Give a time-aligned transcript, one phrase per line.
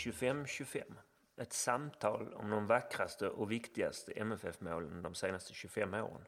[0.00, 0.82] 25-25.
[1.40, 6.24] Ett samtal om de vackraste och viktigaste MFF-målen de senaste 25 åren.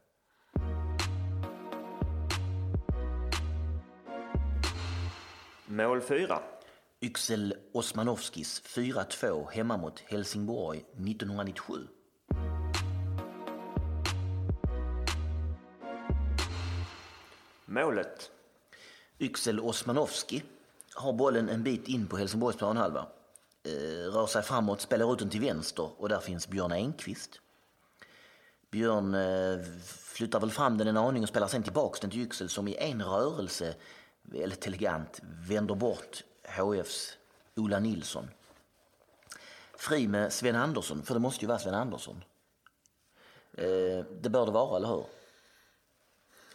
[5.67, 6.43] Mål 4.
[7.01, 11.75] Yxel Osmanovskis 4-2 hemma mot Helsingborg 1997.
[17.65, 18.31] Målet.
[19.21, 20.43] Yxel Osmanovski
[20.95, 23.07] har bollen en bit in på Helsingborgs planhalva.
[23.65, 27.41] Eh, rör sig framåt, spelar ut den till vänster och där finns Björn Enqvist.
[28.71, 32.49] Björn eh, flyttar väl fram den en aning och spelar sen tillbaks den till Yxel
[32.49, 33.75] som i en rörelse,
[34.23, 37.17] väldigt elegant, vänder bort HFs
[37.57, 38.29] Ola Nilsson.
[39.77, 42.25] Fri med Sven Andersson, för det måste ju vara Sven Andersson.
[43.53, 45.05] Eh, det bör det vara, eller hur?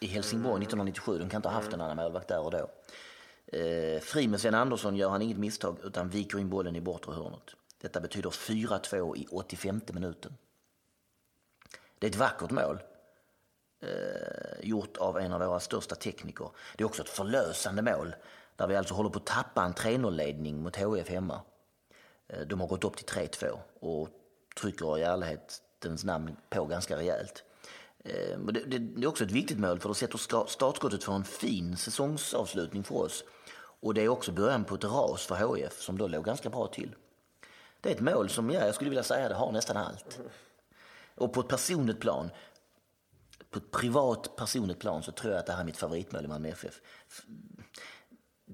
[0.00, 2.70] I Helsingborg 1997, de kan inte ha haft en annan målvakt där och då.
[3.52, 7.12] Eh, fri med Sven Andersson gör han inget misstag utan viker in bollen i bortre
[7.12, 7.54] hörnet.
[7.80, 10.36] Detta betyder 4-2 i 85 minuten.
[11.98, 12.78] Det är ett vackert mål.
[13.80, 16.50] Eh, gjort av en av våra största tekniker.
[16.76, 18.14] Det är också ett förlösande mål
[18.56, 21.40] där vi alltså håller på att tappa en 3-0-ledning mot HF hemma.
[22.28, 24.08] Eh, de har gått upp till 3-2 och
[24.60, 27.44] trycker i ärlighetens namn på ganska rejält.
[28.04, 31.24] Eh, det, det, det, är också ett viktigt mål för det sätter startskottet för en
[31.24, 33.24] fin säsongsavslutning för oss.
[33.80, 36.66] Och det är också början på ett ras för HF som då låg ganska bra
[36.66, 36.94] till.
[37.80, 40.20] Det är ett mål som ja, jag skulle vilja säga det har nästan allt.
[41.14, 42.30] Och på ett personligt plan,
[43.50, 46.28] på ett privat personligt plan så tror jag att det här är mitt favoritmål i
[46.28, 46.80] Malmö FF.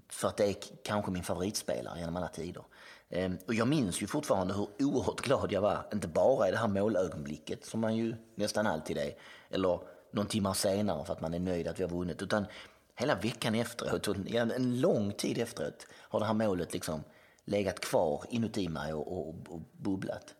[0.09, 2.65] För att det är kanske min favoritspelare genom alla tider.
[3.09, 6.57] Ehm, och jag minns ju fortfarande hur oerhört glad jag var, inte bara i det
[6.57, 9.13] här målögonblicket som man ju nästan alltid är,
[9.51, 12.47] eller någon timme senare för att man är nöjd att vi har vunnit, utan
[12.95, 17.05] hela veckan efteråt, och en lång tid efteråt, har det här målet liksom
[17.45, 20.35] legat kvar inuti mig och, och, och bubblat.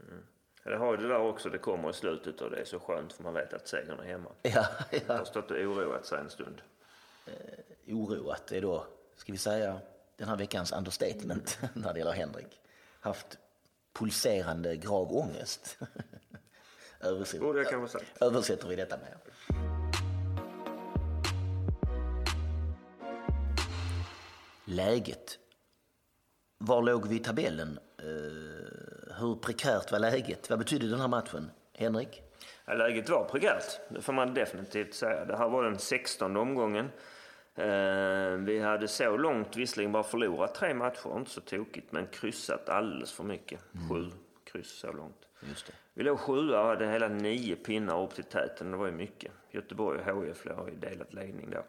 [0.00, 0.22] Mm.
[0.64, 3.12] Det har ju det där också, det kommer i slutet och det är så skönt
[3.12, 4.30] för man vet att segern är hemma.
[4.42, 4.50] Ja,
[4.90, 4.98] ja.
[5.06, 6.62] Jag har stått och oroat sig en stund.
[7.26, 8.86] Eh, oroat är då,
[9.16, 9.80] ska vi säga,
[10.16, 12.60] den här veckans understatement när det gäller Henrik.
[13.00, 13.38] Haft
[13.92, 15.78] pulserande grav ångest.
[17.40, 18.22] Borde jag kanske sagt.
[18.22, 19.16] Översätter vi detta med.
[24.68, 25.38] Läget.
[26.58, 27.78] Var låg vi i tabellen?
[28.04, 30.50] Uh, hur prekärt var läget?
[30.50, 31.50] Vad betydde den här matchen?
[31.72, 32.22] Henrik?
[32.64, 35.24] Ja, läget var prekärt, det får man definitivt säga.
[35.24, 36.90] Det här var den 16 omgången.
[37.54, 42.68] Eh, vi hade så långt visserligen bara förlorat tre matcher, inte så tokigt, men kryssat
[42.68, 43.60] alldeles för mycket.
[43.74, 43.88] Mm.
[43.88, 44.10] Sju
[44.44, 45.28] kryss så långt.
[45.94, 48.70] Vi låg sjua och hade hela nio pinnar upp till täten.
[48.70, 49.32] Det var ju mycket.
[49.50, 51.64] Göteborg och HIF har ju delat ledning då.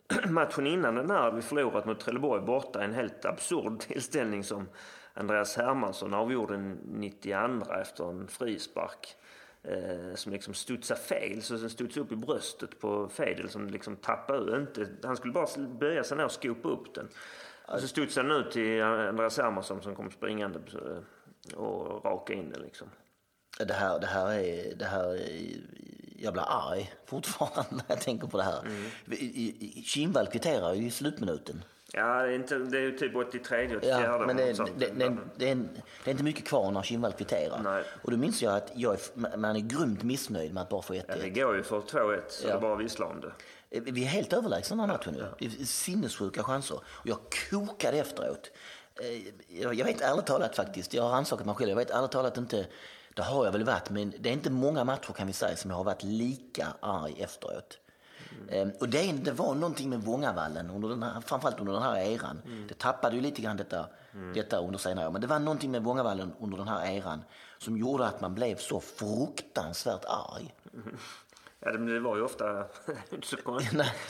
[0.28, 4.68] Matchen innan den här hade vi förlorat mot Trelleborg borta en helt absurd tillställning som
[5.14, 9.16] Andreas Hermansson avgjorde 92 efter en frispark
[9.62, 11.42] eh, som liksom studsade fel.
[11.42, 15.66] Så den studsade upp i bröstet på Fedel som liksom tappade inte han skulle bara
[15.68, 17.08] böja sig ner och skopa upp den.
[17.68, 22.50] Och så studsade den ut till Andreas Hermansson som kom springande eh, och raka in
[22.50, 22.88] den liksom.
[23.58, 25.60] Det här, det här är, det här är,
[26.22, 28.60] jag blir arg fortfarande när jag tänker på det här.
[28.60, 29.84] Mm.
[29.84, 31.64] Kindvall kvitterar ju i slutminuten.
[31.92, 34.86] Ja, det är, inte, det är ju typ 83 84 ja, men det, det, det,
[34.86, 35.68] det, det, är,
[36.04, 37.60] det är inte mycket kvar när Kindvall kvitterar.
[37.64, 37.84] Nej.
[38.02, 40.94] Och då minns jag att jag är, man är grymt missnöjd med att bara få
[40.94, 41.02] 1-1.
[41.08, 42.54] Ja, det går ju för 2-1 så ja.
[42.54, 43.32] det bara visslar om det.
[43.80, 45.26] Vi är helt överlägsna den matchen nu.
[45.38, 45.48] Ja.
[45.64, 46.76] Sinnessjuka chanser.
[46.76, 47.18] Och jag
[47.50, 48.50] kokade efteråt.
[49.00, 52.38] Eh, jag vet ärligt talat faktiskt, jag har ansökat mig själv, jag vet ärligt talat
[52.38, 52.66] inte,
[53.14, 55.70] det har jag väl varit, men det är inte många matcher kan vi säga som
[55.70, 57.78] jag har varit lika arg efteråt.
[58.48, 58.72] Mm.
[58.80, 62.42] Och det, det var någonting med Vångavallen, under den här, framförallt under den här eran.
[62.46, 62.66] Mm.
[62.66, 64.32] Det tappade ju lite grann detta, mm.
[64.34, 65.10] detta under senare år.
[65.10, 67.24] Men det var någonting med Vångavallen under den här eran
[67.58, 70.54] som gjorde att man blev så fruktansvärt arg.
[70.74, 70.96] Mm.
[71.60, 72.64] Ja, det var ju ofta
[73.10, 73.60] inte så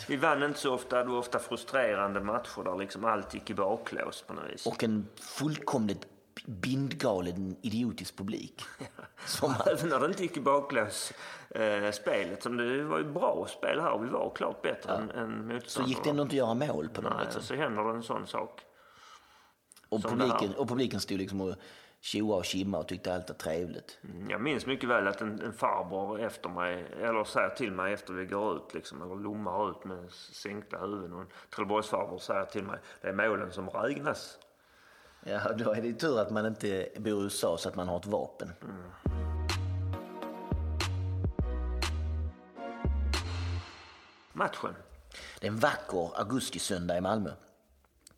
[0.09, 1.05] Vi vann inte så ofta.
[1.05, 4.67] Det var ofta frustrerande matcher där liksom allt gick i baklås på något vis.
[4.67, 6.07] Och en fullkomligt
[6.47, 8.63] bindgalen idiotisk publik.
[9.27, 11.13] Som Även när det inte gick i baklås
[11.51, 12.43] eh, spelet.
[12.43, 14.95] Som det var ju bra spel här vi var klart bättre ja.
[14.95, 15.61] än, än motståndarna.
[15.67, 18.03] Så gick det ändå inte att göra mål på något Nej, så händer det en
[18.03, 18.61] sån sak.
[19.89, 21.55] Och publiken, och publiken stod liksom och
[22.01, 23.99] tjoa och kimma och tyckte allt var trevligt.
[24.05, 27.93] Mm, jag minns mycket väl att en, en farbror efter mig, eller säger till mig
[27.93, 31.13] efter vi går ut liksom, eller lommar ut med sänkta huvuden.
[31.13, 34.39] Och en Trelleborgsfarbror säger till mig, det är målen som räknas.
[35.25, 37.97] Ja, då är det tur att man inte bor i USA så att man har
[37.97, 38.53] ett vapen.
[38.63, 38.77] Mm.
[44.33, 44.75] Matchen?
[45.41, 47.31] Det är en vacker augustisöndag i Malmö.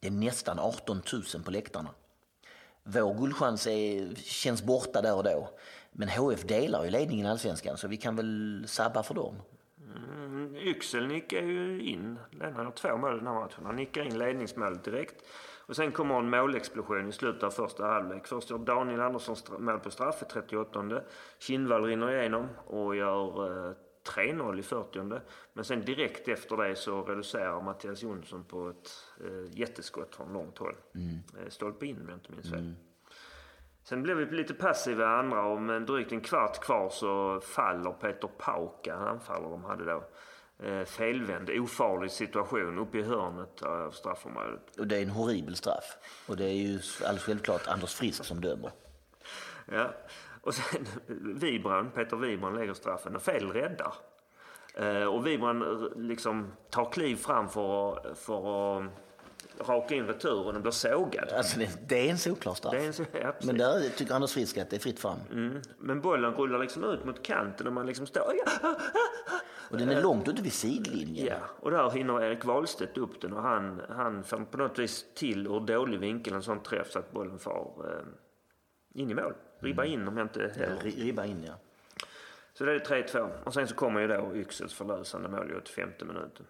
[0.01, 1.91] Det är nästan 18 000 på läktarna.
[2.83, 5.51] Vår guldchans är, känns borta där och då.
[5.93, 9.37] Men HF delar ju ledningen i allsvenskan så vi kan väl sabba för dem.
[9.97, 12.19] Mm, Yxel nickar ju in.
[12.31, 13.67] Den har två mål den här matchen.
[13.67, 15.25] Han nickar in ledningsmålet direkt.
[15.67, 18.27] Och sen kommer en målexplosion i slutet av första halvlek.
[18.27, 21.01] Först gör Daniel Andersson mål på straff i 38.
[21.39, 23.75] Kindvall rinner igenom och gör eh,
[24.09, 25.21] 3-0 i 40.
[25.53, 28.91] Men sen direkt efter det så reducerar Mattias Jonsson på ett
[29.21, 30.77] eh, jätteskott från långt håll.
[30.95, 31.19] Mm.
[31.41, 32.59] Eh, stolpe in om jag inte minns fel.
[32.59, 32.75] Mm.
[33.83, 38.29] Sen blev vi lite passiva andra och med drygt en kvart kvar så faller Peter
[38.39, 40.05] Pauka, anfallare de hade då.
[40.63, 44.77] Eh, felvänd, ofarlig situation uppe i hörnet av straffområdet.
[44.79, 45.97] Och det är en horribel straff.
[46.27, 48.71] Och det är ju alldeles självklart Anders Frisk som dömer.
[49.73, 49.95] Ja,
[50.41, 50.87] och sen
[51.35, 53.95] Wibran, Peter Wibran lägger straffen och fel räddar.
[54.75, 58.91] Eh, och Wibran liksom tar kliv fram för, för att
[59.59, 61.33] raka in returen och blir sågad.
[61.33, 62.75] Alltså det, det är en solklar straff.
[62.75, 65.19] En ja, Men där tycker Anders Frisk att det är fritt fram.
[65.33, 65.63] Mm.
[65.79, 68.33] Men bollen rullar liksom ut mot kanten och man liksom står...
[68.63, 68.77] Ja,
[69.75, 71.27] och den är långt ute vid sidlinjen.
[71.27, 75.47] Ja, och där hinner Erik Wahlstedt upp den och han, han på något vis till
[75.47, 79.35] ur dålig vinkel en sån träff så att bollen far eh, in i mål.
[79.59, 80.53] Ribba in om jag inte...
[80.59, 81.55] Ja, ribba in, ja.
[82.55, 83.45] Så det är 3-2.
[83.45, 86.47] Och sen så kommer ju då Yxels förlösande mål i 85 minuten.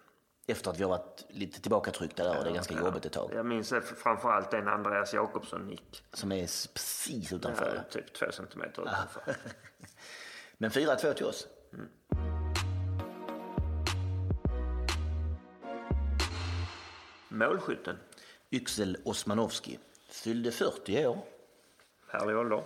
[0.47, 3.13] Efter att vi har varit lite tillbakatryckta där och det är ganska ja, jobbigt ett
[3.13, 3.31] tag.
[3.33, 3.73] Jag minns
[4.03, 6.03] framförallt en Andreas Jakobsson-nick.
[6.13, 6.41] Som är
[6.73, 7.73] precis utanför?
[7.75, 9.21] Ja, typ två centimeter utanför.
[10.57, 11.47] Men 4-2 till oss.
[11.73, 11.87] Mm.
[17.35, 17.97] Målskytten?
[18.51, 19.79] Yxel Osmanowski.
[20.09, 21.17] Fyllde 40 år.
[22.07, 22.63] Härlig ålder.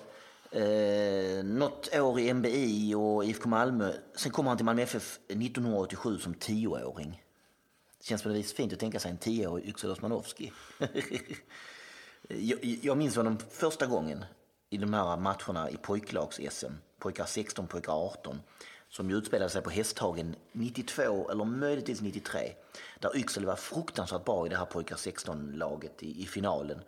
[0.51, 3.93] Eh, något år i MBI och IFK Malmö.
[4.15, 7.23] Sen kommer han till Malmö FF 1987 som tioåring.
[7.97, 10.51] Det känns på något vis fint att tänka sig en tioårig Yxel Osmanowski.
[12.27, 14.25] jag, jag minns honom första gången
[14.69, 16.73] i de här matcherna i pojklags-SM.
[16.99, 18.39] Pojkar 16, pojkar 18
[18.89, 22.53] som utspelade sig på Hästhagen 92 eller möjligtvis 93.
[22.99, 26.81] Där Yxel var fruktansvärt bra i det här pojkar 16-laget i, i, finalen.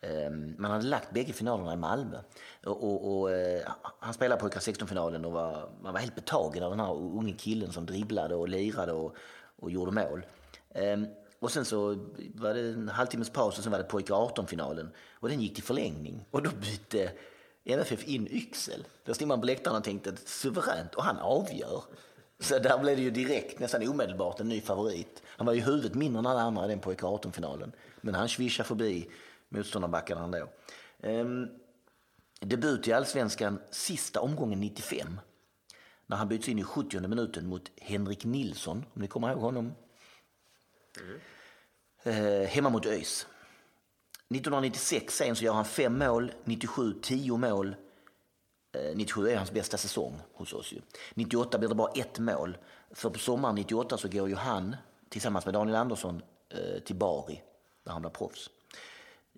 [0.00, 2.18] Ehm, man hade lagt bägge finalerna i Malmö.
[2.64, 6.70] Och, och, och eh, han spelade pojkar 16-finalen och var, man var helt betagen av
[6.70, 9.16] den här unge killen som dribblade och lirade och,
[9.56, 10.26] och gjorde mål.
[10.74, 11.06] Ehm,
[11.38, 11.98] och sen så
[12.34, 14.88] var det en halvtimmes paus och sen var det pojkar 18-finalen.
[15.12, 16.26] Och den gick till förlängning.
[16.30, 17.12] Och då bytte
[17.64, 18.84] MFF in Yxel.
[19.04, 21.82] Då stod man på läktaren och tänkte suveränt och han avgör.
[22.42, 25.22] Så där blev det ju direkt, nästan omedelbart, en ny favorit.
[25.26, 27.72] Han var ju huvudet mindre än alla andra i den pojk 18-finalen.
[28.00, 29.10] Men han svischade förbi
[29.48, 30.48] motståndarbackarna ändå.
[31.02, 31.48] Ehm,
[32.40, 35.20] debut i allsvenskan sista omgången 95.
[36.06, 39.72] När han byts in i 70 minuten mot Henrik Nilsson, om ni kommer ihåg honom.
[41.00, 41.20] Mm.
[42.02, 43.26] Ehm, hemma mot ÖIS.
[44.28, 47.76] 1996 sen så gör han fem mål, 97 tio mål.
[48.94, 50.72] 97 eh, är hans bästa säsong hos oss.
[50.72, 50.80] Ju.
[51.14, 52.58] 98 blir det bara ett mål.
[52.90, 54.76] För på sommaren 98 så går ju han
[55.08, 57.42] tillsammans med Daniel Andersson eh, till Bari,
[57.84, 58.50] där han blir proffs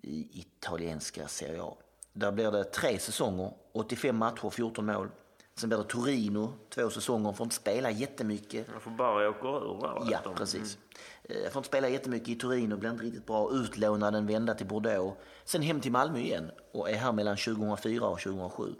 [0.05, 1.77] i italienska Serie A.
[2.13, 5.09] Där blir det tre säsonger, 85 matcher, 14 mål.
[5.55, 8.67] Sen blir det Torino, två säsonger, får inte spela jättemycket.
[8.73, 10.11] Jag får bara åka ur där.
[10.11, 10.77] Ja, precis.
[11.23, 13.51] Jag eh, får inte spela jättemycket i Torino, blir inte riktigt bra.
[13.51, 15.17] Utlånad en vända till Bordeaux.
[15.45, 18.75] Sen hem till Malmö igen och är här mellan 2004 och 2007.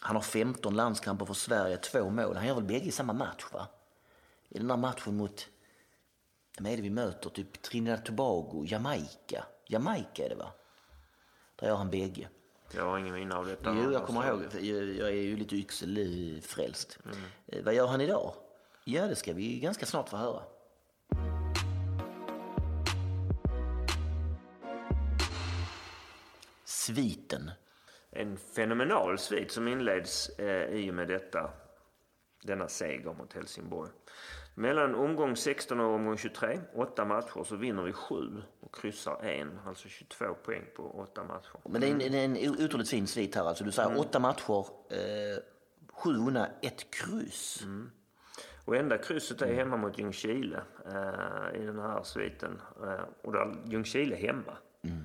[0.00, 2.36] Han har 15 landskamper för Sverige, två mål.
[2.36, 3.66] Han gör väl bägge i samma match va?
[4.48, 5.48] I den där matchen mot,
[6.58, 7.30] vem är det vi möter?
[7.30, 9.44] Typ Trinidad Tobago, Jamaica.
[9.66, 10.52] Jamaica är det va?
[11.56, 12.28] Där gör han bägge.
[12.74, 13.74] Jag har ingen minne av detta.
[13.74, 14.42] Jo, jag kommer ihåg.
[14.98, 16.98] Jag är ju lite yxelfrälst.
[17.04, 17.16] Mm.
[17.46, 18.34] Eh, vad gör han idag?
[18.84, 20.42] Ja, det ska vi ganska snart få höra.
[26.64, 27.50] Sviten.
[28.10, 31.50] En fenomenal svit som inleds eh, i och med detta,
[32.42, 33.90] denna seger mot Helsingborg.
[34.54, 39.58] Mellan omgång 16 och omgång 23, åtta matcher, så vinner vi sju och kryssar en.
[39.66, 41.60] Alltså 22 poäng på åtta matcher.
[41.64, 43.44] Men det är en, en, en otroligt fin svit här.
[43.44, 44.00] Alltså du säger mm.
[44.00, 45.42] åtta matcher, eh,
[45.92, 47.62] sju vunna, ett kryss.
[47.62, 47.90] Mm.
[48.64, 52.60] Och enda krysset är hemma mot Ljungskile eh, i den här sviten.
[52.82, 54.56] Eh, och då är Ljungskile hemma.
[54.82, 55.02] Mm.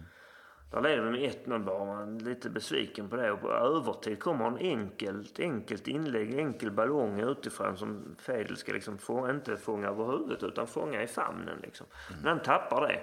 [0.73, 1.85] Där leder vi med 1-0 bara.
[1.85, 3.31] Man är lite besviken på det.
[3.31, 8.97] Och på övertid kommer en enkelt, enkelt inlägg, enkel ballong utifrån som Fedel ska liksom
[8.97, 11.59] få, inte fånga över huvudet utan fånga i famnen.
[11.61, 11.87] Liksom.
[12.21, 13.01] Men han tappar det.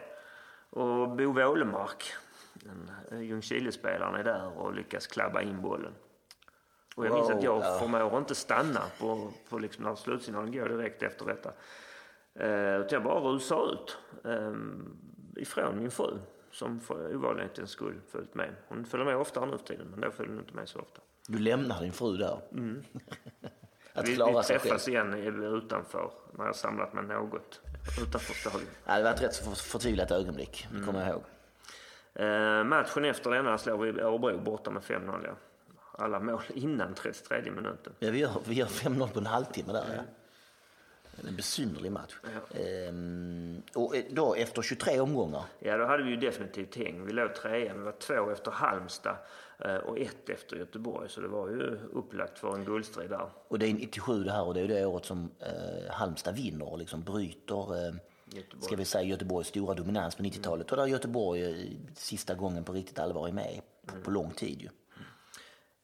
[0.71, 2.05] Och Bo Wålemark,
[3.12, 5.93] Ljungskile-spelaren, är där och lyckas klabba in bollen.
[6.97, 7.79] Och jag minns att jag wow.
[7.79, 11.53] förmår inte stanna på, på liksom när slutsignalen går direkt efter detta.
[12.41, 14.55] Uh, jag bara rusar ut uh,
[15.37, 16.19] ifrån min fru
[16.50, 18.54] som för ovanlighetens skull följt med.
[18.69, 21.00] Hon följer med oftare nu för tiden, men då följer hon inte med så ofta.
[21.26, 22.38] Du lämnar din fru där.
[23.95, 27.61] att Vi, klara vi sig träffas igen i- utanför, när jag samlat mig något
[28.02, 28.69] utanför stadion.
[28.87, 31.23] Ja, det var ett rätt så för- förtvivlat ögonblick, det kommer jag ihåg.
[32.14, 35.21] Eh, matchen efter denna slår vi Örebro borta med 5-0.
[35.25, 35.33] Ja.
[35.92, 37.92] Alla mål innan 33 minuten.
[37.99, 39.85] Ja, vi gör, vi gör 5-0 på en halvtimme där.
[39.97, 40.02] Ja.
[41.29, 42.15] En besynnerlig match.
[42.55, 47.07] Ehm, och då efter 23 omgångar, Ja, då hade vi ju definitivt häng.
[47.07, 47.75] Vi låg trea.
[47.75, 49.17] Vi var två efter Halmstad
[49.59, 51.09] eh, och ett efter Göteborg.
[51.09, 53.29] Så det var ju upplagt för en guldstrid där.
[53.49, 56.69] och det är 97 det här och det är det året som eh, Halmstad vinner
[56.73, 57.95] och liksom bryter eh,
[58.33, 58.62] Göteborg.
[58.62, 60.71] ska vi säga Göteborgs stora dominans på 90-talet.
[60.71, 64.62] Och där Göteborg eh, sista gången på riktigt allvar är med på, på lång tid
[64.62, 64.69] ju.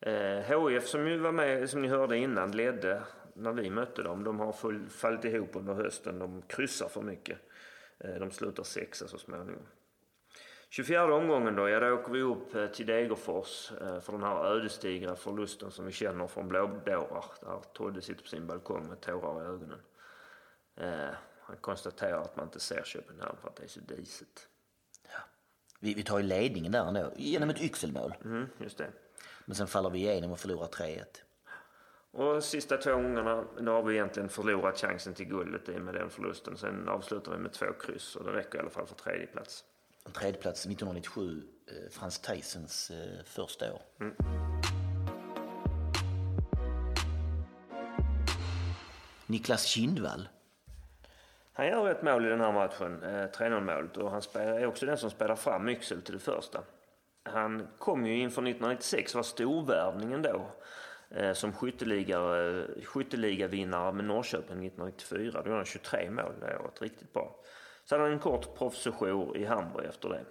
[0.01, 3.03] Eh, HIF som ju var med, som ni hörde innan, ledde
[3.37, 4.25] när vi mötte dem.
[4.25, 6.19] De har full, fallit ihop under hösten.
[6.19, 7.39] De kryssar för mycket.
[7.99, 9.67] Eh, de slutar sexa så småningom.
[10.69, 14.45] 24 omgången då, ja då åker vi upp eh, till Degerfors eh, för den här
[14.45, 17.25] ödesdigra förlusten som vi känner från blådårar.
[17.41, 19.81] Där Todde sitter på sin balkong med tårar i ögonen.
[21.41, 24.49] Han konstaterar att man inte ser Köpenhamn för att det är så disigt.
[25.81, 28.15] Vi, vi tar ju ledningen där ändå, genom ett yxelmål.
[28.25, 28.91] Mm, just det.
[29.45, 31.05] Men sen faller vi igenom och förlorar 3-1.
[32.17, 36.11] Och sista två gångerna, då har vi egentligen förlorat chansen till guldet i med den
[36.11, 36.57] förlusten.
[36.57, 39.65] Sen avslutar vi med två kryss och det räcker i alla fall för tredje plats.
[40.07, 43.83] En tredjeplats 1997, eh, Frans Tysons eh, första år.
[49.27, 50.29] Niklas Kindvall.
[51.53, 54.87] Han gör ett mål i den här matchen, eh, 3-0 målet och han är också
[54.87, 56.61] den som spelar fram Yxel till det första.
[57.23, 60.45] Han kom ju inför 1996, var storvärvningen då, eh,
[61.11, 65.33] Eh, som skytteliga, eh, skytteligavinnare med Norrköping 1994.
[65.33, 67.37] Då gjorde han 23 mål det året, riktigt bra.
[67.85, 70.25] Så hade han en kort proffssejour i Hamburg efter det.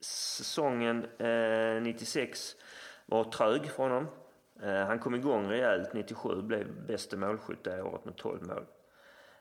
[0.00, 2.56] Säsongen eh, 96
[3.06, 4.06] var trög för honom.
[4.62, 8.66] Eh, han kom igång rejält 97, blev bästa målskytt det året med 12 mål.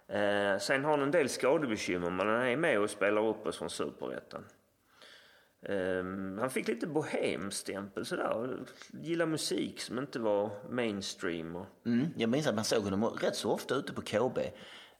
[0.07, 3.57] Eh, sen har han en del skadebekymmer men han är med och spelar upp oss
[3.57, 4.45] från superettan.
[5.61, 6.03] Eh,
[6.39, 8.59] han fick lite bohemstämpel sådär.
[8.91, 11.55] Gillar musik som inte var mainstream.
[11.55, 14.37] Och, Mm, jag minns att man såg honom rätt så ofta ute på KB.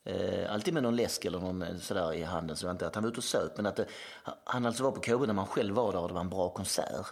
[0.03, 2.55] Eh, alltid med någon läsk eller någon eh, sådär i handen.
[2.55, 3.85] Så inte att han var ute och söp, men att det,
[4.43, 6.49] han alltså var på KB när man själv var där och det var en bra
[6.49, 7.05] konsert.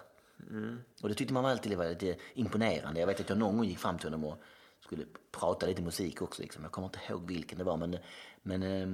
[1.04, 3.00] Och det tyckte man alltid var lite imponerande.
[3.00, 4.42] Jag vet att jag någon gång gick fram till honom och
[4.80, 6.42] skulle prata lite musik också.
[6.42, 6.64] Liksom.
[6.64, 7.98] Jag kommer inte ihåg vilken det var, men,
[8.42, 8.88] men eh,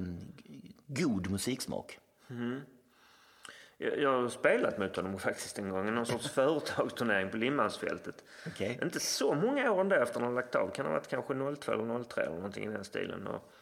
[0.86, 1.98] god musiksmak.
[2.28, 2.60] jag,
[3.78, 8.24] jag har spelat mot honom faktiskt en gång i någon sorts företagsturnering på Limmansfältet.
[8.46, 8.78] Okej.
[8.82, 10.70] Inte så många år ändå efter han lagt av.
[10.70, 13.26] Kan ha varit kanske 02 eller 03 eller någonting i den stilen.
[13.26, 13.52] Och,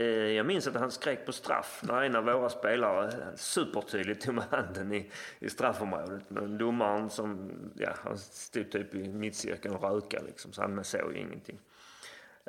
[0.00, 4.34] eh, jag minns att han skrek på straff när en av våra spelare supertydligt tog
[4.34, 6.30] med handen i, i straffområdet.
[6.30, 11.12] Men domaren som, ja, han stod typ i mittcirkeln och rökade liksom, så han såg
[11.12, 11.58] ju ingenting.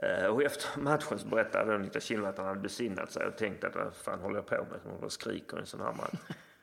[0.02, 3.64] Eh, Och efter matchen så berättade Niklas Kindvall att han hade besinnat sig och tänkt
[3.64, 4.94] att vad fan håller jag på med?
[5.04, 6.20] Och skriker i en sån här match.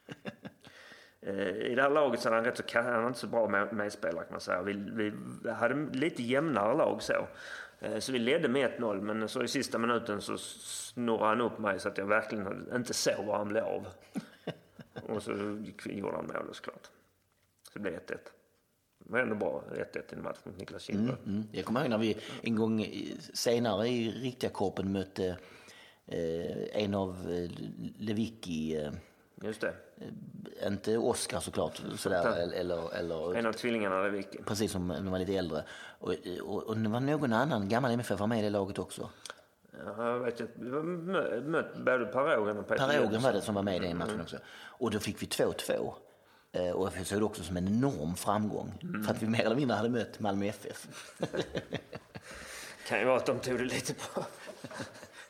[1.27, 3.49] Eh, I det här laget så är han rätt så, han är inte så bra
[3.49, 4.63] med, medspelare kan man säga.
[4.63, 5.13] Vi, vi
[5.51, 7.27] hade lite jämnare lag så.
[7.81, 11.59] Eh, Så vi ledde med 1-0 men så i sista minuten så snurrade han upp
[11.59, 13.87] mig så att jag verkligen inte såg var han blev av.
[15.09, 15.33] Och så
[15.85, 16.85] gjorde han målet såklart.
[17.63, 17.99] Så det blev 1-1.
[18.99, 21.17] Det var ändå bra 1-1 i en match mot Niklas Kindvall.
[21.27, 21.43] Mm.
[21.53, 22.87] Jag kommer ihåg när vi en gång
[23.35, 25.39] senare i riktiga korpen mötte
[26.07, 27.51] eh, en av eh,
[27.99, 28.93] Lewicki, eh,
[29.45, 29.75] Just det.
[30.67, 34.39] inte Oscar såklart, sådär, eller, eller, eller En av tvillingarna där Vicky.
[34.47, 35.65] precis som man var lite äldre.
[35.99, 39.09] Och, och, och det var någon annan gammal MFF var med i det laget också.
[39.87, 43.23] Ja, Jag vet mö- mött både Per Ågren och Peter Jönsson.
[43.23, 44.37] var det som var med i den matchen också.
[44.57, 45.95] Och då fick vi 2-2.
[46.53, 48.73] Eh, Och jag såg det också som en enorm framgång.
[49.07, 50.89] För att vi mer eller mindre hade mött Malmö FF.
[52.89, 54.25] Kan ju vara att de tog det lite på...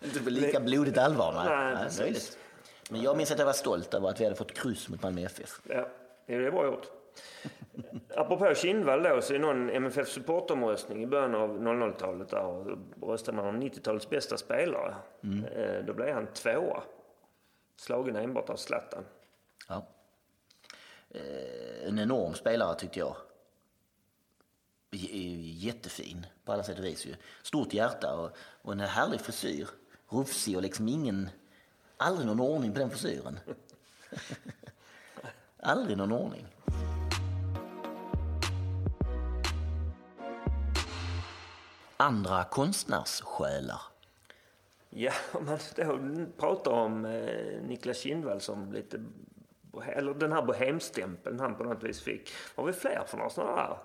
[0.05, 1.33] Inte lika blodigt allvar.
[1.33, 1.45] va?
[1.45, 2.39] Nej, Nej, möjligt.
[2.91, 5.21] Men jag minns att jag var stolt över att vi hade fått kryss mot Malmö
[5.23, 5.61] FF.
[5.69, 5.89] Ja,
[6.27, 6.87] det är bra gjort.
[8.17, 12.65] Apropå Kindvall då, så är någon MFF supportomröstning i början av 00-talet där och
[12.97, 14.95] då röstade man om 90-talets bästa spelare.
[15.55, 16.83] Eh, Då blev han tvåa.
[17.77, 19.05] Slagen enbart av Zlatan.
[19.69, 19.87] Ja.
[21.11, 23.17] Eh, En enorm spelare tyckte jag.
[24.91, 27.07] Jättefin på alla sätt och vis.
[27.43, 28.31] Stort hjärta och,
[28.63, 29.69] och en härlig frisyr.
[30.09, 31.31] Rufsig och liksom ingen...
[31.97, 33.39] Aldrig någon ordning på den frisyren.
[35.63, 36.47] aldrig någon ordning.
[41.97, 43.81] Andra konstnärssjälar.
[44.91, 49.05] Ja, om man då pratar om eh, Niklas Kindvall som lite
[49.83, 52.31] eller den här bohemstämpeln han på något vis fick.
[52.55, 53.77] Har vi fler för några sådana där?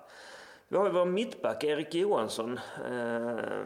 [0.68, 3.64] Vi har ju vår mittback Erik Johansson, eh,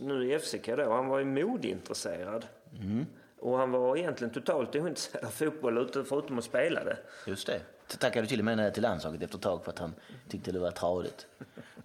[0.00, 0.92] nu i FCK då.
[0.92, 2.46] Han var ju modintresserad.
[2.80, 3.06] Mm.
[3.40, 6.98] Och han var egentligen totalt ointresserad av fotboll förutom att spela det.
[7.26, 7.60] Just det.
[7.98, 9.94] Tackade till och med till landslaget efter ett tag för att han
[10.28, 11.26] tyckte det var tradigt.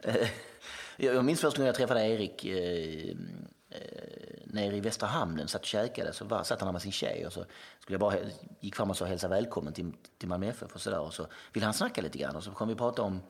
[0.06, 0.28] Eh,
[0.98, 3.16] jag minns första gången jag träffade Erik eh,
[3.70, 3.78] eh,
[4.44, 7.26] nere i Västra Hamnen, satt och käkade, så var, satt han där med sin tjej
[7.26, 7.46] och så
[7.80, 8.16] skulle jag bara,
[8.60, 11.00] gick fram och sa hälsa välkommen till, till Malmö FF och sådär.
[11.00, 13.22] Och så ville han snacka lite grann och så kom vi prata om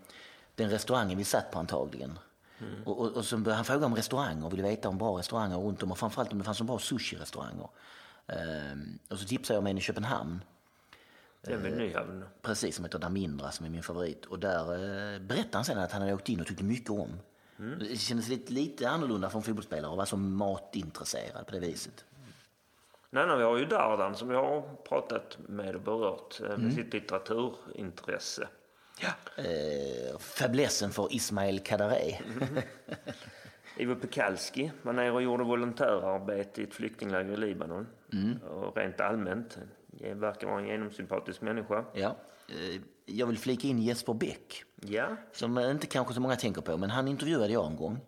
[0.56, 2.20] den restaurangen vi satt på antagligen.
[2.60, 2.84] Mm.
[2.84, 5.58] Och, och, och, så började han fråga om restauranger och ville veta om bra restauranger
[5.58, 7.70] runt om och framförallt om det fanns så bra sushi-restauranger.
[8.28, 10.44] Ehm, och så tipsade jag om en i Köpenhamn.
[11.42, 12.26] Det är väl Nyhavn?
[12.42, 14.26] Precis, som heter Damindra som är min favorit.
[14.26, 17.10] Och där eh, berättade han sen att han hade åkt in och tyckte mycket om.
[17.60, 17.80] Mm.
[17.80, 22.06] Det kändes lite, lite annorlunda från fotbollsspelare att vara så matintresserad på det viset.
[23.10, 26.60] Nej, nej, vi har ju Dardan som vi har pratat med och berört eh, med
[26.60, 26.72] mm.
[26.72, 28.48] sitt litteraturintresse.
[29.00, 29.44] Ja.
[29.44, 31.96] Eh, fäblessen för Ismail Kadare.
[31.96, 32.48] Mm.
[33.78, 37.88] Ivo Pekalski var nere och gjorde volontärarbete i ett flyktingläger i Libanon.
[38.14, 38.38] Mm.
[38.38, 39.58] Och rent allmänt
[40.00, 41.86] det verkar vara en genomsympatisk människa.
[41.94, 42.16] Ja.
[42.48, 44.64] Eh, jag vill flika in Jesper Bäck.
[44.82, 45.16] Ja.
[45.32, 48.00] Som inte kanske så många tänker på, men han intervjuade jag en gång.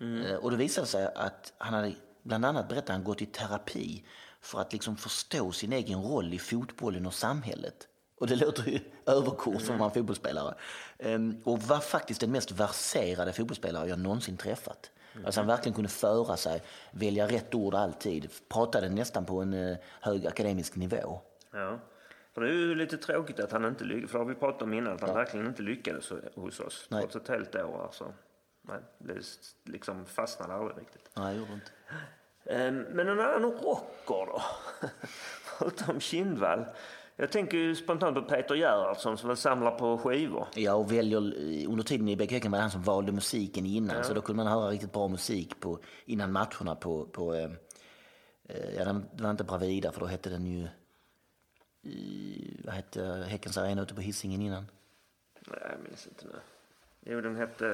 [0.00, 0.26] Mm.
[0.26, 3.26] Eh, och det visade sig att han hade bland annat berättat att han gått i
[3.26, 4.04] terapi
[4.40, 7.88] för att liksom förstå sin egen roll i fotbollen och samhället.
[8.18, 10.54] Och det låter ju överkurs för man fotbollsspelare.
[10.98, 14.90] Ehm, och var faktiskt den mest verserade fotbollsspelare jag någonsin träffat.
[15.12, 15.26] Mm.
[15.26, 19.76] Alltså han verkligen kunde föra sig, välja rätt ord alltid, pratade nästan på en eh,
[20.00, 21.20] hög akademisk nivå.
[21.50, 21.78] Ja.
[22.34, 24.62] För det är ju lite tråkigt att han inte lyckades, för det har vi pratat
[24.62, 25.16] om innan, att han ja.
[25.16, 26.86] verkligen inte lyckades hos oss.
[26.90, 27.00] Nej.
[27.00, 28.12] Trots ett helt år alltså.
[28.62, 29.14] Nej, det
[29.64, 31.10] liksom fastnade aldrig riktigt.
[31.16, 31.70] Nej, gjorde inte.
[32.44, 34.42] Ehm, men en annan rocker då?
[35.44, 36.64] Förutom Kindvall.
[37.20, 40.46] Jag tänker ju spontant på Peter Gerhardsson som väl samlar på skivor.
[40.54, 41.18] Ja, och väljer,
[41.66, 43.96] under tiden i Bäck var det han som valde musiken innan.
[43.96, 44.02] Ja.
[44.02, 47.50] Så då kunde man höra riktigt bra musik på, innan matcherna på, på eh,
[48.48, 50.68] eh ja, det var inte Bravida för då hette den ju,
[51.82, 54.66] i, vad hette Häckens arena ute på Hisingen innan?
[55.46, 56.40] Nej, jag minns inte nu.
[57.06, 57.66] Jo, den hette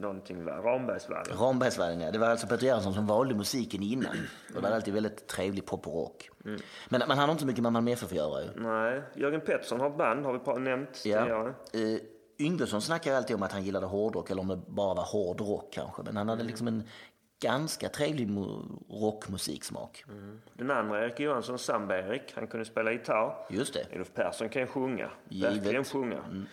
[0.00, 1.36] någonting, Rambergsvallen.
[1.38, 2.10] Rambergsvallen, ja.
[2.10, 4.16] Det var alltså Peter Gerhardsson som valde musiken innan.
[4.54, 6.30] Det var alltid väldigt trevlig pop och rock.
[6.44, 6.60] Mm.
[6.88, 8.48] Men man hade inte så mycket med Malmö FF att göra ju.
[8.56, 9.02] Nej.
[9.14, 11.46] Jörgen Pettersson har ett band, har vi nämnt ja.
[11.74, 11.98] Uh,
[12.38, 15.72] Yngvesson snackar alltid om att han gillade hårdrock, eller om det bara var hård rock
[15.72, 16.02] kanske.
[16.02, 16.46] Men han hade mm.
[16.48, 16.82] liksom en
[17.40, 18.28] ganska trevlig
[18.90, 20.04] rockmusiksmak.
[20.08, 20.40] Mm.
[20.54, 23.46] Den andra, Erik Johansson, Samba-Erik, han kunde spela gitarr.
[23.50, 23.86] Just det.
[23.90, 25.10] Elof Persson kan sjunga.
[25.28, 25.52] Givet.
[25.52, 26.18] Verkligen sjunga.
[26.18, 26.46] Mm.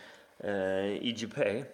[0.43, 1.65] Uh, IGP.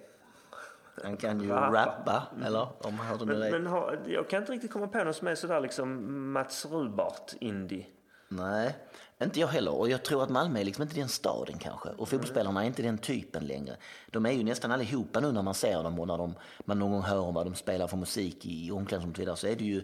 [1.04, 2.68] Han kan ju rappa, eller?
[2.88, 5.60] Om han men, men har, jag kan inte riktigt komma på någon som är sådär
[5.60, 7.86] liksom Mats Rubart-indie.
[8.28, 8.76] Nej,
[9.22, 9.74] inte jag heller.
[9.74, 11.90] Och jag tror att Malmö är liksom inte den staden kanske.
[11.90, 13.76] Och fotbollsspelarna är inte den typen längre.
[14.12, 16.92] De är ju nästan allihopa nu när man ser dem och när de, man någon
[16.92, 19.64] gång hör om vad de spelar för musik i omklädningsrummet och vidare så är det
[19.64, 19.84] ju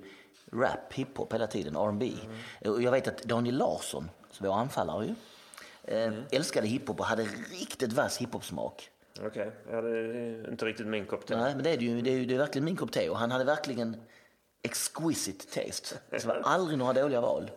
[0.51, 2.13] rap, hiphop hela tiden, R&B.
[2.61, 2.73] Mm.
[2.73, 4.09] Och jag vet att Daniel Larsson,
[4.39, 5.15] vår anfallare ju, eh,
[5.87, 6.23] mm.
[6.31, 8.89] älskade hiphop och hade riktigt vass hiphop-smak.
[9.19, 9.51] Okej, okay.
[9.71, 11.37] ja, det är inte riktigt min kopp te.
[11.37, 13.09] Nej, men det är, ju, det är det är verkligen min kopp te.
[13.09, 13.97] Och han hade verkligen
[14.61, 15.95] exquisite taste.
[16.09, 17.51] Det var aldrig några dåliga val.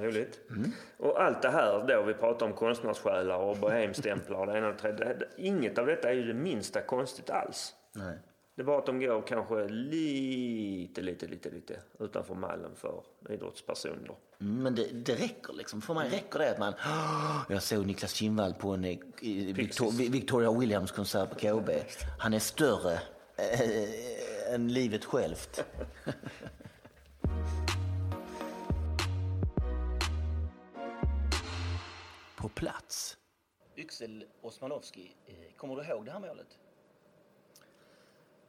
[0.00, 0.40] Roligt.
[0.50, 0.72] Mm.
[0.96, 4.74] Och allt det här då vi pratar om konstnärssjälar och bohemstämplar och det ena och
[4.74, 5.28] det tredje.
[5.36, 7.74] Inget av detta är ju det minsta konstigt alls.
[7.92, 8.18] Nej.
[8.56, 14.16] Det bara att de går kanske lite, lite, lite, lite utanför mallen för idrottspersoner.
[14.40, 15.82] Mm, men det, det räcker liksom.
[15.82, 16.74] För mig räcker det att man...
[17.48, 18.98] jag såg Niklas Kindvall på en eh,
[19.54, 21.70] Victor, Victoria Williams-konsert på KB.
[22.18, 22.92] Han är större
[23.36, 25.64] äh, än livet självt.
[32.36, 33.16] på plats.
[33.76, 35.16] Yxel Osmanowski,
[35.56, 36.58] kommer du ihåg det här målet?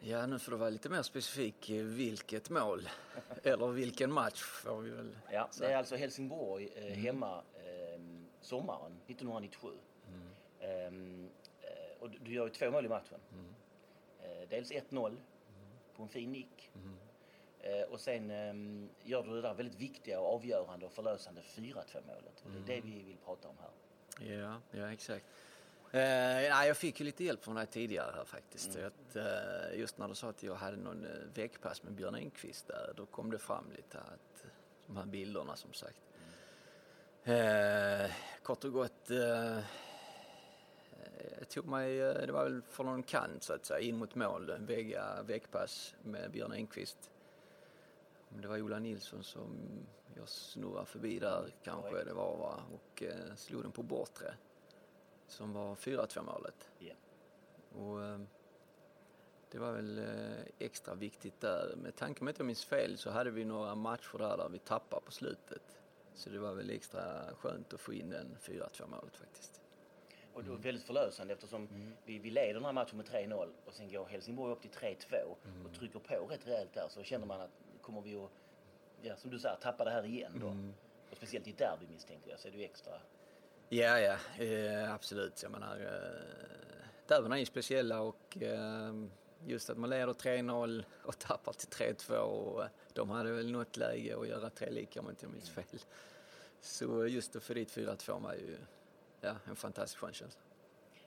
[0.08, 1.70] Ja, nu får du vara lite mer specifik.
[1.70, 2.90] Vilket mål?
[3.44, 7.00] Eller vilken match får vi väl Ja, det är alltså Helsingborg eh, mm.
[7.00, 8.02] hemma eh,
[8.42, 9.68] sommaren 1997.
[10.08, 10.28] Mm.
[10.60, 11.30] Ehm,
[11.62, 13.20] eh, och du gör ju två mål i matchen.
[13.34, 13.56] Mm.
[14.24, 15.20] Eh, dels 1-0 mm.
[15.96, 16.72] på en fin nick.
[16.76, 16.98] Mm.
[17.60, 21.74] Eh, och sen ehm, gör du det där väldigt viktiga och avgörande och förlösande 4-2
[22.08, 22.44] målet.
[22.46, 23.72] Och det är det vi vill prata om här.
[24.36, 25.26] Ja, ja exakt.
[25.96, 28.76] Eh, jag fick ju lite hjälp från dig tidigare här faktiskt.
[28.76, 28.88] Mm.
[28.88, 32.68] Att, eh, just när du sa att jag hade någon eh, veckpass med Björn Engqvist
[32.68, 34.46] där, då kom det fram lite att
[34.88, 36.02] de här bilderna som sagt.
[37.24, 38.12] Mm.
[38.44, 39.10] Kort och gott,
[41.40, 44.54] jag tog mig, det var väl från någon kant så att säga, in mot mål,
[44.60, 47.12] väga veckpass med Björn Engqvist.
[48.30, 49.58] om det var Ola Nilsson som
[50.16, 52.64] jag snurrade förbi där kanske det var va?
[52.74, 54.34] och eh, slog den på bortre
[55.28, 56.70] som var 4-2 målet.
[56.80, 56.94] Ja.
[57.76, 58.20] Och, eh,
[59.52, 61.76] det var väl eh, extra viktigt där.
[61.76, 64.60] Med tanke på att jag minns fel så hade vi några matcher där, där vi
[64.60, 65.82] tappade på slutet.
[66.14, 69.62] Så det var väl extra skönt att få in den 4-2 målet faktiskt.
[70.34, 71.68] Och det var väldigt förlösande eftersom
[72.06, 75.36] vi, vi leder den här matchen med 3-0 och sen går Helsingborg upp till 3-2
[75.66, 78.32] och trycker på rätt rejält där så känner man att kommer vi att,
[79.02, 80.48] ja, som du säger, tappa det här igen då.
[81.12, 82.94] Och speciellt i derby misstänker jag så är det ju extra.
[83.70, 85.44] Ja, ja, eh, absolut.
[85.44, 88.94] Jag menar, eh, derbyna är ju speciella och eh,
[89.46, 94.18] just att man leder 3-0 och tappar till 3-2 och de hade väl något läge
[94.20, 95.80] att göra tre lika om jag inte minns fel.
[96.62, 98.58] Så just att få dit 4-2 var ju
[99.22, 100.42] ja, en fantastisk skön känsla.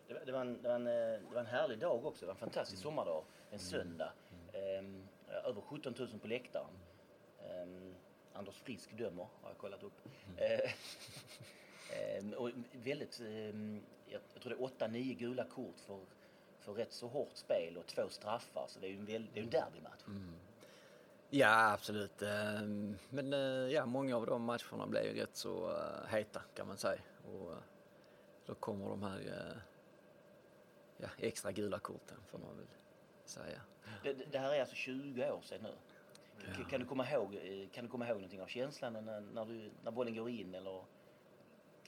[0.09, 2.21] Det var, det, var en, det, var en, eh, det var en härlig dag också.
[2.21, 3.25] Det var en fantastisk sommardag.
[3.51, 4.13] En söndag.
[4.53, 5.09] Ehm,
[5.45, 6.71] över 17 000 på läktaren.
[7.41, 7.95] Ehm,
[8.33, 9.93] Anders Frisk dömer har jag kollat upp.
[10.37, 10.61] Eh, ehm,
[12.37, 16.01] och väldigt, ehm, jag, tror det är 8-9 gula kort för,
[16.59, 18.65] för rätt så hårt spel och två straffar.
[18.69, 20.03] Så det är ju en, väl, det är en derbymatch.
[21.31, 22.23] Ja, absolut.
[22.23, 23.39] Ehm, Men eh,
[23.73, 27.01] ja, många av de matcherna blev ju rätt så eh, heta kan man säga.
[27.25, 27.59] Och eh,
[28.47, 29.53] då kommer de här
[30.97, 32.67] ja, extra gula korten får man väl
[33.25, 33.61] säga.
[34.03, 35.73] Det, det- här är alltså 20 år sedan nu.
[36.55, 37.39] Kan, kan, du komma ihåg,
[37.73, 40.85] kan du komma ihåg någonting av känslan när, när, du, när bollen går in eller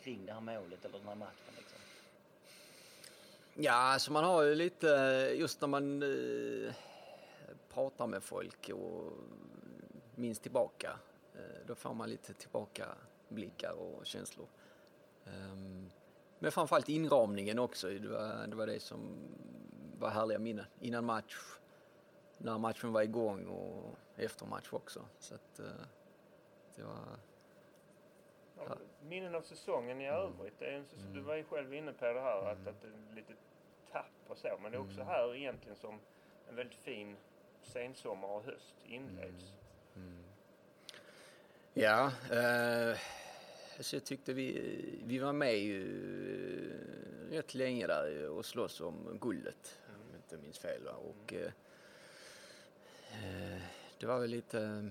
[0.02, 1.54] kring det här målet eller den här matchen?
[1.56, 1.78] Liksom?
[3.54, 4.86] Ja, alltså man har ju lite,
[5.38, 6.74] just när man eh,
[7.72, 9.12] pratar med folk och
[10.14, 10.98] minns tillbaka,
[11.34, 12.86] eh, då får man lite tillbaka
[13.28, 14.46] blickar och känslor.
[15.26, 15.90] Ehm,
[16.38, 19.00] men framförallt inramningen också, det var, det var det som
[19.98, 20.64] var härliga minnen.
[20.80, 21.36] Innan match,
[22.38, 25.04] när matchen var igång och efter match också.
[25.18, 25.66] Så att eh,
[26.76, 27.18] det var,
[28.56, 30.62] Ja, minnen av säsongen i övrigt.
[30.62, 33.14] Är en, säs- Du var ju själv inne på det här att, att det är
[33.16, 33.32] lite
[33.92, 34.58] tapp och så.
[34.62, 36.00] Men det är också här egentligen som
[36.48, 37.16] en väldigt fin
[37.62, 39.52] sensommar och höst inleds.
[41.74, 42.98] Ja, eh,
[43.76, 45.84] alltså jag tyckte vi, vi var med ju
[47.30, 50.82] rätt länge där och slåss om guldet, om jag inte minns fel.
[50.84, 50.92] Va?
[50.92, 51.52] Och, eh,
[53.12, 53.60] eh,
[53.98, 54.90] det var väl lite,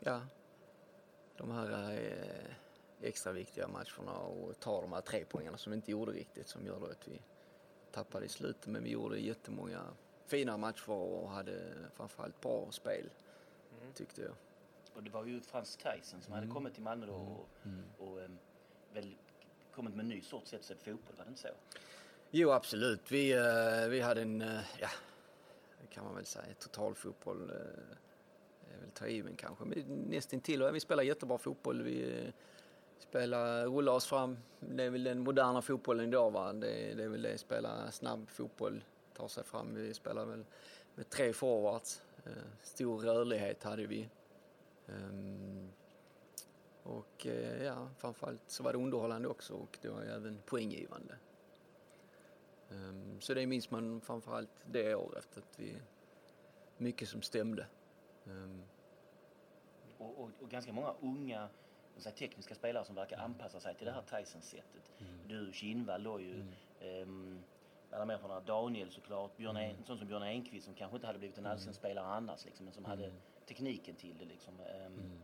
[0.00, 0.20] ja,
[1.36, 2.50] de här eh,
[3.02, 6.66] extra viktiga matcherna och ta de här tre poängarna som vi inte gjorde riktigt som
[6.66, 7.20] gör då att vi
[7.92, 8.66] tappade i slutet.
[8.66, 9.82] Men vi gjorde jättemånga
[10.26, 13.10] fina matcher och hade framförallt bra spel,
[13.94, 14.32] tyckte jag.
[14.96, 17.48] Och det var ju Frans Tyson som hade kommit till Malmö då och,
[17.98, 18.38] och ehm,
[18.92, 19.14] väl
[19.74, 21.48] kommit med en ny sorts sätt att se fotboll, var det inte så?
[22.30, 23.12] Jo, absolut.
[23.12, 24.88] Vi, eh, vi hade en, eh, ja,
[25.90, 27.50] kan man väl säga, total fotboll.
[27.50, 27.56] eh,
[28.80, 29.64] väl ta i men kanske.
[29.64, 30.62] Men nästintill.
[30.62, 31.82] Och Vi spelar jättebra fotboll.
[31.82, 32.32] Vi
[33.08, 34.36] spela, rulla rullar oss fram.
[34.60, 36.30] Det är väl den moderna fotbollen idag.
[36.30, 36.52] Va?
[36.52, 39.74] Det, det är väl det, spela snabb fotboll, ta sig fram.
[39.74, 40.44] Vi spelar väl
[40.94, 42.02] med tre forwards.
[42.24, 44.08] Eh, stor rörlighet hade vi.
[44.86, 45.72] Ehm,
[46.82, 51.14] och eh, ja, framförallt så var det underhållande också och det var även poänggivande.
[52.70, 55.76] Ehm, så det minns man framförallt det året, att vi,
[56.76, 57.66] mycket som stämde.
[58.26, 58.62] Ehm.
[59.98, 61.48] Och, och, och ganska många unga
[61.96, 64.92] så tekniska spelare som verkar anpassa sig till det här Tyson-sättet.
[65.26, 66.44] Du, Kinnvall då ju.
[67.02, 67.44] Um,
[67.94, 71.18] alla människorna, Daniel såklart, Björn en, en sån som Björn Enqvist som kanske inte hade
[71.18, 73.12] blivit en allsvensk spelare annars liksom, men som hade
[73.46, 74.54] tekniken till det liksom.
[74.60, 75.20] Ehm,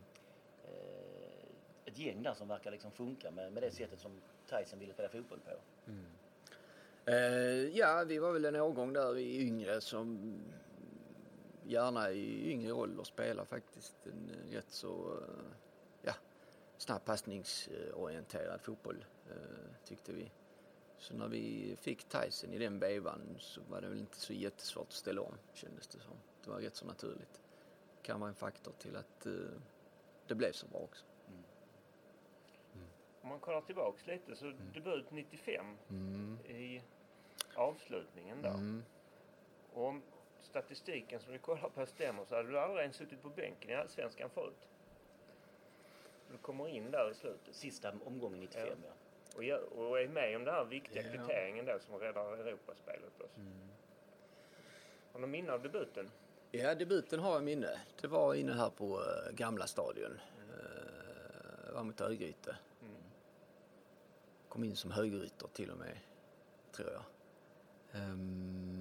[0.64, 1.50] eh,
[1.84, 5.08] ett gäng där som verkar liksom funka med, med det sättet som Tyson ville spela
[5.08, 5.50] fotboll på.
[7.10, 10.34] Eh, ja, vi var väl en årgång där i yngre som
[11.64, 15.52] gärna i yngre ålder spelar faktiskt en rätt så eh,
[16.80, 20.30] snabb passningsorienterad fotboll eh, tyckte vi.
[20.98, 24.86] Så när vi fick Tyson i den vevan så var det väl inte så jättesvårt
[24.86, 26.12] att ställa om kändes det som.
[26.44, 27.40] Det var rätt så naturligt.
[28.02, 29.32] Kan vara en faktor till att eh,
[30.26, 31.04] det blev så bra också.
[33.22, 35.76] Om man kollar tillbaks lite så debut 95
[36.44, 36.82] i
[37.54, 38.82] avslutningen där.
[39.72, 40.02] Och om
[40.42, 43.74] statistiken som vi kollar på stämmer så hade du aldrig ens suttit på bänken i
[43.74, 44.68] Allsvenskan förut.
[46.30, 48.88] Du kommer in där i slutet Sista omgången 95 ja.
[48.88, 49.36] Ja.
[49.36, 51.10] och, gör, och är med om den här viktiga Ja.
[51.10, 53.20] kvitteringen då som räddar Europaspelet.
[53.20, 53.40] Också.
[55.12, 56.10] Har du minne av debuten?
[56.50, 57.80] Ja, debuten har jag minne.
[58.00, 60.12] Det var inne här på eh, gamla stadion.
[60.12, 62.56] Uh, var mot Örgryte.
[64.48, 65.98] Kom in som högerytter till och med,
[66.72, 67.02] tror jag.
[67.92, 68.79] Ehm,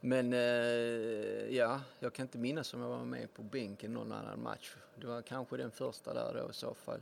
[0.00, 4.42] men eh, ja, jag kan inte minnas om jag var med på bänken någon annan
[4.42, 4.76] match.
[4.94, 7.00] Det var kanske den första där då i så fall.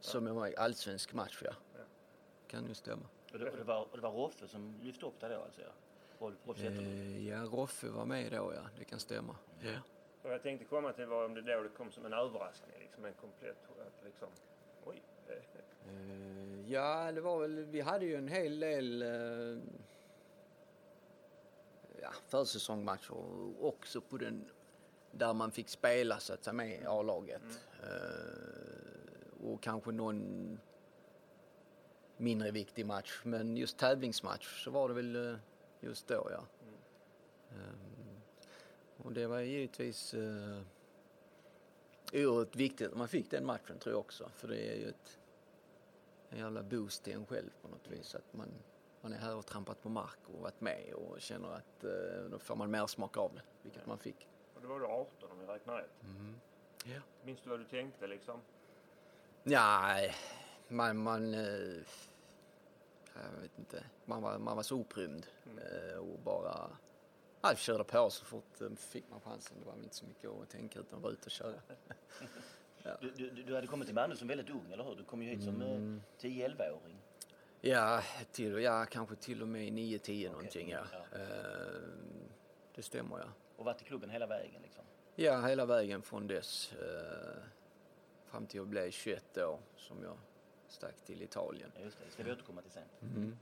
[0.00, 1.52] Som jag var i allsvensk match, ja.
[2.46, 3.02] Kan ju stämma.
[3.32, 5.60] Och det, och det, var, och det var Roffe som lyfte upp det då alltså?
[5.60, 5.68] Ja.
[6.18, 6.62] Rolf.
[6.64, 8.62] Eh, ja, Roffe var med då, ja.
[8.78, 9.36] Det kan stämma.
[9.60, 9.80] Ja.
[10.22, 13.04] Och jag tänkte komma till var om det då det kom som en överraskning, liksom
[13.04, 14.28] en komplett, att liksom,
[14.84, 15.02] oj.
[15.88, 19.62] Eh, ja, det var väl, vi hade ju en hel del eh,
[22.02, 23.14] ja, försäsongsmatcher
[23.64, 24.44] också på den
[25.12, 27.42] där man fick spela så att säga med A-laget.
[27.82, 30.58] Eh, och kanske någon
[32.16, 33.20] mindre viktig match.
[33.24, 35.38] Men just tävlingsmatch så var det väl eh,
[35.80, 36.44] just då ja.
[37.50, 37.74] Eh,
[38.96, 40.60] och det var givetvis eh,
[42.12, 44.30] oerhört viktigt att man fick den matchen tror jag också.
[44.34, 45.18] För det är ju ett
[46.30, 48.14] en jävla boost till en själv på något vis.
[48.14, 48.48] Att man,
[49.00, 52.38] man är här och trampat på mark och varit med och känner att eh, då
[52.38, 54.28] får man mer smak av det, vilket man fick.
[54.54, 55.90] Och då var du 18 om jag räknar rätt.
[56.84, 57.00] Ja.
[57.24, 58.40] Minns du vad du tänkte liksom?
[59.42, 60.14] Nej,
[60.68, 61.82] man, man eh,
[63.14, 66.70] jag vet inte, man var, man var så oprymd eh, och bara
[67.40, 69.56] ja, körde på så fort fick man chansen.
[69.60, 71.54] Det var väl inte så mycket att tänka utan vara ute och köra.
[73.00, 74.94] Du, du, du hade kommit till Malmö som väldigt ung, eller hur?
[74.96, 75.96] Du kom ju hit som Mm.
[75.96, 76.97] eh, 10-11-åring.
[77.60, 80.80] Ja, till, ja, kanske till och med 9-10 någonting ja.
[80.92, 81.18] ja.
[81.18, 81.26] Eh,
[82.74, 83.24] det stämmer ja.
[83.56, 84.84] Och varit i klubben hela vägen liksom.
[85.14, 87.42] Ja, hela vägen från dess eh,
[88.26, 90.16] fram till jag blev 21 år som jag
[90.68, 91.72] stack till Italien.
[91.76, 92.04] Ja, just det.
[92.04, 92.82] Det ska vi återkomma till sen.
[93.02, 93.38] Mm.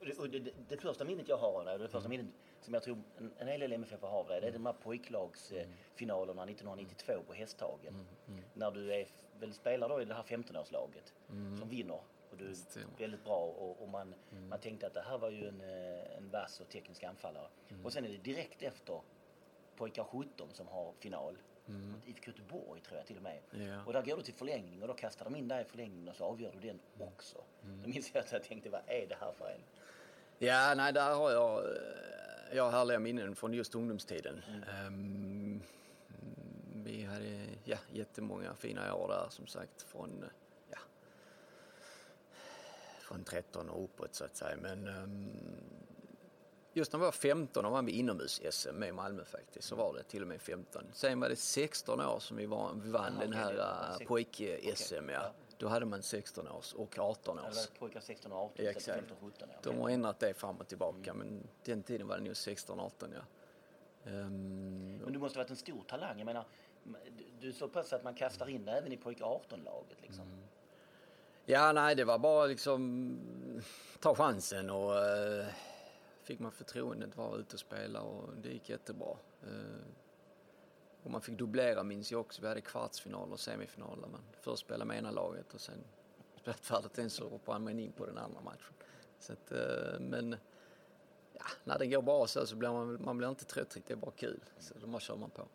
[0.00, 2.26] Och det, och det, det, första minnet jag har av det, det första minnet
[2.60, 6.42] som jag tror en, en hel del MFF har av det, är de här pojklagsfinalerna
[6.42, 8.06] 1992 på Hästhagen.
[8.54, 9.06] När du är,
[9.40, 11.14] väl spelar då i det här 15-årslaget
[11.58, 12.00] som vinner.
[12.38, 14.14] Du är väldigt bra och, och man,
[14.48, 17.48] man tänkte att det här var ju en, eh, en vass och teknisk anfallare.
[17.84, 19.00] Och sen är det direkt efter
[19.76, 21.36] pojkar 17 som har final.
[21.66, 23.40] Mot IFK Göteborg tror jag till och med.
[23.50, 23.84] Ja.
[23.86, 26.16] Och där går du till förlängning och då kastar de in dig i förlängningen och
[26.16, 27.38] så avgör du den också.
[27.62, 29.60] Då minns jag att jag tänkte, vad är det här för en?
[30.38, 34.42] Ja, nej, där har jag, eh, jag har härliga minnen från just ungdomstiden.
[34.70, 35.60] Ehm,
[36.74, 40.28] vi hade ja, jättemånga fina år där som sagt från, eh,
[43.08, 44.56] från 13 och uppåt så att säga.
[44.56, 45.30] Men ehm,
[46.72, 49.68] just när vi var 15 då vann vi inomhus-SM med Malmö faktiskt.
[49.68, 50.84] Så var det till och med 15.
[50.92, 53.54] Sen var det 16 år som vi, var, vi vann den här
[53.98, 54.94] sex- pojk-SM.
[54.98, 55.22] okej, ja.
[55.22, 55.32] ja.
[55.58, 57.56] Då hade man 16 års och 18 Det års.
[57.56, 58.98] var pojkar 16 och 18, Ja, så exakt.
[58.98, 59.48] 15 och 17.
[59.52, 59.58] Ja.
[59.62, 63.20] De har ändrat det fram och tillbaka men den tiden var det nog 16-18 ja.
[64.10, 66.18] Ehm, Men du måste ha varit en stor talang.
[66.18, 66.44] Jag menar,
[67.40, 70.24] du, är så pass att man kastar in även i pojk 18-laget liksom.
[71.48, 73.20] Ja, nej det var bara liksom
[74.00, 75.46] ta chansen och uh,
[76.22, 79.16] fick man förtroendet vara ute och spela och det gick jättebra.
[79.42, 79.86] Eh,
[81.02, 82.42] och man fick dubblera minns jag också.
[82.42, 85.84] Vi hade kvartsfinal och semifinal där man först spelade med ena laget och sen
[86.36, 88.74] spelat färdigt den så hoppade man in på den andra matchen.
[89.18, 90.36] Så att, eh, men
[91.32, 93.94] ja, när det går bra så, så blir man, man blir inte trött riktigt, det
[93.94, 94.40] är bara kul.
[94.58, 95.48] Så då bara kör man på.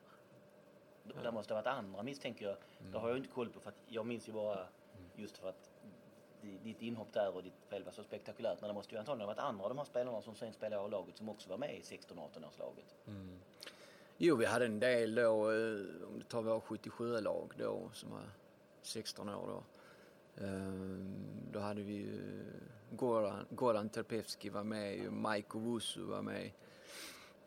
[1.24, 2.58] Det måste ha varit andra misstänker jag.
[2.92, 4.68] Det har jag inte koll på för att jag minns ju bara
[5.16, 5.70] just för att
[6.42, 8.62] ditt inhopp där och ditt spel var så spektakulärt.
[8.62, 10.82] Men det måste ju antagligen ha varit andra av de här spelarna som sen spelade
[10.82, 12.96] i A-laget som också var med i 16-18-årslaget.
[13.08, 13.40] Mm.
[14.18, 18.30] Jo, vi hade en del då, eh, om du tar vår 77-lag då, som var
[18.82, 19.64] 16 år då.
[20.46, 21.16] Ehm,
[21.52, 22.44] då hade vi ju
[22.92, 26.52] Goran, Goran Terpevski var med, ju Maiko Wusu var med,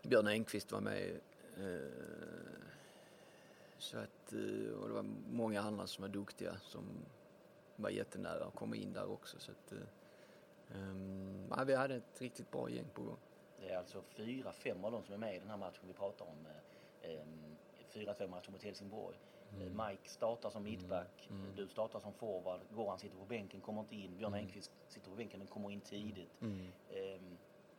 [0.03, 1.21] Björn Engqvist var med.
[1.59, 2.57] Ehm,
[3.79, 6.85] så att, eh, och det var många andra som var duktiga som
[7.77, 9.39] var jättenära att komma in där också.
[9.41, 9.73] Så att,
[10.75, 13.17] ehm, ja, vi hade ett riktigt bra gäng på gång.
[13.61, 15.93] Det är alltså fyra, fem av dem som är med i den här matchen vi
[15.93, 16.47] pratar om.
[17.03, 17.57] ehm,
[17.89, 19.17] 4-2 matchen mot Helsingborg.
[19.61, 23.97] Eh, Mike startar som mittback, du startar som forward, Goran sitter på bänken, kommer inte
[23.97, 24.17] in.
[24.19, 26.31] Björn Engqvist sitter på bänken men kommer in tidigt.
[26.91, 27.21] Eh,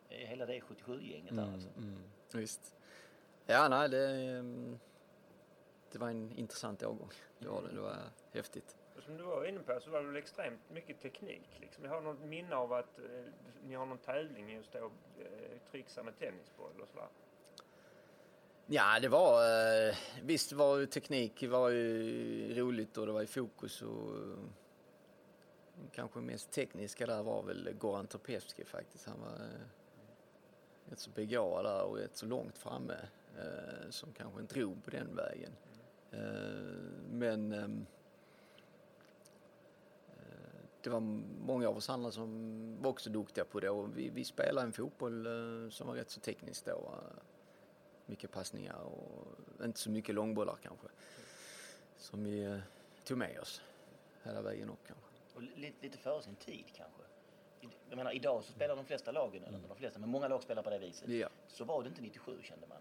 [0.10, 1.70] hela det 77-gänget där alltså.
[1.78, 2.76] Mm, visst.
[3.46, 4.80] Ja, nej, det, ehm,
[5.92, 7.10] det var en intressant årgång.
[7.40, 7.76] Det var det.
[7.76, 7.98] Det var
[8.32, 8.76] häftigt.
[8.98, 11.50] Och Som du var inne på så var det väl extremt mycket teknik.
[11.60, 11.84] Liksom.
[11.84, 13.06] Jag har något minne av att eh,
[13.64, 17.08] ni har någon tävling i att stå och eh, trixa med tennisboll och sådär.
[18.66, 19.44] Ja, det var...
[19.44, 24.40] Eh, visst var ju teknik var ju roligt och det var i fokus och eh,
[25.92, 29.06] kanske mest tekniska där var väl Goran Topevski faktiskt.
[29.08, 29.62] Han var eh,
[30.90, 32.98] rätt så begåvad där och rätt så långt framme
[33.38, 35.52] eh, som kanske inte drog på den vägen.
[36.12, 36.20] Eh,
[37.12, 37.68] men eh,
[40.84, 41.00] det var
[41.46, 44.74] många av oss andra som var också duktiga på det och vi, vi spelade en
[44.74, 46.72] fotboll eh, som var rätt så teknisk då.
[46.72, 47.24] eh,
[48.06, 49.28] mycket passningar och
[49.64, 50.88] inte så mycket långbollar kanske.
[51.98, 52.58] Som vi eh,
[53.04, 53.62] tog med oss
[54.24, 55.06] hela vägen upp kanske.
[55.36, 57.02] Och lite, lite före sin tid kanske.
[57.90, 60.44] Jag menar idag så spelar de flesta lagen, eller inte de flesta, men många lag
[60.44, 61.10] spelar på det viset.
[61.10, 61.30] Ja.
[61.48, 62.78] Så var det inte 97 kände man.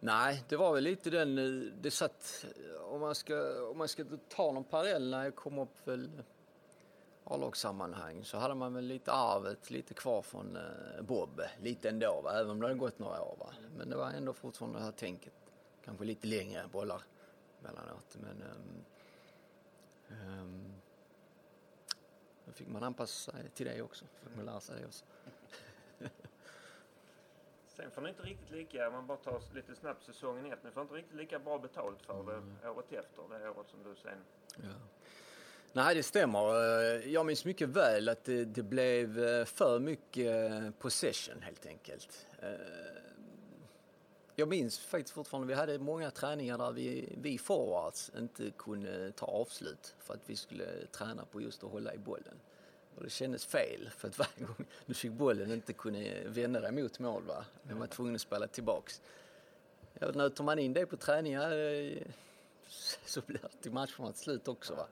[0.00, 1.36] Nej, det var väl lite den,
[1.82, 2.46] det satt,
[2.80, 6.10] om man ska, om man ska ta någon parallell när jag kom upp väl
[7.30, 12.32] A-lagssammanhang så hade man väl lite arvet lite kvar från eh, Bob, lite ändå, va?
[12.40, 13.36] även om det hade gått några år.
[13.38, 13.54] Va?
[13.76, 15.32] Men det var ändå fortfarande det här tänket,
[15.84, 17.02] kanske lite längre bollar
[17.60, 18.16] mellanåt.
[18.20, 18.84] Men um,
[20.08, 20.72] um,
[22.44, 25.04] då fick man anpassa sig till det också, fick man lära sig det också.
[27.66, 30.70] Sen får ni inte riktigt lika, om man bara tar lite snabbt säsongen ett, ni
[30.70, 34.18] får inte riktigt lika bra betalt för det året efter, det året som du sen...
[34.56, 34.68] Ja.
[35.72, 36.38] Nej, det stämmer.
[36.38, 41.66] Eh, jag minns mycket väl att det, det blev eh, för mycket eh, possession helt
[41.66, 42.26] enkelt.
[44.36, 49.26] Jag minns faktiskt fortfarande, vi hade många träningar där vi, vi forwards inte kunde ta
[49.26, 52.34] avslut för att vi skulle träna på just att hålla i bollen.
[52.96, 56.72] Och det kändes fel för att varje gång du fick bollen inte kunde vända dig
[56.72, 57.44] mot mål va.
[57.62, 59.00] Man var tvungen att spela tillbaks.
[59.98, 61.50] Ja, nöter man in det på träningar
[63.06, 64.86] så blir alltid matcherna till slut också va.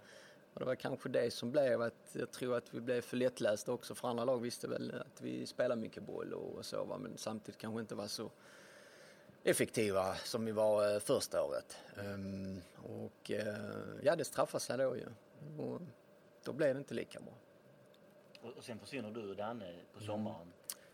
[0.59, 3.73] Och det var kanske det som blev att jag tror att vi blev för lättlästa
[3.73, 7.19] också för andra lag visste väl att vi spelar mycket boll och så va men
[7.19, 8.31] samtidigt kanske inte var så
[9.45, 11.77] effektiva som vi var eh, första året.
[11.97, 13.55] Ehm, och eh,
[14.03, 15.07] ja, det straffade sig då ju.
[15.59, 15.81] Och
[16.45, 17.35] då blev det inte lika bra.
[18.41, 20.53] Och, och sen försvinner du och Danne på sommaren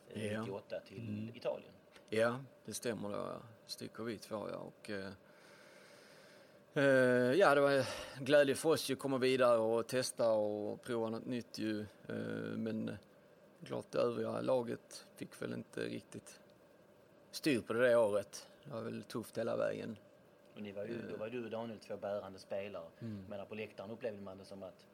[0.08, 0.40] eh, Ja.
[0.40, 1.72] 98 till Italien.
[2.08, 3.42] Ja, det stämmer då.
[3.66, 4.56] Sticker vi två ja.
[4.56, 5.12] Och, eh, eh,
[6.74, 7.84] ja, det var en
[8.24, 11.80] glädje för oss att komma vidare och testa och prova något nytt ju.
[11.80, 12.16] Eh,
[12.56, 12.94] men eh,
[13.66, 16.40] klart det övriga laget fick väl inte riktigt
[17.30, 18.48] styr på det det året.
[18.64, 19.96] Det var väl tufft hela vägen.
[20.54, 22.88] Och ni var ju, då var du och Daniel två bärande spelare.
[23.00, 23.24] Mm.
[23.28, 24.86] Men på läktaren upplevde man det som att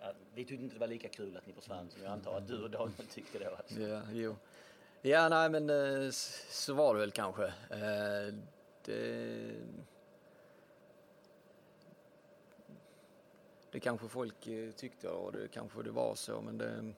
[0.00, 2.48] eh, vi tyckte inte det var lika kul att ni försvann som jag antar att
[2.48, 3.56] du och Daniel tyckte då.
[3.56, 3.80] Alltså.
[3.80, 4.36] Ja, jo.
[5.02, 6.10] Ja, nej men eh,
[6.50, 7.52] så var det väl kanske.
[8.88, 9.54] Eh, Det,
[13.70, 16.94] det kanske folk eh, tyckte och det kanske det var så men det är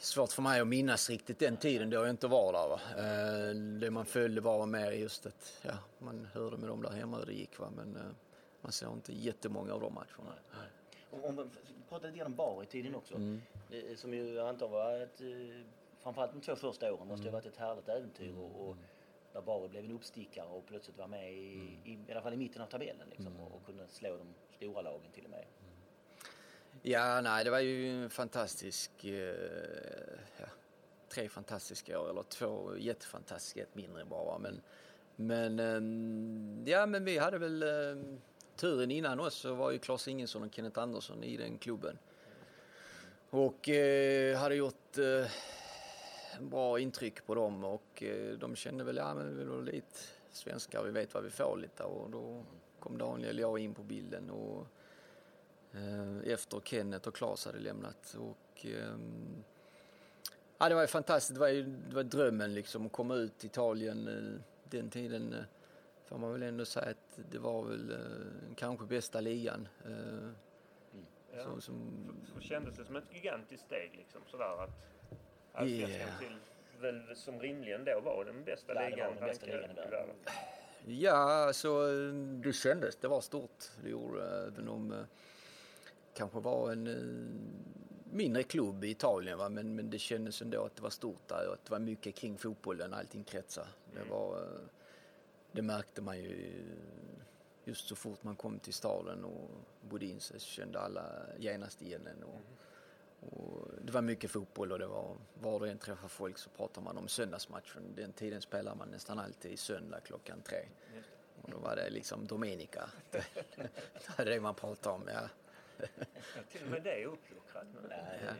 [0.00, 2.68] svårt för mig att minnas riktigt den tiden då jag inte var där.
[2.68, 2.80] Va?
[2.96, 7.18] Eh, Det man följde var mer just att ja, man hörde med dem där hemma
[7.18, 7.70] hur det gick va?
[7.76, 7.98] men
[8.60, 10.34] man såg inte jättemånga av de matcherna.
[11.10, 11.44] Om, vi
[11.88, 13.14] pratade lite grann om bar i tiden också.
[13.14, 13.42] Mm.
[13.96, 15.20] Som ju jag antar var ett,
[15.98, 17.42] framförallt de två första åren måste ju ha Mm.
[17.44, 18.76] varit ett härligt äventyr och, och
[19.38, 21.78] där Bari blev en uppstickare och plötsligt var med i, Mm.
[21.84, 24.82] i, i alla fall i mitten av tabellen liksom, och, och kunde slå de stora
[24.82, 25.44] lagen till och med.
[26.82, 29.10] Ja, nej, det var ju en fantastisk, eh,
[30.38, 30.46] ja,
[31.08, 34.38] tre fantastiska år, eller två jättefantastiska, ett mindre bara.
[34.38, 34.60] Men,
[35.16, 38.20] men, ehm, ja, men vi hade väl ehm,
[38.56, 41.98] turen innan oss så var ju Claes Ingesson och Kenneth Andersson i den klubben.
[43.30, 45.30] Och eh, hade gjort eh,
[46.40, 49.98] bra intryck på dem och eh, de kände väl, ja men vi är lite
[50.30, 52.44] svenskar, vi vet vad vi får lite och då
[52.80, 54.66] kom Daniel och jag in på bilden och
[55.72, 58.16] eh, efter Kenneth och Claes hade lämnat.
[58.18, 59.44] Och, ehm,
[60.58, 63.38] ja, det var ju fantastiskt, det var ju det var drömmen liksom att komma ut
[63.38, 65.32] till Italien eh, den tiden.
[65.32, 65.44] eh,
[66.04, 69.68] Får man väl ändå säga att det var väl eh, kanske bästa ligan.
[69.84, 70.28] eh,
[71.36, 71.44] Ja.
[71.44, 71.90] så, som,
[72.34, 74.70] Så kändes det som ett gigantiskt steg liksom sådär att
[75.52, 76.18] allsvenskan Yeah.
[76.18, 76.36] till
[76.80, 79.90] väl som rimligen då var den bästa Ja, det var ligan den bästa ligan i
[79.90, 80.14] världen.
[80.86, 82.96] Ja, så eh, det kändes.
[82.96, 83.64] Det var stort.
[83.82, 84.98] Det gjorde det, även om eh,
[86.14, 89.38] kanske var en eh, mindre klubb i Italien.
[89.38, 89.48] Va?
[89.48, 92.14] Men, men det kändes ändå att det var stort där och att det var mycket
[92.14, 92.94] kring fotbollen.
[92.94, 93.68] Allting kretsade.
[93.94, 94.60] Det, var, eh,
[95.52, 96.52] det märkte man ju
[97.64, 99.50] just så fort man kom till staden och
[99.90, 101.04] bodde in sig så kände alla
[101.38, 102.22] genast igen en.
[102.22, 102.40] Och,
[103.20, 106.82] och det var mycket fotboll och det var var du än träffade folk så pratar
[106.82, 107.94] man om söndagsmatchen.
[107.94, 110.68] Den tiden spelar man nästan alltid söndag klockan tre.
[111.42, 112.90] Och då var det liksom Domenica.
[113.10, 115.08] Det, är det man pratar om.
[115.14, 115.28] Ja.
[116.48, 117.88] Till och med det är uppluckrat nu.
[118.24, 118.32] Ja.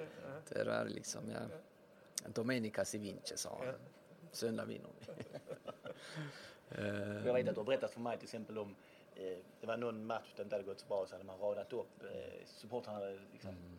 [0.48, 1.40] Det är liksom, ja.
[2.28, 3.74] Domenica si vince sa han.
[4.32, 5.12] Söndag vinner vi.
[6.70, 8.76] Eh, Jag vet att du har berättat för mig till exempel om
[9.14, 11.38] eh, det var någon match där det inte hade gått så bra så hade man
[11.38, 13.00] radat upp, eh, supportrarna
[13.32, 13.77] liksom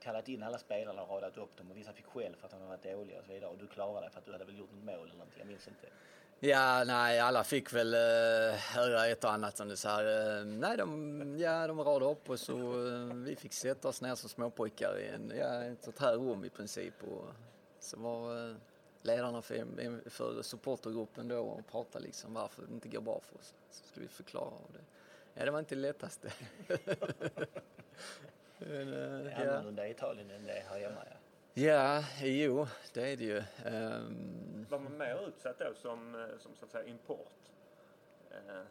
[0.00, 2.56] kallat in alla spelarna och radat upp dem och vissa fick skäll för att de
[2.56, 4.58] hade varit dåliga och så vidare och du klarade dig för att du hade väl
[4.58, 5.86] gjort något mål eller någonting, jag minns inte.
[6.42, 10.38] Ja, nej, alla fick väl uh, höra ett och annat som det så här.
[10.38, 12.56] Eh, nej, de, ja, de radade upp och så
[13.14, 16.50] vi fick sätta oss ner som småpojkar i en, ja, ett sånt här rum i
[16.50, 16.94] princip.
[17.02, 17.24] Och
[17.80, 18.56] så var,
[19.02, 23.54] ledarna för, för supportergruppen då och pratade liksom varför det inte går bra för oss.
[23.70, 24.84] Så skulle vi förklara och det.
[25.34, 26.32] Ja, det var inte det lättaste.
[28.62, 28.68] Uh,
[29.24, 31.00] det är annorlunda i Italien än det är här hemma.
[31.10, 31.16] Ja.
[31.54, 33.38] Ja, jo, det är det ju.
[33.64, 34.66] Um...
[34.70, 37.32] Var man mer utsatt då som, eh, som så att säga import?
[38.30, 38.62] Uh,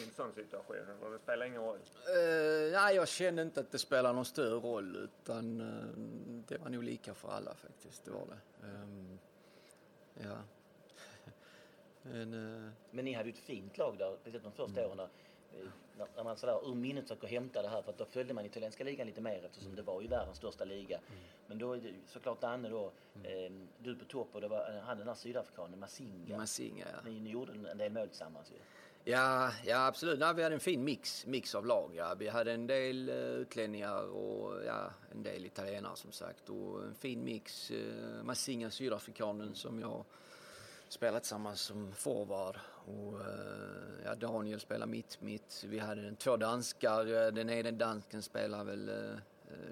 [0.00, 0.76] I en sån situation?
[0.76, 1.76] Eller det spelar ingen roll?
[1.76, 6.68] Uh, nej, jag kände inte att det spelar någon större roll utan uh, det var
[6.68, 8.04] nog lika för alla faktiskt.
[8.04, 8.66] Det var det.
[8.66, 9.18] Um,
[10.14, 10.36] ja.
[12.02, 12.30] Men,
[12.90, 14.98] Men ni hade ju ett fint lag där, speciellt de första mm.
[14.98, 15.08] åren
[16.16, 18.84] när man sådär ur minnet försöker hämta det här för att då följde man italienska
[18.84, 20.96] ligan lite mer eftersom det var ju världens största liga.
[20.96, 21.20] Mm.
[21.46, 23.46] Men då är det såklart Danne då, mm.
[23.46, 26.36] eh, du på topp och det var han den där sydafrikanen Masinga.
[26.36, 27.10] Masinga ja.
[27.10, 28.56] Ni, ni gjorde en del mål tillsammans ju.
[29.04, 30.18] Ja, ja absolut.
[30.18, 31.92] Nej, vi hade en fin mix, mix av lag.
[31.94, 32.14] Ja.
[32.14, 36.48] Vi hade en del uh, utlänningar och ja, en del italienare som sagt.
[36.50, 37.70] Och en fin mix.
[37.70, 40.04] Uh, Masinga, sydafrikanen som jag
[40.92, 45.64] spelat tillsammans som forward och eh, ja, Daniel spelar mitt mitt.
[45.68, 47.06] Vi hade två danskar.
[47.06, 49.16] Eh, den ena dansken spelar väl eh,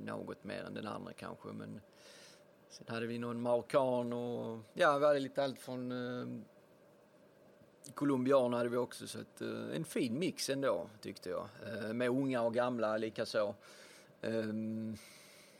[0.00, 1.80] något mer än den andra kanske men
[2.68, 6.42] sen hade vi någon marockan och ja, vi hade lite allt från eh,
[7.94, 9.40] colombianer hade vi också så att,
[9.74, 11.48] en fin mix ändå tyckte jag.
[11.94, 13.54] Med unga och gamla likaså.
[14.22, 14.96] Ehm, um,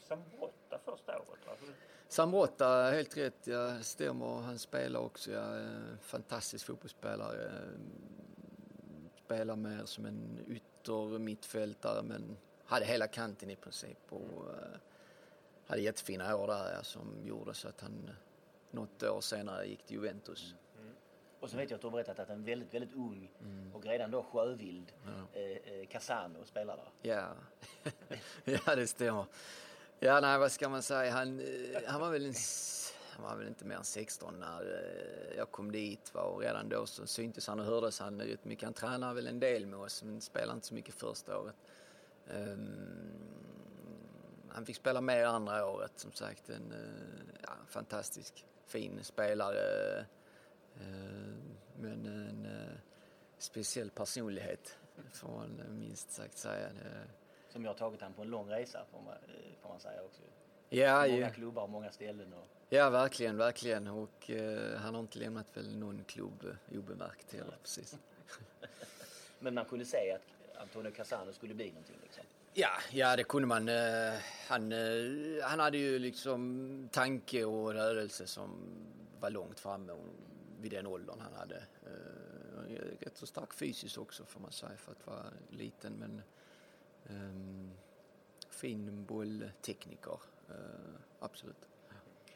[0.09, 1.40] Sambotta första året
[2.11, 2.15] va?
[2.15, 4.41] Sambrotta, helt rätt, ja, stämmer.
[4.41, 5.43] Han spelar också, ja,
[6.01, 7.51] fantastisk fotbollsspelare.
[9.25, 14.55] Spelar mer som en ytter mittfältare men hade hela kanten i princip och uh,
[15.67, 18.11] hade jättefina år där ja, som gjorde så att han
[18.71, 20.55] något år senare gick till Juventus.
[20.79, 20.95] Mm.
[21.41, 23.75] Och så vet jag att du har berättat att en väldigt, väldigt ung mm.
[23.75, 25.41] och redan då sjövild ja.
[25.41, 27.11] eh, eh Casano spelar där.
[27.11, 27.29] Ja,
[28.45, 29.25] ja det stämmer.
[30.03, 31.13] Ja, nej, vad ska man säga?
[31.13, 32.35] Han, eh, han, var väl en,
[33.11, 36.15] han var väl inte mer än 16 när eh, jag kom dit.
[36.15, 36.23] Va?
[36.23, 38.65] Och redan då så syntes han och hördes han rätt mycket.
[38.65, 41.55] Han tränade väl en del med oss, men spelade inte så mycket första året.
[42.35, 42.69] Um,
[44.49, 46.51] han fick spela mer andra året, som sagt.
[46.51, 50.07] En eh, ja, fantastisk, fin spelare.
[50.81, 51.35] Uh,
[51.81, 52.77] men en uh,
[53.39, 54.79] speciell personlighet,
[55.13, 56.69] får man minst sagt säga.
[56.69, 57.20] Det,
[57.53, 60.03] som jag har tagit han på en lång resa får man, eh, får man säga
[60.03, 60.23] också.
[60.69, 61.31] Ja, många ja.
[61.31, 62.33] klubbar och många ställen.
[62.33, 62.47] Och...
[62.69, 63.87] Ja, verkligen, verkligen.
[63.87, 67.97] Och uh, han har inte lämnat väl någon klubb obemärkt heller, precis.
[69.39, 72.25] Men man kunde säga att Antonio Casano skulle bli någonting liksom?
[72.55, 73.69] Ja, ja det kunde man.
[73.69, 74.15] Uh,
[74.49, 74.73] han,
[75.43, 78.51] han hade ju liksom tanke och rörelse som
[79.21, 79.93] var långt framme
[80.61, 81.63] vid den åldern han hade.
[83.01, 86.23] Rätt så stark fysiskt också får man säga för att vara liten men
[87.11, 87.71] Um,
[88.51, 90.57] fin bolltekniker, uh,
[91.19, 91.69] absolut.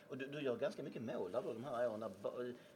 [0.09, 2.13] Och du, du, gör ganska mycket mål där då de här åren.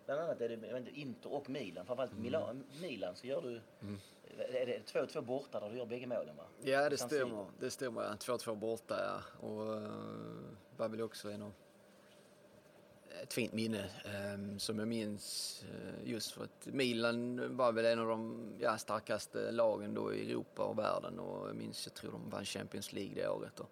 [0.06, 1.86] Bland annat är det jag inte, Inter och Milan.
[1.86, 2.22] Framförallt mm.
[2.22, 3.60] Milan, Milan så gör du...
[3.80, 3.98] Mm.
[4.38, 6.44] Är det 2-2 borta där du gör bägge målen va?
[6.62, 7.46] Ja det stämmer.
[7.60, 8.12] Det stämmer ja.
[8.12, 9.46] 2-2 borta ja.
[9.48, 10.30] Och uh,
[10.76, 11.52] var väl också en av
[13.22, 13.90] ett fint minne
[14.34, 18.78] um, som jag minns uh, just för att Milan var väl en av de ja,
[18.78, 22.92] starkaste lagen då i Europa och världen och jag minns, jag tror de vann Champions
[22.92, 23.60] League det året.
[23.60, 23.70] Och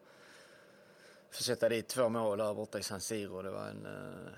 [1.30, 4.32] få sätta dit två mål där borta i San Siro, det var en, uh,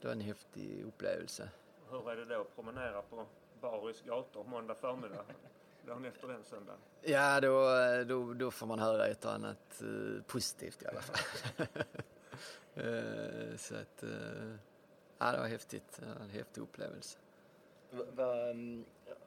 [0.00, 1.50] det var en häftig upplevelse.
[1.90, 3.26] Hur är det då att promenera på
[3.60, 5.24] Baris gator måndag förmiddag?
[5.86, 6.80] dagen efter den söndagen?
[7.02, 7.68] Ja, då,
[8.04, 9.82] då, då får man höra ett och annat
[10.26, 11.66] positivt i alla fall.
[12.74, 14.54] Eh, så att, eh,
[15.18, 16.00] ja, det var häftigt.
[16.20, 17.18] En häftig upplevelse.
[17.90, 18.84] Va, va, mm,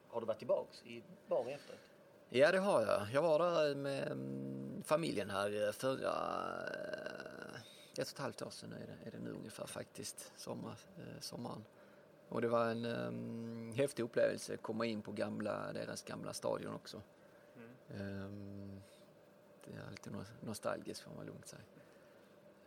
[0.08, 1.80] har du varit tillbaks i bar efteråt?
[2.28, 3.06] Ja, det har jag.
[3.12, 6.12] Jag var där med mm, familjen här förra
[7.92, 10.78] ett och ett halvt år sedan är det, är det nu ungefär faktiskt, sommar,
[11.20, 11.64] sommaren.
[12.28, 16.74] Och det var en um, häftig upplevelse att komma in på gamla, deras gamla stadion
[16.74, 17.02] också.
[17.56, 18.24] Mm.
[18.24, 18.82] Um,
[19.64, 21.62] det är alltid nostalgiskt får man lugnt säga.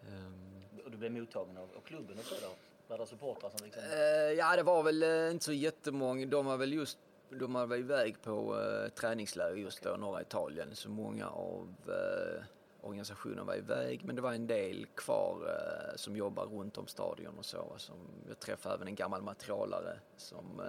[0.08, 2.51] Um, och du blev mottagen av, av klubben och så då?
[2.88, 3.84] Var det supportrar som liksom...
[3.84, 3.99] Uh,
[4.38, 6.26] ja, det var väl uh, inte så jättemånga.
[6.26, 6.97] De var väl just
[7.30, 12.43] de var iväg på uh, träningsläger just då, norra Italien, så många av uh,
[12.82, 14.01] organisationen var iväg.
[14.06, 17.74] Men det var en del kvar uh, som jobbar runt om stadion och så.
[17.78, 17.95] Som,
[18.28, 20.62] jag träffade även en gammal materialare som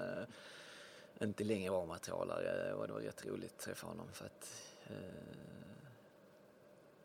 [1.20, 4.48] inte längre var materialare och det var rätt roligt att träffa honom för att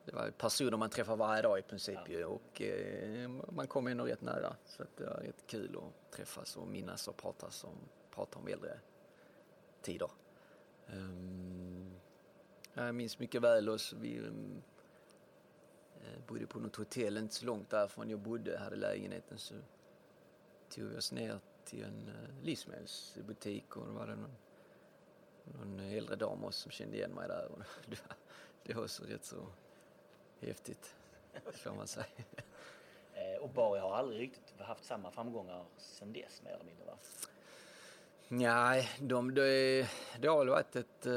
[0.06, 2.12] det var personer man träffar varje dag i princip ja.
[2.12, 4.56] ju, och eh, man kom ändå rätt nära.
[4.66, 7.76] Så att det var rätt kul att träffas och minnas och pratas om,
[8.12, 8.80] prata om äldre
[9.82, 10.10] tider.
[10.88, 11.92] Um,
[12.74, 13.94] jag minns mycket väl oss.
[13.94, 14.62] vi um,
[16.28, 19.56] bodde på något hotell inte så långt därifrån jag bodde, hade lägenheten så
[20.70, 24.36] tog vi oss ner till en uh, livsmedelsbutik och då var det någon,
[25.44, 27.52] någon äldre dam också som kände igen mig där.
[27.52, 28.16] Och det, var,
[28.64, 29.48] det var så rätt så
[30.48, 30.96] häftigt,
[31.54, 32.06] får man säga.
[33.14, 36.94] Eh, och Bari har aldrig riktigt haft samma framgångar sen dess mer eller mindre va?
[38.28, 39.42] Nej, de, de,
[40.20, 41.06] det har varit ett...
[41.06, 41.14] eh,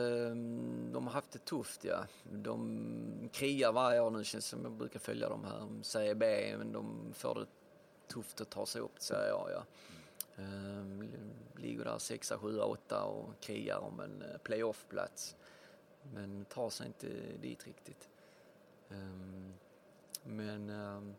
[0.93, 2.05] De har haft det tufft, ja.
[2.33, 5.59] De krigar varje år nu, känns som jag brukar följa dem här.
[5.59, 7.47] De säger B, men de får det
[8.09, 9.65] tufft att ta sig upp Serie A, ja.
[10.37, 10.85] Eh,
[11.57, 15.37] Ligger där sexa, sjua, åtta och krigar om en eh, playoff-plats.
[16.15, 17.07] Men tar sig inte
[17.43, 18.09] dit riktigt.
[18.91, 18.97] Eh,
[20.25, 21.15] Men eh,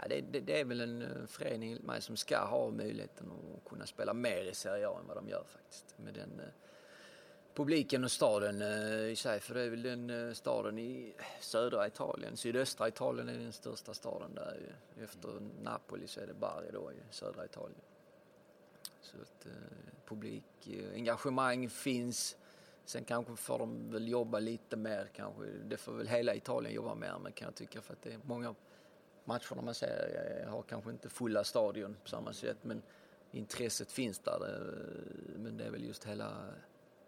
[0.00, 3.30] Ja, det, det, det är väl en eh, förening enligt mig som ska ha möjligheten
[3.30, 5.94] att kunna spela mer i Serie A än vad de gör faktiskt.
[5.98, 6.46] Med den eh,
[7.54, 9.40] publiken och staden eh, i sig.
[9.40, 12.36] För det är väl den staden i södra Italien.
[12.36, 14.60] Sydöstra Italien är den största staden där.
[14.60, 15.04] ju.
[15.04, 15.28] Efter
[15.62, 17.80] Napoli så är det Bari då i södra Italien.
[19.00, 19.52] Så att eh,
[20.06, 22.36] publik, engagemang finns.
[22.84, 25.44] Sen kanske får de väl jobba lite mer kanske.
[25.44, 27.80] Det får väl hela Italien jobba mer med kan jag tycka.
[27.82, 28.54] För att det är många
[29.24, 32.82] matcherna man ser har kanske inte fulla stadion på samma sätt men
[33.32, 34.32] intresset finns där.
[34.48, 36.46] eh, Men det är väl just hela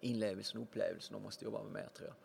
[0.00, 2.16] inlevelsen och upplevelsen de måste jobba med mer tror jag.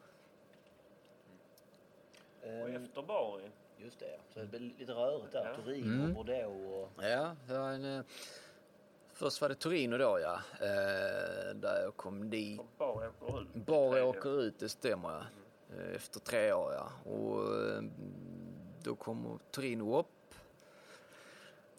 [2.43, 5.45] Och Ehm, efter Bari, Just det, så det blir lite rörigt där.
[5.49, 5.56] Ja.
[5.56, 6.14] Torino, Mm.
[6.14, 7.04] Bordeaux och...
[7.04, 8.04] Ja, det var en, eh,
[9.22, 12.59] först var det Torino då ja, eh, där jag kom dit.
[12.59, 13.53] och Bari åker ut.
[13.65, 14.03] Bara Tredje.
[14.03, 15.22] åker ut, det stämmer ja.
[15.78, 16.91] Eh, Efter tre år ja.
[17.11, 17.84] Och eh,
[18.84, 20.34] då kommer Torino upp.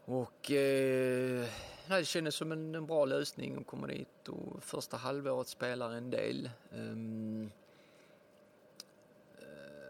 [0.05, 1.47] Och eh,
[1.89, 6.11] det kändes som en, en bra lösning att komma dit och första halvåret spelar en
[6.11, 6.51] del.
[6.73, 7.49] Eh,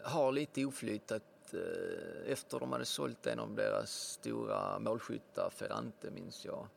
[0.03, 6.11] har lite oflyt att eh, efter de hade sålt en av deras stora målskyttar, Ferrante
[6.11, 6.67] minns jag,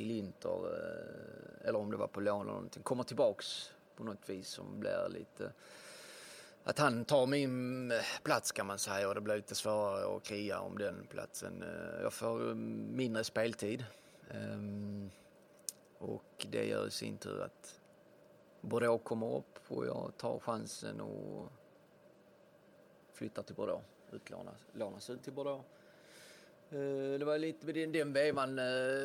[0.00, 4.28] till Inter, eh, eller om det var på lån eller någonting, kommer tillbaks på något
[4.28, 5.52] vis som blir lite
[6.64, 10.22] att han tar min eh, plats kan man säga och det blir lite svårare att
[10.22, 11.62] kriga om den platsen.
[11.62, 12.54] Eh, jag får
[12.94, 13.84] mindre speltid
[14.30, 15.10] ehm,
[15.98, 17.80] och det gör i sin tur att
[18.60, 21.52] Bordeaux kommer upp och jag tar chansen och
[23.12, 25.64] flyttar till Bordeaux, utlånas lånas ut till Bordeaux.
[26.72, 28.64] Eh, det var lite med den, den vevan eh,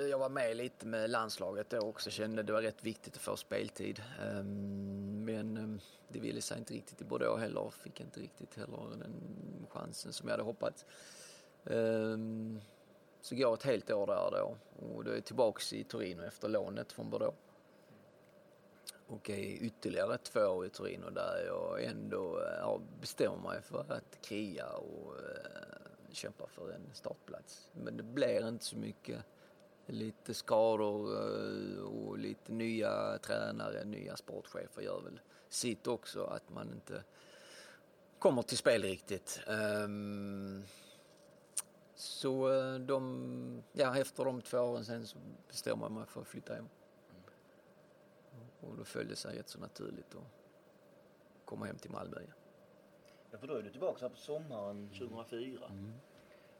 [0.10, 2.10] jag var med lite med landslaget då också.
[2.10, 4.02] Kände det var rätt viktigt att få speltid.
[4.22, 7.70] Ehm, men ehm, det ville sig inte riktigt i Bordeaux heller.
[7.70, 9.14] Fick inte riktigt heller den
[9.70, 10.86] chansen som jag hade hoppats.
[11.66, 12.62] Ehm,
[13.22, 16.50] så går ett helt år där då och då är jag tillbaks i Torino efter
[16.50, 17.38] lånet från Bordeaux.
[19.08, 23.86] Och är ytterligare två år i Torino där jag ändå eh, ja, bestämmer mig för
[23.90, 25.16] att kriga och
[26.16, 27.70] kämpa för en startplats.
[27.74, 29.24] Men det blir inte så mycket.
[29.88, 36.72] Lite skador eh, och lite nya tränare, nya sportchefer gör väl sitt också att man
[36.72, 37.04] inte
[38.20, 39.42] kommer till spel riktigt.
[39.48, 40.64] Ehm,
[41.96, 46.28] så eh, de, ja, efter de två åren sen så bestämmer man mig för att
[46.28, 46.70] flytta hem.
[48.60, 50.32] Och då följde det sig rätt så naturligt att
[51.46, 52.34] komma hem till Malmö igen.
[53.36, 55.60] Ja, för då är du tillbaka här på sommaren 2004.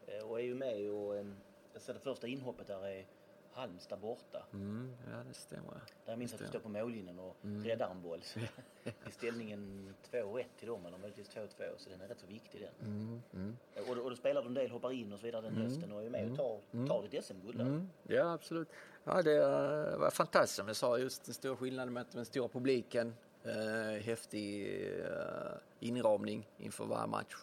[0.08, 1.16] Eh, Och är ju med och...
[1.16, 1.26] eh,
[1.74, 3.06] Jag ser det första inhoppet där är
[3.54, 4.44] Halmstad borta.
[4.54, 5.72] Mm, ja, det stämmer.
[5.72, 8.20] Där jag minns att du står på mållinjen och räddar en boll.
[9.08, 11.48] I ställningen 2-1 till dem, eller möjligtvis 2-2,
[11.78, 12.90] så den är rätt så viktig den.
[12.92, 13.58] Mm, mm.
[13.90, 15.92] Och, då- och då spelar du en del, hoppar in och så vidare den hösten
[15.92, 17.62] och är med och tar, tar ditt SM-guld.
[17.62, 18.70] Mm, ja, absolut.
[19.04, 22.48] Ja, det eh, var fantastiskt som jag sa, just den stora skillnaden med den stora
[22.48, 23.14] publiken.
[23.46, 27.36] Eh, häftig eh, inramning inför varje match.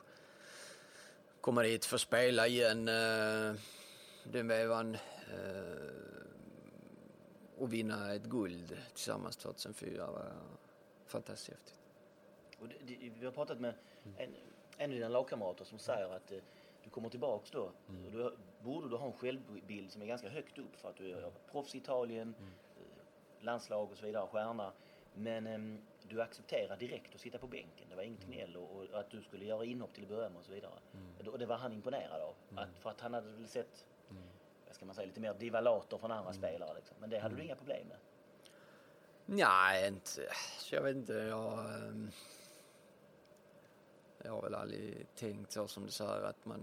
[1.41, 3.55] Komma dit för att spela igen eh,
[4.25, 5.01] den vevan eh,
[7.59, 10.33] och vinna ett guld tillsammans 2004 var
[11.07, 11.75] fantastiskt häftigt.
[12.61, 13.75] Det, det, vi har pratat med
[14.17, 14.35] en,
[14.77, 16.39] en av dina lagkamrater som säger att eh,
[16.85, 17.71] du kommer tillbaks då.
[18.07, 21.13] Och du, borde du ha en självbild som är ganska högt upp för att du
[21.13, 24.73] är proffs i Italien, eh, landslag och så vidare, stjärna.
[25.15, 25.79] Men ehm,
[26.13, 27.89] du accepterar direkt att sitta på bänken.
[27.89, 30.39] Det var inget gnäll och, och att du skulle göra inhopp till att börja med
[30.39, 30.73] och så vidare.
[31.19, 32.35] Det- Och det var han imponerad av.
[32.59, 33.87] Att, för att han hade väl sett,
[34.67, 36.75] vad ska man säga, lite mer divalater från andra spelare.
[36.75, 36.97] Liksom.
[37.01, 37.97] Men det hade du inga problem med.
[39.27, 40.29] Nej, inte.
[40.71, 41.13] Jag vet inte.
[41.13, 42.11] Jag, ehm,
[44.25, 46.61] jag har väl aldrig tänkt så som du säger att man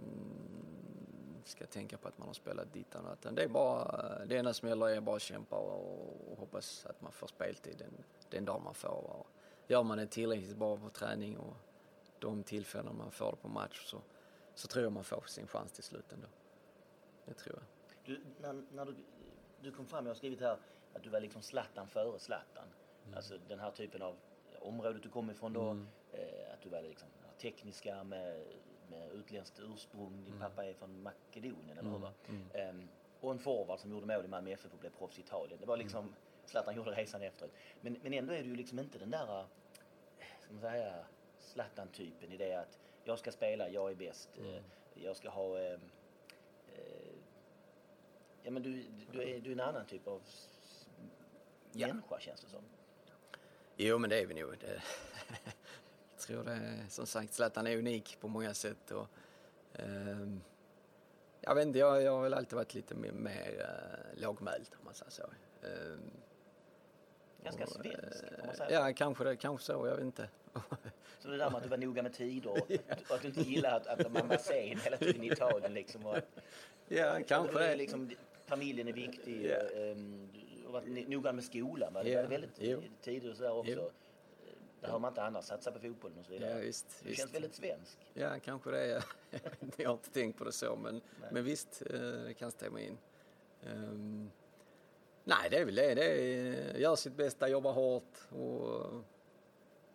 [1.46, 3.36] ska tänka på att man har spelat dit och datten.
[3.36, 7.02] Det är bara, det enda som gäller är bara att kämpa och, och hoppas att
[7.02, 8.90] man får speltid den, den dag man får.
[8.90, 9.28] Och
[9.70, 11.56] gör man det tillräckligt bra på träning och
[12.20, 14.02] de tillfällen man får det på match så,
[14.56, 16.28] så tror jag man får sin chans till slut ändå.
[17.26, 17.66] Det tror jag.
[18.06, 18.96] Du, när, när du,
[19.62, 20.58] du kom fram, jag har skrivit här
[20.94, 22.68] att du var liksom Zlatan före Zlatan.
[23.04, 23.18] Mm.
[23.18, 24.16] Alltså den här typen av
[24.60, 25.86] området du kom ifrån då.
[26.12, 27.08] Eh, att du var liksom
[27.38, 28.46] tekniska med,
[28.90, 30.26] med utländskt ursprung.
[30.26, 32.12] Din pappa är från Makedonien, eller hur?
[32.54, 32.88] Ehm,
[33.20, 35.60] och en forward som gjorde mål i Malmö FF och blev proffs i Italien.
[35.60, 36.14] Det var liksom,
[36.46, 37.52] Zlatan gjorde resan efteråt.
[37.82, 39.46] Men, men ändå är du ju liksom inte den där, eh,
[40.50, 41.06] ska man säga,
[41.40, 44.30] Zlatan-typen i det att jag ska spela, jag är bäst.
[44.38, 44.62] eh,
[45.04, 45.74] Jag ska ha eh,
[46.76, 47.14] eh,
[48.44, 50.22] Ja men du, du, är, du är en annan typ av
[51.72, 51.88] Ja.
[51.88, 52.64] människa känns det som.
[53.76, 54.56] Jo, men det är vi nog.
[54.60, 54.82] Det,
[56.12, 58.92] jag tror det, som sagt, Zlatan är unik på många sätt.
[58.92, 59.08] Och,
[59.74, 60.42] ehm,
[61.42, 63.52] jag vet inte, jag, jag har väl alltid varit lite mer, mer
[64.16, 65.24] uh, lågmäld om man säger så.
[65.68, 66.12] Ehm,
[67.44, 68.88] Ganska och, svensk eh, kan man säga.
[68.88, 70.30] Ja, kanske det, kanske så, jag vet inte.
[71.20, 72.72] Så det där med att du var noga med tider och,
[73.10, 76.06] att du inte gillar att, att man var sen hela tiden i Italien liksom.
[76.06, 76.18] Och,
[76.88, 77.68] ja, kanske det.
[77.68, 77.76] det.
[77.76, 78.10] Liksom,
[78.46, 79.46] familjen är viktig.
[79.46, 79.56] Ja.
[79.64, 80.30] och, ehm,
[80.68, 81.94] varit no- noga med skolan.
[81.94, 82.04] Va?
[82.04, 82.82] Det Ja, var väldigt jo.
[83.02, 83.72] tidigt och sådär också.
[83.72, 83.92] Jo.
[84.82, 86.52] Det hör man inte annars, satsa på fotbollen och så vidare.
[86.52, 87.00] Ja, visst.
[87.04, 87.22] Du visst.
[87.22, 87.98] känns väldigt svensk.
[88.14, 89.04] Ja, kanske det är.
[89.78, 92.98] jag har inte tänkt på det så, men, men visst, eh, det kan stämma in.
[93.64, 94.32] Ehm,
[95.30, 95.96] nej, det är väl det.
[95.96, 99.04] det är, gör sitt bästa, jobba hårt och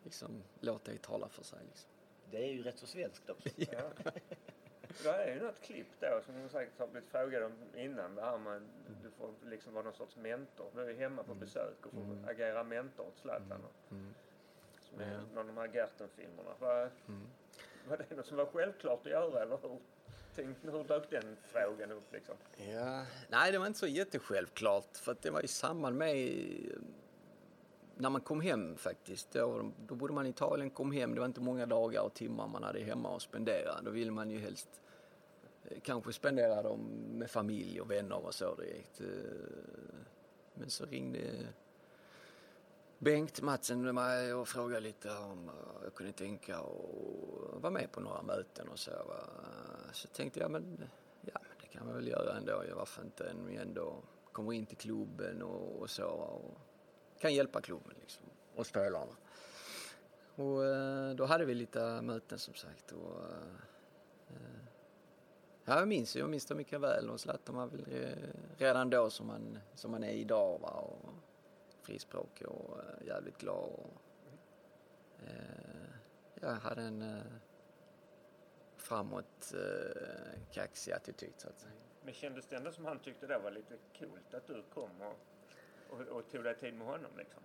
[0.04, 1.58] liksom låta det tala för sig.
[1.68, 1.90] Liksom.
[2.30, 3.48] Det är ju rätt så svenskt också.
[3.56, 3.90] Ja.
[5.02, 8.14] Det är ju något klipp då som du säkert har blivit frågad om innan.
[8.14, 8.62] Det här med
[9.02, 10.66] du får liksom vara någon sorts mentor.
[10.74, 13.60] Du är hemma på besök och får agera mentor åt Zlatan.
[14.80, 16.50] Som är någon av de här Gerten-filmerna.
[16.58, 16.90] Var,
[17.88, 19.78] var det något som var självklart att göra eller hur,
[20.34, 22.34] tänk, hur dök den frågan upp liksom?
[22.56, 26.38] Ja, nej, det var inte så jättesjälvklart för att det var i samband med
[27.96, 29.32] när man kom hem faktiskt.
[29.32, 32.48] Då, då bodde man i Italien, kom hem, det var inte många dagar och timmar
[32.48, 33.80] man hade hemma och spendera.
[33.82, 34.68] Då ville man ju helst
[35.64, 36.80] eh, kanske spendera dem
[37.12, 39.00] med familj och vänner och så direkt.
[39.00, 39.06] Eh,
[40.54, 41.18] men så ringde
[42.98, 47.92] Bengt Matsen med mig och frågade lite om eh, jag kunde tänka och vara med
[47.92, 48.90] på några möten och så.
[48.90, 50.88] Eh, så tänkte jag, men
[51.20, 52.62] ja, men det kan man väl göra ändå.
[52.76, 53.32] Varför inte?
[53.34, 53.96] När vi ändå
[54.32, 56.06] kommer in till klubben och, och så.
[56.06, 56.58] Och
[57.20, 58.24] kan hjälpa klubben liksom.
[58.54, 59.16] Och spelarna.
[60.34, 62.92] Och eh, då hade vi lite möten som sagt.
[62.92, 63.22] Och,
[65.64, 67.10] ja, jag minns, jag minns det mycket väl.
[67.10, 67.84] Och Zlatan var väl
[68.56, 70.58] redan då som han, som han är idag.
[70.60, 70.70] Va?
[70.70, 71.14] Och
[71.84, 73.64] frispråkig och eh, jävligt glad.
[73.64, 73.90] Och,
[75.26, 75.88] eh,
[76.34, 77.22] jag hade en eh,
[78.76, 81.72] framåt eh, kaxig attityd så att säga.
[82.04, 85.18] Men kändes det ändå som han tyckte det var lite coolt att du kom och,
[85.90, 87.42] och, och tog dig tid med honom liksom?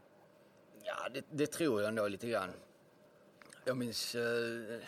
[0.83, 2.49] Ja, det, det tror jag ändå lite grann.
[3.65, 4.15] Jag minns...
[4.15, 4.83] Eh, eh,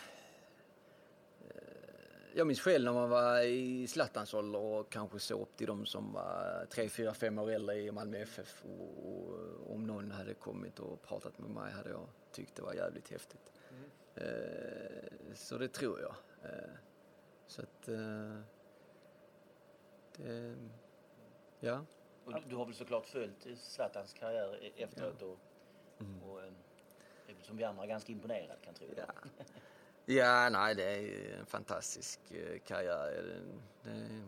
[2.34, 5.86] jag minns själv när man var i Zlatans ålder och kanske såg upp till de
[5.86, 8.64] som var tre, fyra, fem år äldre i Malmö FF.
[8.64, 12.74] Och, och om någon hade kommit och pratat med mig hade jag tyckt det var
[12.74, 13.52] jävligt häftigt.
[14.14, 16.14] Eh, så det tror jag.
[16.50, 16.70] Eh,
[17.46, 17.88] så att...
[17.88, 18.38] Eh,
[20.16, 20.56] det,
[21.60, 21.84] ja.
[22.24, 25.38] Och du, har väl såklart följt Zlatans karriär e- efteråt och,
[26.28, 26.52] och eh,
[27.26, 28.86] är väl som vi andra ganska imponerad kan tro.
[28.96, 29.04] Ja.
[30.04, 33.22] ja, nej det är en fantastisk eh, karriär.
[33.82, 34.22] Det, det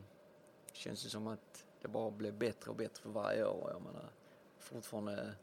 [0.73, 3.71] känns ju som att det bara blir bättre och bättre för varje år.
[3.73, 4.11] Jag menar,
[4.59, 5.35] fortfarande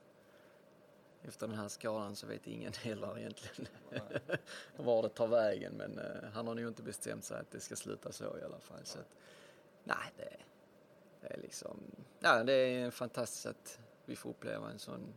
[1.21, 3.67] efter den här skadan så vet ingen heller egentligen
[4.75, 5.73] var det tar vägen.
[5.73, 8.59] Men eh, han har nog inte bestämt sig att det ska sluta så i alla
[8.59, 8.86] fall.
[8.86, 9.15] Så att,
[9.84, 10.38] nej, det,
[11.21, 11.77] det är liksom...
[12.19, 15.13] Ja, det är fantastiskt att vi får uppleva en sån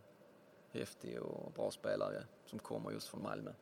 [0.70, 3.52] häftig och bra spelare som kommer just från Malmö.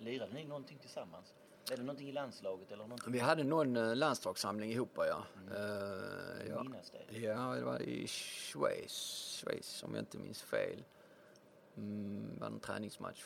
[0.00, 1.34] Lirade ni någonting tillsammans?
[1.72, 3.12] Är det någonting i landslaget eller någonting?
[3.12, 5.24] Vi hade någon eh, landslagssamling ihop, ja.
[5.56, 6.62] Eh, ja.
[6.62, 7.18] Minnas det?
[7.18, 8.92] Ja, det var i Schweiz,
[9.40, 10.84] Schweiz om jag inte minns fel.
[11.76, 13.24] Mm, var en träningsmatch.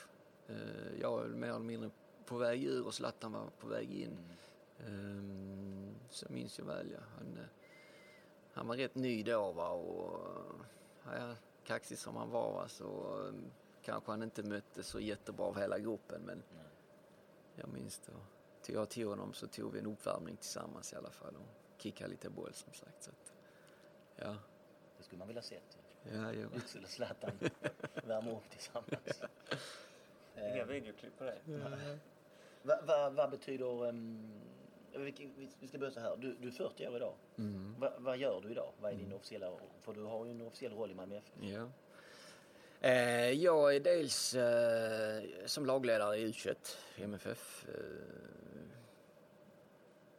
[0.48, 1.90] Eh, jag var mer eller mindre
[2.26, 4.18] på väg ur och Zlatan var på väg in.
[4.86, 5.94] Mm.
[6.10, 7.00] så minns jag väl, ja.
[7.16, 7.38] Han,
[8.52, 10.20] han var rätt ny då, va, och
[11.04, 12.84] ja, kaxig som han var, va, så
[13.26, 13.34] eh,
[13.84, 16.42] kanske han inte mötte så jättebra av hela gruppen, men
[17.56, 18.12] jag minns då.
[18.62, 22.10] Till jag tog honom så tog vi en uppvärmning tillsammans i alla fall och kickade
[22.10, 23.02] lite boll som sagt.
[23.02, 23.32] Så att,
[24.16, 24.36] ja,
[24.98, 25.78] Det skulle man vilja sett.
[26.02, 26.48] ja, ja.
[26.54, 27.30] Yüksel och Zlatan
[28.04, 29.22] värma upp tillsammans.
[30.36, 31.38] Inga videoklipp på det.
[32.62, 33.84] Vad va, vad betyder...
[33.88, 34.40] Um,
[35.60, 36.16] vi ska börja så här.
[36.16, 37.14] Du, du är 40 år idag.
[37.36, 37.74] Mm.
[37.80, 38.72] Va, vad gör du idag?
[38.80, 39.60] Vad är din officiella roll?
[39.80, 41.32] För du har ju en officiell roll i Malmö FF.
[41.40, 41.70] ja.
[42.80, 47.66] Eh, jag är dels eh, som lagledare i U21, MFF.
[47.68, 47.74] Eh,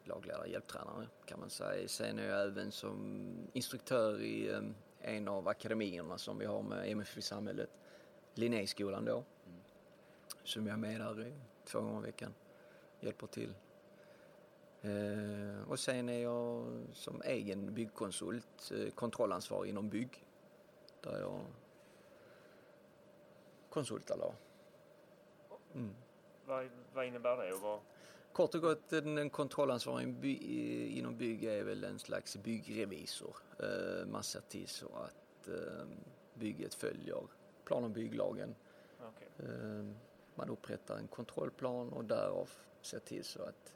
[0.03, 1.87] lagledare, hjälptränare kan man säga.
[1.87, 4.61] Sen är jag även som instruktör i eh,
[5.01, 7.69] en av akademierna som vi har med MFF i samhället,
[8.33, 9.23] Linnéskolan då.
[10.43, 11.33] Som jag är med där i
[11.65, 12.33] två gånger i veckan,
[12.99, 13.53] hjälper till.
[14.81, 20.25] Eh, och sen är jag som egen byggkonsult eh, kontrollansvarig inom bygg.
[21.01, 21.41] Där jag
[23.75, 24.33] konsultar då.
[26.45, 27.53] Vad, vad innebär det?
[27.53, 27.79] Och vad,
[28.33, 33.35] Kort och gott, en kontrollansvarig by, i- inom bygg är väl en slags byggrevisor.
[33.59, 35.85] Eh, man ser till så att eh,
[36.33, 37.21] bygget följer
[37.65, 38.55] plan och bygglagen.
[38.99, 39.27] okej.
[39.39, 39.85] Eh,
[40.35, 42.49] man upprättar en kontrollplan och därav
[42.81, 43.73] ser till så att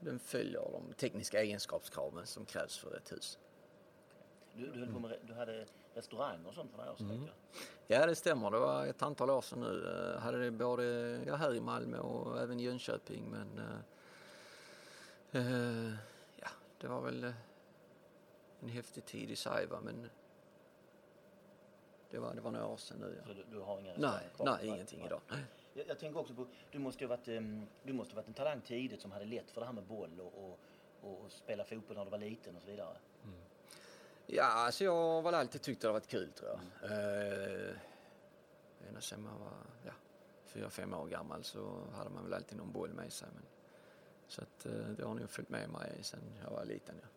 [0.00, 3.38] den följer de tekniska egenskapskraven som krävs för ett hus.
[4.54, 5.66] Du, du, höll på med, du hade
[5.98, 7.28] restaurang och sånt för några år sedan.
[7.86, 8.00] jag.
[8.00, 8.50] Ja, det stämmer.
[8.50, 9.84] Det var ett antal år sedan nu.
[10.14, 10.84] Jag hade det både
[11.26, 13.24] ja, här i Malmö och även i Jönköping.
[13.30, 13.58] Men
[15.32, 15.92] eh, eh,
[16.36, 16.48] ja,
[16.80, 17.32] det var väl eh,
[18.60, 19.66] en häftig tid i sig.
[19.66, 19.78] Va?
[19.84, 20.10] Men
[22.10, 23.20] det var, det var några år sedan nu.
[23.26, 23.34] Så Ja.
[23.34, 24.46] du, du har inga Nej, kvar?
[24.46, 25.20] nej, ingenting idag.
[25.74, 28.28] Jag, jag tänker också på, du måste ju ha varit, ehm, du måste ha varit
[28.28, 30.58] en talang tidigt som hade lätt för det här med boll och, och,
[31.24, 32.96] och, spela fotboll när du var liten och så vidare.
[34.30, 36.90] Ja, alltså jag har väl alltid tyckt det har varit kul tror jag.
[36.90, 37.74] Eh,
[38.88, 39.52] ända sedan man var
[39.86, 39.92] ja,
[40.46, 43.28] fyra, fem år gammal så hade man väl alltid någon boll med sig.
[43.34, 43.42] Men,
[44.28, 46.94] så att eh, det har nog följt med mig sedan jag var liten.
[47.02, 47.08] Ja.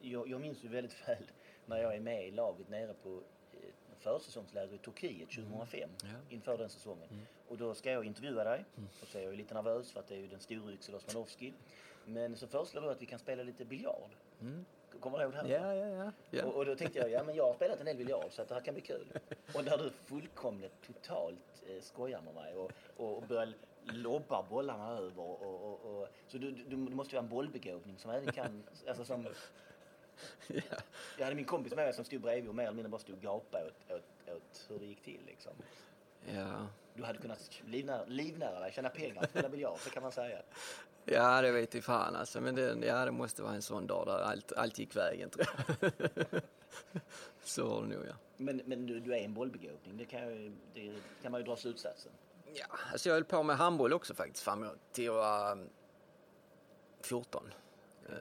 [0.00, 1.30] Jag, jag minns ju väldigt väl
[1.66, 3.58] när jag är med i laget nere på eh,
[3.98, 6.08] försäsongsläger i Turkiet 2005 Ja.
[6.28, 7.08] inför den säsongen.
[7.48, 8.64] Och då ska jag intervjua dig
[9.02, 11.52] och så är jag lite nervös för att det är ju den store Yxel Osmanowski.
[12.04, 14.10] Men så föreslår du att vi kan spela lite biljard.
[15.00, 15.48] Kommer du ihåg det här?
[15.48, 16.12] Ja, ja, ja.
[16.30, 16.44] ja.
[16.44, 18.48] Och, och då tänkte jag, ja men jag har spelat en del biljard så att
[18.48, 19.12] det här kan bli kul.
[19.54, 25.20] Och där du fullkomligt totalt eh, skojar med mig och, och, börjar lobba bollarna över.
[25.20, 28.64] Och, och, och, så du, du, du måste ju ha en bollbegåvning som även kan,
[28.88, 29.26] alltså som,
[30.46, 30.62] ja.
[31.18, 33.16] jag hade min kompis med mig som stod bredvid och mer eller mindre bara stod
[33.16, 35.52] och gapade åt, åt, åt hur det gick till liksom.
[36.34, 36.66] ja.
[36.94, 40.42] Du hade kunnat livnära, livnära dig, tjäna pengar spela biljard, så kan man säga.
[41.12, 42.40] Ja, det vet jag fan alltså.
[42.40, 45.46] Men det, ja, det måste vara en sån dag där allt, allt gick vägen tror
[45.80, 45.90] jag.
[47.44, 48.14] Så var det nog ja.
[48.36, 50.92] Men, men du, du är en bollbegåvning, det kan, ju, det
[51.22, 52.12] kan man ju dra slutsatsen.
[52.54, 55.68] Ja, alltså jag höll på med handboll också faktiskt fram till jag var mm,
[57.00, 57.52] 14.
[58.08, 58.14] Eh,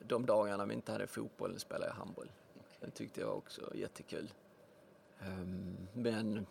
[0.00, 2.30] De dagarna vi inte hade fotboll spelade jag handboll.
[2.80, 4.32] Det tyckte jag också var jättekul.
[5.20, 6.46] Ehm, Men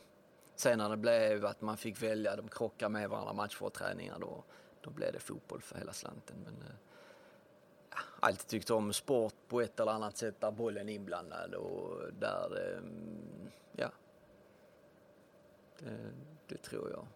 [0.55, 4.19] sen när det blev att man fick välja, de krockade med varandra matcher och träningar,
[4.19, 4.43] då,
[4.85, 6.37] då blev det fotboll för hela slanten.
[6.43, 6.75] Men eh,
[7.89, 12.13] ja, alltid tyckt om sport på ett eller annat sätt där bollen är inblandad och
[12.13, 13.91] där, ehm, ja.
[15.79, 16.11] Det,
[16.47, 17.07] det tror jag.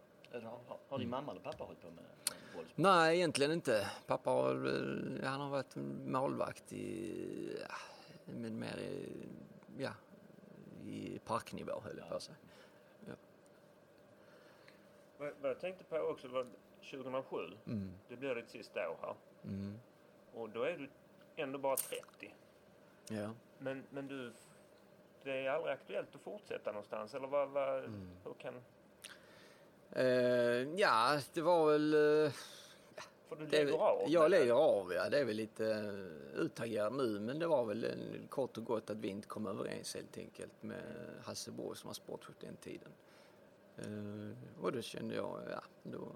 [0.42, 2.04] Har, har, din mamma eller pappa hållit på med
[2.54, 2.76] bollsport?
[2.76, 3.90] Nej, egentligen inte.
[4.06, 4.54] Pappa har,
[5.24, 7.56] han har varit målvakt i,
[8.24, 9.28] men mer i,
[9.78, 9.92] ja,
[10.84, 12.36] i parknivå höll jag på att säga.
[15.20, 16.46] Vad, vad jag tänkte på också var
[16.82, 17.36] 2007.
[17.66, 17.90] Mm.
[18.08, 19.14] Det blir ditt sista år här.
[20.34, 20.88] Och då är du
[21.36, 22.34] ändå bara 30.
[23.08, 23.30] Ja.
[23.58, 24.32] Men, men du,
[25.22, 27.14] det är aldrig aktuellt att fortsätta någonstans?
[27.14, 28.08] Eller vad, vad, Mm.
[28.24, 28.54] hur kan...
[29.92, 30.06] Eh,
[30.80, 31.94] ja, det var väl...
[31.94, 32.32] eh,
[33.28, 34.02] För du väl- av?
[34.08, 35.08] Jag lägger av, ja.
[35.08, 38.90] Det är väl lite uh, uttagerat nu, men det var väl en, kort och gott
[38.90, 40.82] att vi inte kom överens helt enkelt med
[41.24, 42.92] Hasse Borg som var sportchef den tiden.
[43.78, 46.08] Eh, och då kände jag, ja, då,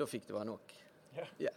[0.00, 0.60] då fick det vara nog.
[1.14, 1.26] Ja.
[1.38, 1.50] Ja.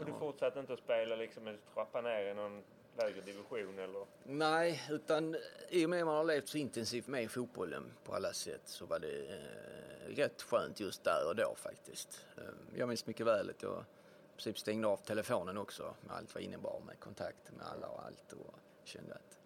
[0.00, 2.62] Och du fortsatte inte att spela liksom, eller trappa ner i någon
[2.96, 4.06] lägre division eller?
[4.24, 5.36] Nej, utan
[5.68, 8.86] i och med att man har levt så intensivt med fotbollen på alla sätt så
[8.86, 12.26] var det eh, rätt skönt just där och då faktiskt.
[12.36, 13.84] Eh, jag minns mycket väl att jag
[14.32, 18.04] i princip stängde av telefonen också med allt vad innebar med kontakt med alla och
[18.04, 18.54] allt och
[18.84, 19.38] kände att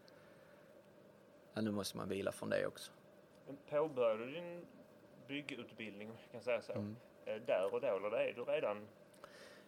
[1.54, 2.92] ja, nu måste man vila från det också.
[3.70, 4.66] Påbörjade du din
[5.28, 6.96] byggutbildning, om jag kan säga så, Mm.
[7.26, 7.86] Eh, där och då?
[7.86, 8.86] Eller är du redan...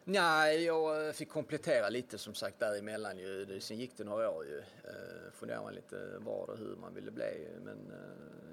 [0.05, 3.45] Nej, jag eh, fick komplettera lite som sagt däremellan ju.
[3.45, 4.59] Det- Sen gick det några år ju.
[4.59, 7.49] Eh, funderade man lite var och hur man ville bli.
[7.65, 7.93] Men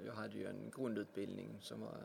[0.06, 1.96] jag hade ju en grundutbildning som var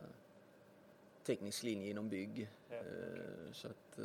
[1.24, 2.50] teknisk linje inom bygg.
[2.70, 3.96] Ja, Eh, Så att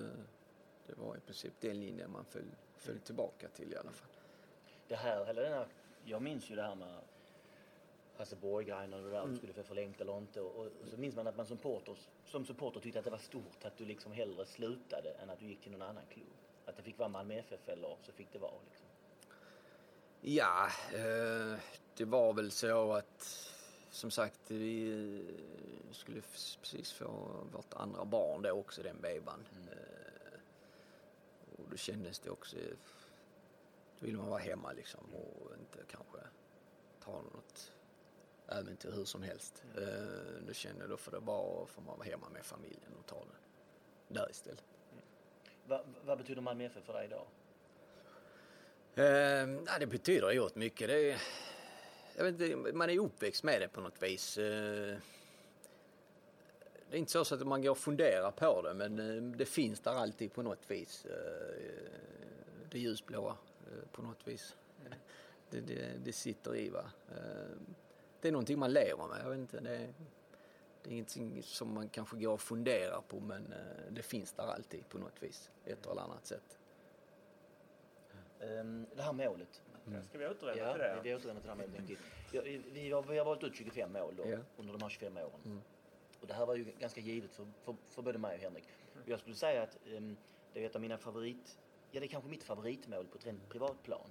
[0.87, 4.09] det var i princip den linjen man föll, föll tillbaka till i alla fall.
[4.87, 5.67] Det här, hela den här,
[6.05, 6.95] jag minns ju det här med
[8.20, 10.41] Hasse Borg-grejen och det där, du skulle få förlängt eller inte.
[10.41, 11.95] Och, och så minns man att man som supporter,
[12.26, 15.45] som supporter tyckte att det var stort att du liksom hellre slutade än att du
[15.45, 16.28] gick till någon annan klubb.
[16.65, 18.88] Att det fick vara Malmö FF eller så fick det vara liksom.
[20.22, 21.59] Ja, eh,
[21.97, 23.51] det var väl så att
[23.89, 25.26] som sagt vi
[25.91, 26.22] skulle
[26.61, 27.07] precis få
[27.53, 29.45] vårt andra barn då också den beban.
[29.72, 30.39] Eh,
[31.57, 32.57] och då kändes det också,
[33.99, 36.18] då ville man vara hemma liksom och inte kanske
[36.99, 37.72] ta något
[38.47, 39.63] äventyr hur som helst.
[39.77, 40.45] Mm.
[40.47, 43.15] Då kände jag då får det vara, får man vara hemma med familjen och ta
[44.07, 44.63] det där istället.
[44.91, 45.03] Mm.
[45.67, 47.25] Va, vad betyder Malmö FF för dig idag?
[48.97, 50.87] Eh, det betyder oerhört mycket.
[50.87, 51.21] Det är,
[52.15, 54.37] jag vet inte, man är uppväxt med det på något vis.
[54.37, 54.97] Eh,
[56.89, 59.79] det är inte så att man går och funderar på det men eh, det finns
[59.79, 61.05] där alltid på något vis.
[61.05, 61.91] Eh,
[62.71, 63.37] det ljusblåa
[63.91, 64.55] på något vis.
[65.49, 66.91] Det, det, det sitter i va.
[68.22, 69.22] Det är någonting man lever med.
[69.24, 69.93] Jag vet inte, det,
[70.84, 73.53] det är ingenting som man kanske går och funderar på men
[73.89, 75.51] det finns där alltid på något vis.
[75.65, 76.57] Ett eller annat sätt.
[78.39, 79.61] Ehm, det här målet.
[79.88, 80.03] Mm.
[80.03, 80.99] Ska vi återvända ja, till det?
[81.03, 81.99] vi återvänder till det här målet.
[82.32, 84.38] Vi har, vi har valt ut 25 mål då, ja.
[84.57, 85.41] under de här 25 åren.
[85.45, 85.61] Mm.
[86.22, 88.63] Och det här var ju ganska givet för, för, för både mig och Henrik.
[89.03, 90.18] Och jag skulle säga att um,
[90.53, 91.59] det är ett av mina favorit,
[91.91, 94.09] ja det är kanske mitt favoritmål på ett privat plan.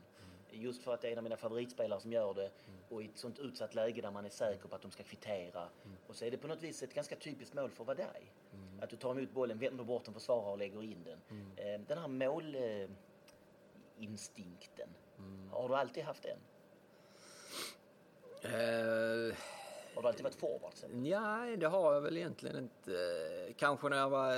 [0.57, 0.67] Mm.
[0.67, 2.53] Just för att det är en av mina favoritspelare som gör det mm.
[2.89, 5.69] och i ett sånt utsatt läge där man är säker på att de ska kvittera.
[5.85, 5.97] Mm.
[6.07, 8.33] Och så är det på något vis ett ganska typiskt mål för dig.
[8.53, 8.81] Mm.
[8.83, 11.19] Att du tar emot bollen, vänder bort den, försvarar och lägger in den.
[11.31, 11.39] Uh,
[11.87, 14.89] den här målinstinkten,
[15.19, 16.39] uh, har du alltid haft den?
[18.53, 19.35] Uh
[19.97, 20.73] har du alltid varit forward?
[20.91, 22.93] Nej, det har jag väl egentligen inte.
[23.57, 24.33] Kanske när jag var,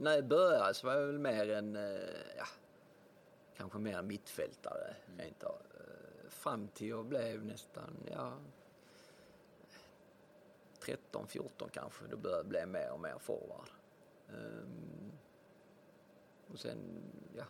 [0.00, 2.00] när jag började så var jag väl mer en, eh,
[2.36, 2.44] ja,
[3.56, 5.18] kanske mer mittfältare mm.
[5.18, 5.62] rent av.
[6.28, 8.38] Fram till jag blev nästan, ja,
[10.80, 13.68] 13, 14 kanske, då började jag bli mer och mer forward.
[14.28, 15.12] Um,
[16.52, 17.02] och sen,
[17.36, 17.44] ja,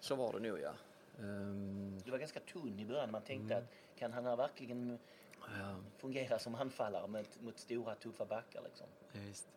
[0.00, 0.74] så var det nog ja.
[1.18, 3.10] Um, du var ganska tunn i början.
[3.10, 3.64] Man tänkte mm.
[3.64, 4.98] att kan han verkligen
[5.40, 5.76] ja.
[5.96, 8.86] fungera som anfallare mot, mot stora tuffa backar liksom.
[9.12, 9.48] Ja, just.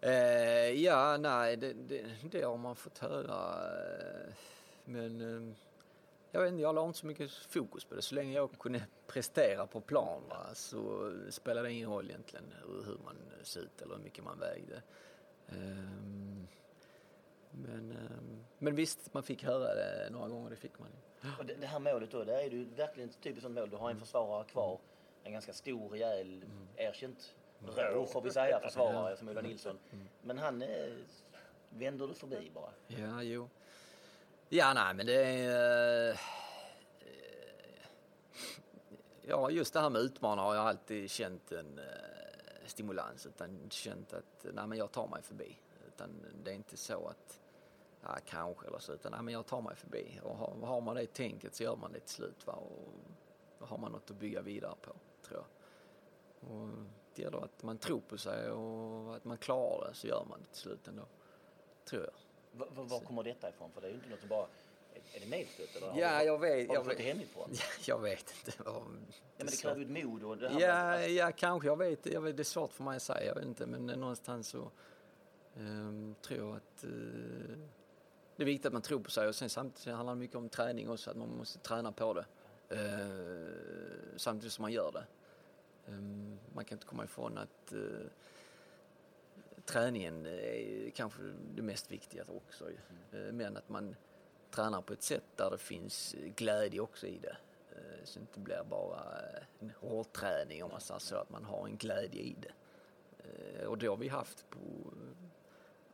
[0.00, 3.70] Eh, ja, nej, det, det, det, har man fått höra.
[3.80, 4.32] Eh,
[4.84, 5.54] men eh,
[6.30, 8.02] jag vet inte, jag la inte så mycket fokus på det.
[8.02, 12.98] Så länge jag kunde prestera på plan va, så spelade det ingen roll egentligen hur
[13.04, 14.82] man såg ut eller hur mycket man vägde.
[15.48, 16.48] Um,
[17.50, 20.88] men, um, men visst, man fick höra det några gånger, det fick man.
[21.38, 23.70] Och det, det här målet då, det är ju verkligen ett typiskt sånt mål.
[23.70, 24.00] Du har en mm.
[24.00, 24.78] försvarare kvar
[25.24, 26.68] en ganska stor, rejäl, mm.
[26.76, 27.34] erkänt
[27.66, 29.78] rå får vi säga försvarare som Ola Nilsson.
[29.92, 30.08] Mm.
[30.22, 30.92] Men han eh,
[31.68, 32.70] vänder du förbi bara.
[32.86, 33.48] Ja, jo.
[34.48, 36.10] Ja, nej, men det är...
[36.10, 36.18] Eh,
[39.22, 41.84] ja, just det här med utmanare har jag alltid känt en eh,
[42.66, 43.26] stimulans.
[43.26, 45.58] Utan känt att, nej men jag tar mig förbi.
[45.86, 47.40] Utan det är inte så att,
[48.02, 50.20] ja kanske eller så, utan nej men jag tar mig förbi.
[50.22, 52.52] Och har, har man det tänket så gör man det till slut va.
[52.52, 52.94] Och
[53.58, 54.92] då har man något att bygga vidare på
[55.22, 55.46] tror jag.
[56.50, 56.68] Och
[57.18, 60.40] det gäller att man tror på sig och att man klarar det så gör man
[60.40, 61.02] det till slut ändå.
[61.84, 62.12] Tror jag.
[62.74, 63.70] Var, var kommer detta ifrån?
[63.74, 64.46] För det är ju inte något som bara
[65.14, 67.50] är det medfött eller har ja, jag vet, har jag du fått det hemifrån?
[67.52, 68.62] Ja, jag vet inte.
[68.62, 68.82] Vad, ja,
[69.36, 71.68] men det kräver ju mod och det här ja, ja, kanske.
[71.68, 73.26] Jag vet, jag vet, det är svårt för mig att säga.
[73.26, 74.70] Jag vet inte, men någonstans så
[75.56, 77.58] um, tror jag att uh,
[78.36, 80.48] det är viktigt att man tror på sig och sen samtidigt handlar det mycket om
[80.48, 82.24] träning också, att man måste träna på det.
[82.76, 83.48] Uh,
[84.16, 85.04] samtidigt som man gör det.
[85.88, 88.06] Ehm, man kan inte komma ifrån att uh,
[89.64, 91.22] träningen är kanske
[91.54, 92.64] det mest viktiga också.
[93.12, 93.36] Mm.
[93.36, 93.96] Men att man
[94.50, 97.36] tränar på ett sätt där det finns glädje också i det.
[97.72, 99.00] Uh, så det inte blir bara
[99.58, 102.52] en hård träning om man säger så, att man har en glädje i det.
[103.66, 104.58] Och det har vi haft på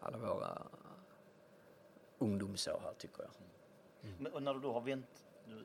[0.01, 0.63] alla våra
[2.19, 3.31] ungdomsår här tycker jag.
[4.03, 4.17] Mm.
[4.23, 5.65] Men, och när du då har vänt, du,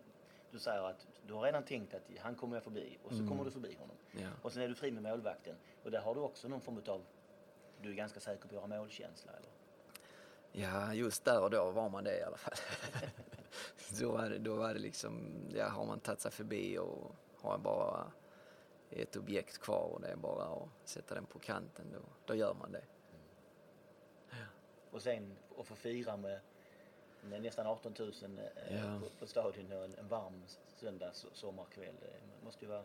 [0.51, 3.29] du säger att du har redan tänkt att han kommer jag förbi och så mm.
[3.29, 3.95] kommer du förbi honom.
[4.11, 4.29] Ja.
[4.41, 5.55] Och sen är du fri med målvakten.
[5.83, 7.05] Och där har du också någon form av,
[7.81, 9.49] du är ganska säker på att göra målkänsla eller?
[10.51, 12.53] Ja, just där och då var man det i alla fall.
[13.99, 17.57] då, var det, då var det liksom, ja, har man tagit sig förbi och har
[17.57, 18.11] bara
[18.89, 22.53] ett objekt kvar och det är bara att sätta den på kanten, då, då gör
[22.53, 22.83] man det.
[23.11, 23.25] Mm.
[24.29, 24.45] Ja.
[24.91, 26.39] Och sen att få fira med
[27.21, 28.99] nästan 18 000 eh, ja.
[28.99, 30.43] på, på stadion och en, en varm
[30.79, 32.83] söndags sommarkväll, det måste ju vara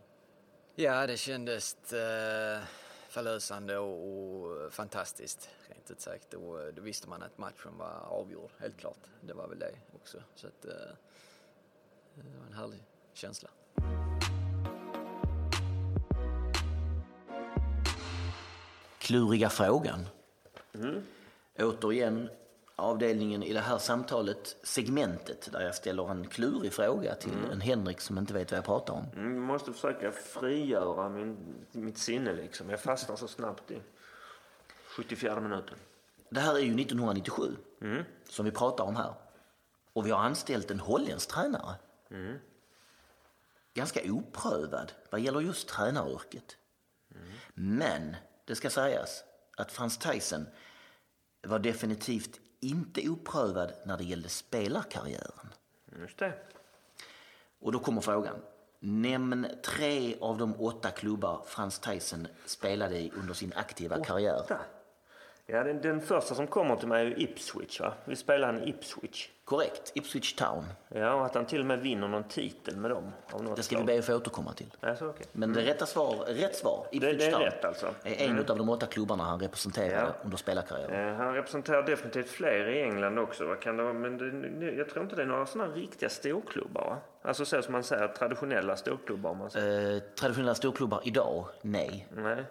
[0.77, 2.63] Ja, det kändes eh,
[3.09, 6.35] förlösande och, och, fantastiskt, rent ut sagt.
[6.35, 8.99] Och eh, då visste man att matchen var avgjord, helt klart.
[9.21, 10.19] Det var väl det också.
[10.35, 10.71] Så att, eh,
[12.15, 12.83] det var en härlig
[13.13, 13.49] känsla.
[18.99, 20.07] Kluriga frågan.
[20.75, 21.07] Mm.
[21.59, 22.31] Återigen,
[22.77, 27.51] avdelningen i det här samtalet, segmentet där jag ställer en klurig fråga till mm.
[27.51, 29.05] en Henrik som inte vet vad jag pratar om.
[29.17, 31.37] Mm, jag måste försöka frigöra min,
[31.73, 32.71] mitt sinne liksom.
[32.71, 33.81] Jag fastnar så snabbt i
[34.97, 35.79] 74 minuten.
[36.29, 37.57] Det här är ju 1997.
[38.29, 39.15] som vi pratar om här.
[39.93, 41.75] Och vi har anställt en holländsk tränare.
[43.75, 46.57] Ganska oprövad vad gäller just tränaryrket.
[47.55, 49.25] Men det ska sägas
[49.57, 50.47] att Frans Tyson
[51.43, 55.49] var definitivt inte oprövad när det gällde spelarkarriären.
[56.01, 56.33] Just det.
[57.61, 58.37] Och då kommer frågan.
[58.81, 64.43] Nämn tre av de åtta klubbar Frans Tyson spelade i under sin aktiva karriär.
[65.47, 67.81] Ja, den, den första som kommer till mig är Ipswich.
[67.81, 67.93] Va?
[68.05, 69.29] Vi spelar han i Ipswich.
[69.45, 70.65] Korrekt, Ipswich Town.
[70.89, 73.13] Ja, och att han till och med vinner någon titel med dem.
[73.57, 74.67] Det ska vi be att få återkomma till.
[74.81, 75.27] Alltså, okay.
[75.33, 77.87] Men det rätta svar, rätt svar, Ipswich det är Town, rätt alltså.
[78.05, 80.15] är en av de åtta klubbarna han representerade Ja.
[80.25, 81.09] under spelarkarriären.
[81.11, 83.47] Eh, Han representerar definitivt fler i England också.
[83.47, 83.93] Vad kan det?
[83.93, 84.19] Men
[84.61, 86.85] det, jag tror inte det är några sådana riktiga storklubbar.
[86.85, 86.99] Va?
[87.23, 89.31] Alltså så som man säger, traditionella storklubbar.
[89.31, 89.95] Om man säger.
[89.97, 92.09] Eh, traditionella storklubbar idag, nej.
[92.17, 92.45] Nej.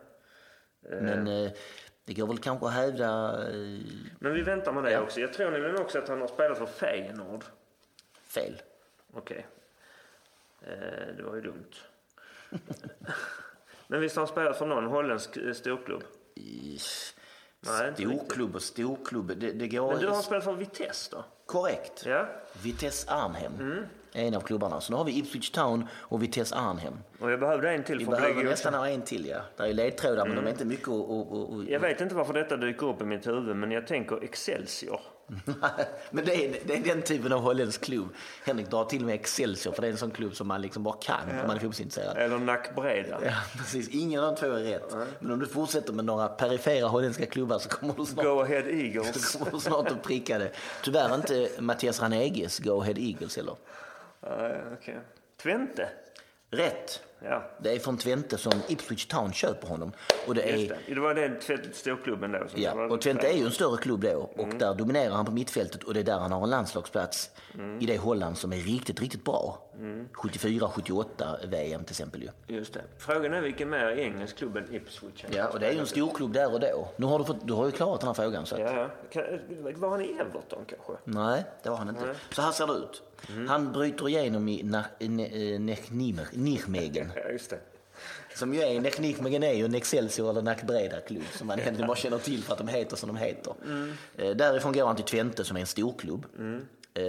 [1.01, 1.51] Men eh,
[2.05, 3.79] det går väl kanske att hävda eh,
[4.19, 4.99] Men vi väntar med det Ja.
[5.01, 5.19] också.
[5.19, 7.43] Jag tror nämligen också att han har spelat för Feyenoord.
[8.27, 8.61] fel.
[9.13, 9.47] Okej.
[10.61, 11.71] Eh, det var ju dumt.
[13.87, 16.03] Men visst har han spelat för någon holländsk eh, storklubb?
[16.35, 16.79] I-
[17.65, 17.93] Nej.
[17.93, 19.91] Storklubb och storklubb, det, det går...
[19.91, 21.25] Men du har spelat för Vitesse då?
[21.45, 22.05] Korrekt.
[22.05, 22.27] Ja.
[22.63, 23.85] Vitesse Arnhem Mm.
[24.13, 24.81] En av klubbarna.
[24.81, 26.93] Så nu har vi Ipswich Town och Vitesse Arnhem.
[27.19, 29.41] Och jag behövde en till Vi behöver nästan ha en till, ja.
[29.57, 31.69] Det är ledtrådar, men de är inte mycket att...
[31.69, 34.99] Jag vet inte varför detta dyker upp i mitt huvud, men jag tänker Excelsior.
[36.11, 38.07] men det är, det är den typen av holländsk klubb.
[38.45, 40.95] Henrik drar till med Excelsior, för det är en sån klubb som man liksom bara
[41.01, 42.17] kan om man är fotbollsintresserad.
[42.17, 43.17] Eller Nackbreda.
[43.25, 43.89] Ja, precis.
[43.89, 44.95] Ingen av de två är rätt.
[45.19, 48.69] Men om du fortsätter med några perifera holländska klubbar så kommer du snart Go Ahead
[48.69, 49.31] Eagles.
[49.31, 50.51] så kommer du snart att pricka det.
[50.83, 53.55] Tyvärr inte Mattias Raneges Go Ahead Eagles heller.
[54.25, 54.99] Ja, okej.
[55.43, 55.89] Twente.
[56.49, 57.01] Rätt.
[57.25, 59.91] Ja, Det är från Twente som Ipswich Town köper honom.
[60.27, 60.77] Och det är, det.
[60.93, 61.41] Det var den
[61.73, 62.39] storklubben då.
[62.55, 64.29] ja, och Twente är ju en större klubb då.
[64.37, 67.29] Och där dominerar han på mittfältet och det är där han har en landslagsplats
[67.79, 69.61] i det Holland som är riktigt, riktigt bra.
[70.13, 72.55] 74, 78 VM till exempel ju.
[72.55, 72.81] Just det.
[72.97, 75.25] Frågan är vilken mer engelsk klubb än Ipswich?
[75.31, 76.87] Ja, och det är ju en storklubb där och då.
[76.95, 78.45] Nu har du, fått, du har ju klarat den här frågan.
[78.45, 79.21] Så att, Ja, ja.
[79.75, 80.93] Var han i Everton kanske?
[81.03, 82.15] Nej, det var han inte.
[82.31, 83.03] Så här ser det ut.
[83.47, 85.59] Han bryter igenom i eh,
[86.31, 87.11] Nijmegen.
[87.15, 87.59] Ja, just det.
[88.35, 91.97] Som ju är, Nijmegen är ju en Excelsior eller Nackbreda klubb som man egentligen bara
[91.97, 93.53] känner till för att de heter som de heter.
[94.17, 96.25] Eh, därifrån går han till Twente som är en storklubb.
[96.93, 97.03] Eh,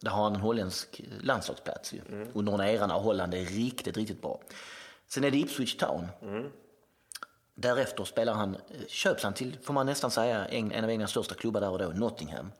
[0.00, 2.00] där har han en holländsk landslagsplats ju.
[2.32, 4.40] Under en era när Holland är riktigt, riktigt bra.
[5.08, 6.06] Sen är det Ipswich Town.
[7.54, 8.56] Därefter spelar han,
[8.88, 11.78] köps han till, får man nästan säga, en, en av Englands största klubbar där och
[11.78, 12.52] då, Nottingham.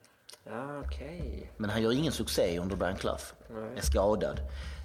[0.43, 1.51] Ja, okej.
[1.57, 3.23] Men han gör ingen succé under Brian Clough.
[3.75, 4.39] Är skadad.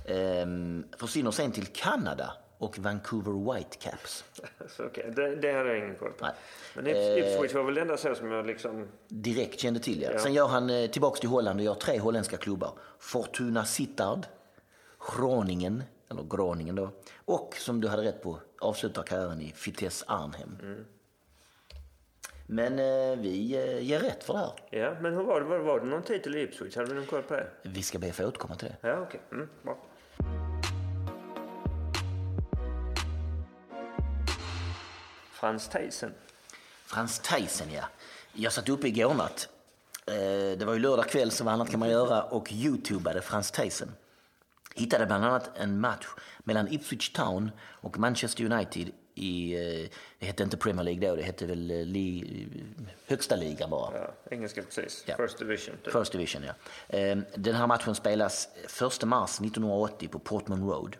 [0.06, 4.24] Ehm, försvinner sen till Kanada och Vancouver Whitecaps.
[4.78, 5.12] Okej.
[5.16, 6.24] Det, det hade jag ingen koll på.
[6.24, 6.34] Nej.
[6.74, 8.88] Men Ips, Ipswich var väl det enda så som jag liksom...
[9.08, 10.18] Direkt kände till ja.
[10.18, 12.72] Sen gör han eh, tillbaks till Holland och gör tre holländska klubbar.
[12.98, 14.26] Fortuna Sittard,
[15.16, 16.90] Groningen, eller Groningen då.
[17.24, 20.58] Och som du hade rätt på, avslutar karriären i Vitesse Arnhem.
[22.46, 24.52] Men eh, vi eh, ger rätt för det här.
[24.70, 25.46] Ja, men hur var det?
[25.46, 26.76] Var, var det någon titel i Ipswich?
[26.76, 27.46] Hade vi någon koll på det?
[27.62, 28.88] Vi ska be att få återkomma till det.
[28.88, 29.20] Ja, okej.
[29.32, 29.76] Mm, bra.
[35.32, 36.12] Frans Theisen.
[36.86, 37.84] Frans Theisen, ja.
[38.32, 39.48] Jag satt uppe igår natt.
[40.06, 42.22] Eh, Det var ju lördag kväll, så vad annat kan man göra?
[42.22, 43.92] Och youtubade Frans Theisen.
[44.74, 46.06] Hittade bland annat en match
[46.44, 49.88] mellan Ipswich Town och Manchester United i, eh,
[50.18, 52.46] det hette inte Premier League då, det hette väl eh, li,
[53.06, 53.98] högsta ligan bara.
[53.98, 55.04] Ja, engelska precis.
[55.06, 55.16] Ja.
[55.16, 55.76] First Division.
[55.84, 55.92] Typ.
[55.92, 56.52] First Division, ja.
[56.98, 60.96] Eh, Den här matchen spelas 1 mars 1980 på Portman Road.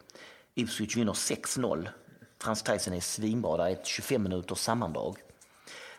[0.55, 1.89] Ipswich vinner 6-0.
[2.39, 5.17] Frans Theisen är svinbra, det är ett 25 minuters sammandrag.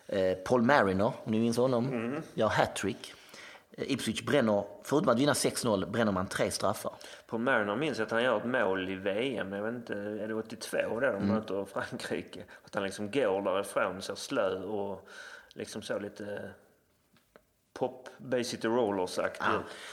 [0.07, 3.13] Eh, Paul Mariner, om ni minns honom, gör hattrick.
[3.77, 6.93] Ipswich bränner, förutom att vinna 6-0, bränner man tre straffar.
[7.27, 9.53] På Mariner minns jag att han gör ett mål i VM.
[9.53, 11.27] Jag vet inte, är det 82 där de Mm.
[11.27, 12.43] möter Frankrike?
[12.65, 15.07] Att han liksom går därifrån så slö och
[15.53, 16.49] liksom så lite
[17.73, 19.45] pop Bay City Rollers-aktig.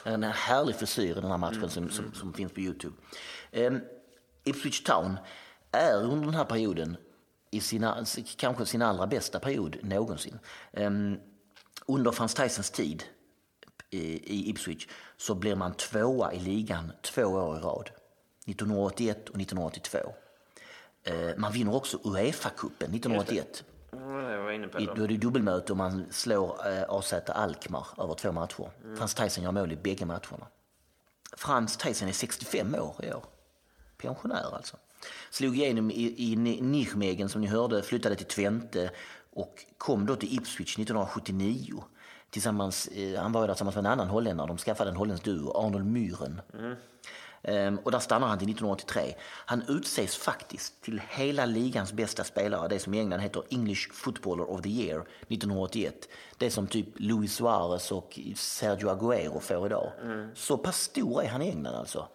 [0.05, 2.95] Ja, en härlig frisyr i den här matchen som, som, som finns på Youtube.
[3.53, 3.81] Um,
[4.45, 5.19] Ipswich Town
[5.73, 6.97] är under den här perioden
[7.51, 8.05] i sina,
[8.37, 10.39] kanske sin allra bästa period någonsin.
[10.73, 11.17] Ehm,
[11.87, 13.05] under Frans Theisens tid
[13.97, 14.87] i, Ipswich
[15.17, 17.91] så blir man tvåa i ligan två år i rad.
[18.47, 19.99] 1981 och 1982.
[21.03, 23.65] Eh, man vinner också Uefa-cupen 1981.
[23.91, 24.95] Ja, jag var inne på I, det.
[24.95, 28.71] då är det dubbelmöte och man slår eh, AZ Alkmaar över två matcher.
[28.97, 30.47] Frans Theisen gör mål i bägge matcherna.
[31.37, 33.25] Frans Theisen är 65 år i år.
[33.97, 34.77] Pensionär alltså.
[35.31, 38.91] Slog igenom i, i Ni- Nijmegen som ni hörde, flyttade till Twente
[39.33, 41.85] och kom då till Ipswich 1979.
[42.35, 44.49] Tillsammans, han var ju där tillsammans med en annan holländare.
[44.49, 46.41] De skaffade en holländsk duo, Arnold Mühren.
[47.43, 49.15] Ehm, och där stannar han till 1983.
[49.23, 54.51] Han utses faktiskt till hela ligans bästa spelare, det som i England heter English Footballer
[54.51, 56.09] of the Year 1981.
[56.39, 59.93] Det som typ Luis Suarez och Sergio Aguero får idag.
[60.35, 62.09] Så pass stor är han i England alltså.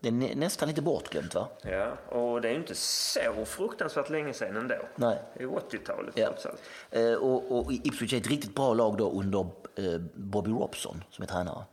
[0.00, 1.48] Det är nä- nästan lite bortglömt va?
[1.62, 4.74] Ja, och det är ju inte så fruktansvärt länge sedan ändå.
[4.96, 5.18] Nej.
[5.36, 6.26] Det är 80-talet Ja.
[6.26, 6.60] trots allt.
[6.90, 9.40] Eh, och, och Ipswich är ett riktigt bra lag då under
[9.76, 11.64] eh, Bobby Robson som är tränare.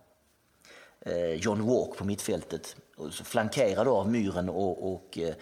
[1.02, 2.76] Eh, John Walk på mittfältet,
[3.24, 5.34] flankerad av Myren och, och eh,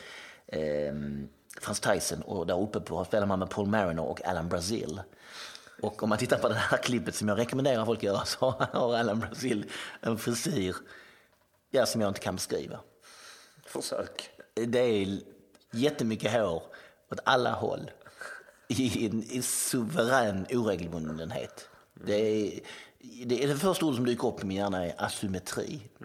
[0.48, 1.28] ehm,
[1.62, 5.02] Frans Tyson och där uppe på spelar man med Paul Mariner och Alan Brazil.
[5.82, 8.50] Och om man tittar på det här klippet som jag rekommenderar folk att göra så
[8.74, 9.66] har Alan Brazil
[10.02, 10.76] en frisyr
[11.70, 12.80] ja, som jag inte kan beskriva.
[13.66, 14.30] Försök.
[14.54, 15.20] Det är
[15.72, 16.64] jättemycket hår
[17.12, 17.92] åt alla håll
[18.68, 21.70] i en i suverän oregelbundenhet.
[21.94, 22.60] Det är,
[23.26, 25.82] det är det första ordet som dyker upp i min hjärna är asymmetri.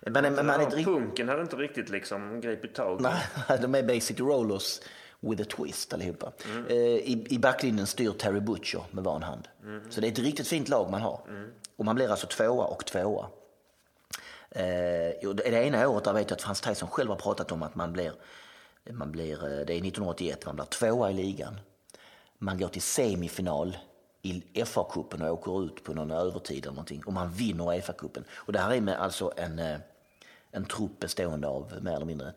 [0.00, 3.00] men, men man är punken hade inte riktigt liksom gripit tag.
[3.00, 3.22] Nej,
[3.62, 4.80] de är basic rollers
[5.20, 6.32] with a twist allihopa.
[6.68, 9.48] Eh, I, I backlinjen styr Terry Butcher med van hand.
[9.90, 11.20] Så det är ett riktigt fint lag man har.
[11.76, 13.26] Och man blir alltså tvåa och tvåa.
[14.50, 17.74] Eh, det ena året där vet jag att Frans Tyson själv har pratat om att
[17.74, 18.12] man blir,
[18.90, 21.60] man blir eh, det är 1981, man blir tvåa i ligan.
[22.38, 23.76] Man går till semifinal
[24.22, 28.24] i FA-cupen och åker ut på någon övertid eller någonting och man vinner FA-cupen.
[28.30, 29.78] Och det här är med alltså en, eh,
[30.50, 32.32] en trupp bestående av mer eller mindre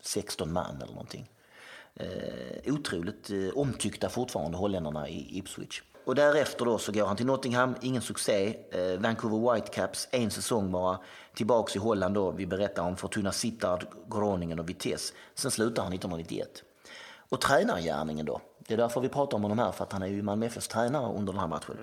[0.00, 1.30] 16 man eller någonting.
[1.94, 5.82] Eh, otroligt eh, omtyckta fortfarande holländarna i Ipswich.
[6.08, 8.56] Och därefter då så går han till Nottingham, ingen succé.
[8.70, 10.98] Eh, Vancouver Whitecaps, en säsong bara.
[11.34, 15.14] Tillbaks i Holland då, vi berättar om Fortuna Sittard, Groningen och Vitesse.
[15.34, 16.62] Sen slutar han 1991.
[17.28, 18.40] Och tränargärningen då?
[18.58, 20.68] Det är därför vi pratar om honom här, för att han är ju Malmö FFs
[20.68, 21.76] tränare under den här matchen.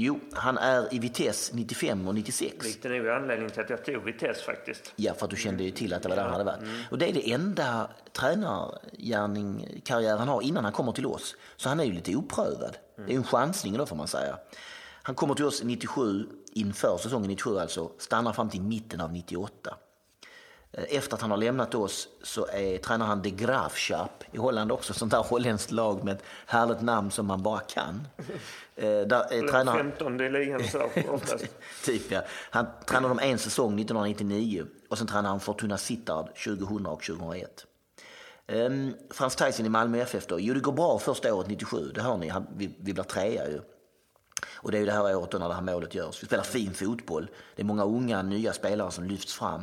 [0.00, 2.66] Jo, han är i Vitesse 95 och 96.
[2.66, 4.92] Vilket är nog anledningen till att jag tog Vitesse faktiskt.
[4.96, 6.60] Ja, för att du kände ju till att det var där han hade varit.
[6.90, 11.36] Och det är det enda tränargärning, karriär han har innan han kommer till oss.
[11.56, 12.76] Så han är ju lite oprövad.
[13.06, 14.38] Det är en chansning då får man säga.
[15.02, 19.76] Han kommer till oss 97, inför säsongen 97 alltså, stannar fram till mitten av 98.
[20.72, 24.72] Eh, Efter att han har lämnat oss så är, tränar han De Graafschap i Holland
[24.72, 28.08] också, sånt där holländskt lag med ett härligt namn som man bara kan.
[28.76, 30.62] Eh, Där tränar han- 15 i ligan
[31.84, 32.22] typ ja.
[32.50, 37.64] Han tränade dem en säsong 1999 och sen tränade han Fortuna Sittard 2000 och 2001.
[38.52, 40.40] Um, Frans Tyson i Malmö FF då.
[40.40, 42.28] Jo, det går bra första året 97, det hör ni.
[42.28, 43.60] Han, vi, vi blir trea ju.
[44.54, 46.22] Och det är ju det här året då när det här målet görs.
[46.22, 47.30] Vi spelar fin fotboll.
[47.56, 49.62] Det är många unga, nya spelare som lyfts fram.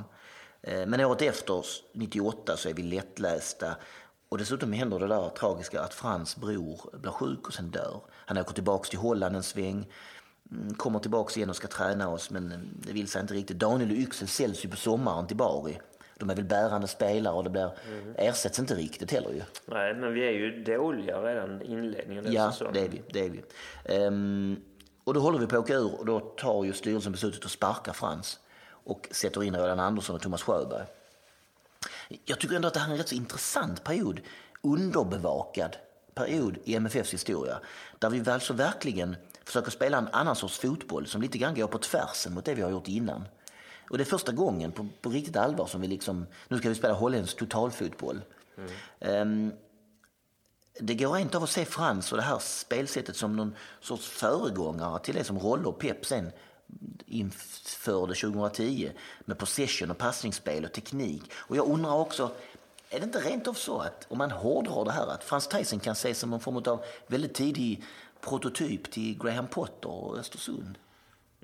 [0.68, 3.76] Eh, Men året efter, 98, så är vi lättlästa.
[4.30, 8.02] Och dessutom händer det där tragiska att Frans bror blir sjuk och sen dör.
[8.12, 9.88] Han åker tillbaks till Holland en sväng.
[10.52, 13.60] mm, Kommer tillbaks igen och ska träna oss, men eh, det vill sig inte riktigt.
[13.60, 15.80] Daniel och Yxel säljs ju på sommaren till Bari.
[16.20, 17.72] De är väl bärande spelare och det blir,
[18.18, 19.42] ersätts inte riktigt heller ju.
[19.66, 22.74] Nej, men vi är ju dåliga redan i inledningen Ja, säsongen.
[22.74, 23.02] det är vi.
[23.14, 23.44] Det är vi.
[23.86, 24.56] Ehm,
[25.04, 27.52] och då håller vi på att åka ur och då tar ju styrelsen beslutet att
[27.52, 28.40] sparka Frans
[28.86, 30.86] och sätter in Roland Andersson och Thomas Sjöberg.
[32.26, 34.22] Jag tycker ändå att det här är en rätt så intressant period.
[34.62, 35.76] Underbevakad
[36.14, 37.60] period i MFFs historia.
[38.00, 41.78] Där vi alltså verkligen försöker spela en annan sorts fotboll som lite grann går på
[41.78, 43.28] tvärsen mot det vi har gjort innan.
[43.90, 46.76] Och det är första gången på, på riktigt allvar som vi liksom, nu ska vi
[46.76, 48.22] spela holländsk totalfotboll.
[49.00, 49.52] Ehm,
[50.80, 55.00] det går inte av att se Frans och det här spelsättet som någon sorts föregångare
[55.00, 56.32] till det som Rolle och Pep sen
[57.06, 58.92] införde 2010
[59.26, 61.32] med possession och passningsspel och teknik.
[61.34, 62.32] Och jag undrar också,
[62.90, 65.80] är det inte rent av så att om man hårdrar det här att Frans Tyson
[65.80, 67.84] kan ses som någon form av väldigt tidig
[68.22, 70.78] prototyp till Graham Potter och Östersund?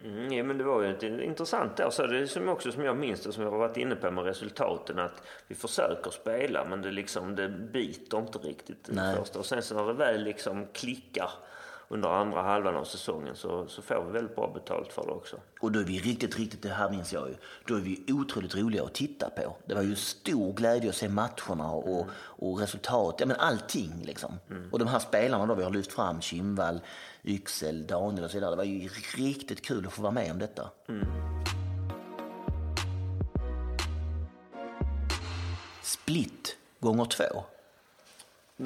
[0.04, 1.90] Mm, ja, men det var ju ett intressant där.
[1.90, 4.12] Så det är som också som jag minns det, som jag har varit inne på
[4.12, 9.40] med resultaten, att vi försöker spela men det, liksom, det biter inte riktigt första.
[9.40, 11.30] Och sen så när det väl liksom klickar
[11.92, 15.38] under andra halvan av säsongen så, så får vi väldigt bra betalt för det också.
[15.60, 17.36] Och då är vi riktigt, riktigt, det här minns jag ju,
[17.66, 19.56] då är vi otroligt roliga att titta på.
[19.66, 24.40] Det var ju stor glädje att se matcherna och, och resultat, ja men allting liksom.
[24.72, 26.82] Och de här spelarna då vi har lyft fram, Kimvall,
[27.24, 30.40] Yxel, Daniel och så vidare, det var ju riktigt kul att få vara med om
[30.40, 30.70] detta.
[35.84, 37.44] Split gånger två.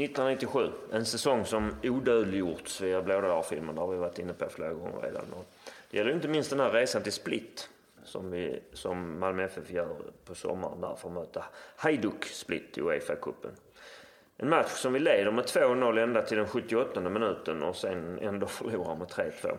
[0.04, 3.76] 1997, en säsong som odödliggjorts via Blådöar-filmen.
[3.76, 5.34] Det har vi varit inne på flera gånger redan.
[5.34, 5.46] Och
[5.92, 7.70] det gäller inte minst den här resan till Split
[8.04, 9.96] som, vi, som Malmö FF gör
[10.26, 11.46] på sommaren där för att möta
[11.76, 13.52] Hajduk Split i Uefa-cupen.
[14.38, 18.48] En match som vi leder med 2-0 ända till den 78 minuten och sen ändå
[18.48, 19.58] förlorar med 3-2.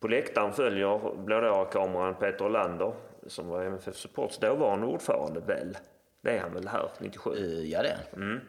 [0.00, 2.92] På läktaren följer blådårakameran Peter Olander
[3.26, 5.76] som var MFF Supports dåvarande ordförande väl.
[6.20, 7.30] Det är han väl här 97?
[7.30, 8.40] Eh, ja, det är Mm.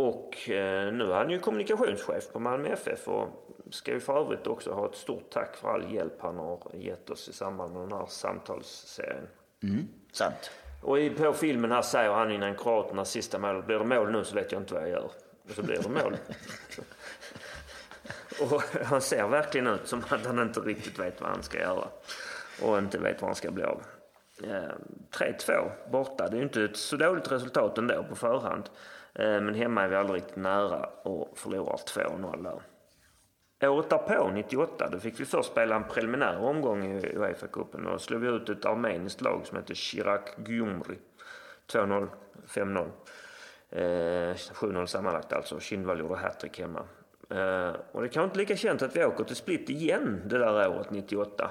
[0.00, 3.28] Och eh, nu är han ju kommunikationschef på Malmö FF och
[3.70, 7.10] ska ju för övrigt också ha ett stort tack för all hjälp han har gett
[7.10, 9.26] oss i samband med den här samtalsserien.
[9.62, 10.50] mm, sant.
[10.82, 14.24] Och i, på filmen här säger han innan kroaternas sista mål, blir det mål nu
[14.24, 15.10] så vet jag inte vad jag gör.
[15.48, 16.16] Och så blir det mål.
[18.52, 21.88] och han ser verkligen ut som att han inte riktigt vet vad han ska göra.
[22.62, 23.82] Och inte vet vad han ska bli av.
[24.44, 24.74] Eh,
[25.10, 28.70] 3-2 borta, det är ju inte ett så dåligt resultat ändå på förhand.
[29.14, 32.60] Eh, men hemma är vi aldrig riktigt nära och förlorar 2-0 där.
[33.68, 37.84] Året därpå, 98, då fick vi först spela en preliminär omgång i Uefa-cupen.
[37.84, 40.98] Då slog vi ut ett armeniskt lag som heter Chirac Gyumri.
[41.72, 42.08] 2-0,
[42.46, 42.90] 5-0.
[43.70, 45.60] Eh, 7-0 sammanlagt alltså.
[45.60, 46.82] Kindvall gjorde hattrick hemma.
[47.30, 50.68] Eh, och det kan inte lika känt att vi åker till Split igen det där
[50.68, 51.50] året, 98.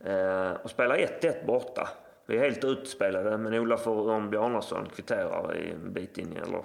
[0.00, 1.88] Eh, och spelar 1-1 borta.
[2.26, 6.62] Vi är helt utspelade, men Olof Örn Bjarnason kvitterar en bit in i, eller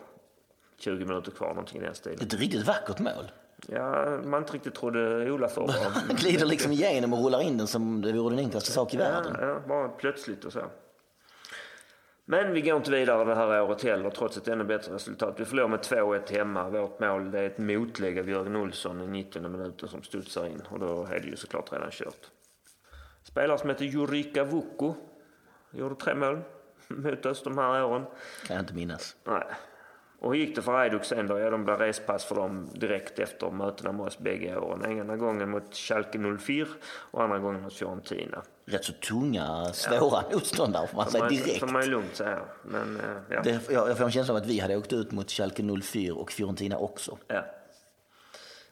[0.77, 2.19] 20 minuter kvar, någonting i den stilen.
[2.21, 3.31] Ett riktigt vackert mål.
[3.67, 5.89] Ja, man inte riktigt trodde var bra.
[6.07, 8.97] Han glider liksom igenom och rullar in den som det vore den enklaste sak i
[8.97, 9.35] världen.
[9.39, 10.61] Ja, ja, bara plötsligt och så.
[12.25, 15.35] Men vi går inte vidare det här året heller trots ett ännu bättre resultat.
[15.37, 16.69] Vi förlorar med 2-1 hemma.
[16.69, 20.61] Vårt mål det är ett motlägg av Jörgen Olsson i 90 minuten som studsar in
[20.69, 22.31] och då är det ju såklart redan kört.
[23.23, 24.93] Spelare som heter Jurika Vuku
[25.71, 26.41] gjorde tre mål
[26.87, 28.05] mot oss de här åren.
[28.47, 29.15] Kan jag inte minnas.
[29.23, 29.47] Nej.
[30.19, 31.39] Och hur gick det för Hajduk sen då?
[31.39, 34.99] Ja, de blev respass för dem direkt efter mötena med oss bägge åren.
[34.99, 38.41] Ena gången mot Schalke 04 och andra gången mot Fiorentina.
[38.65, 41.59] Rätt så tunga, svåra motståndare får man säga direkt.
[41.59, 42.39] får man ju lugnt säga.
[42.63, 43.41] Men, eh, ja.
[43.43, 46.13] Det, jag, jag får en känsla av att vi hade åkt ut mot Schalke 04
[46.13, 47.17] och Fiorentina också.
[47.27, 47.45] ja.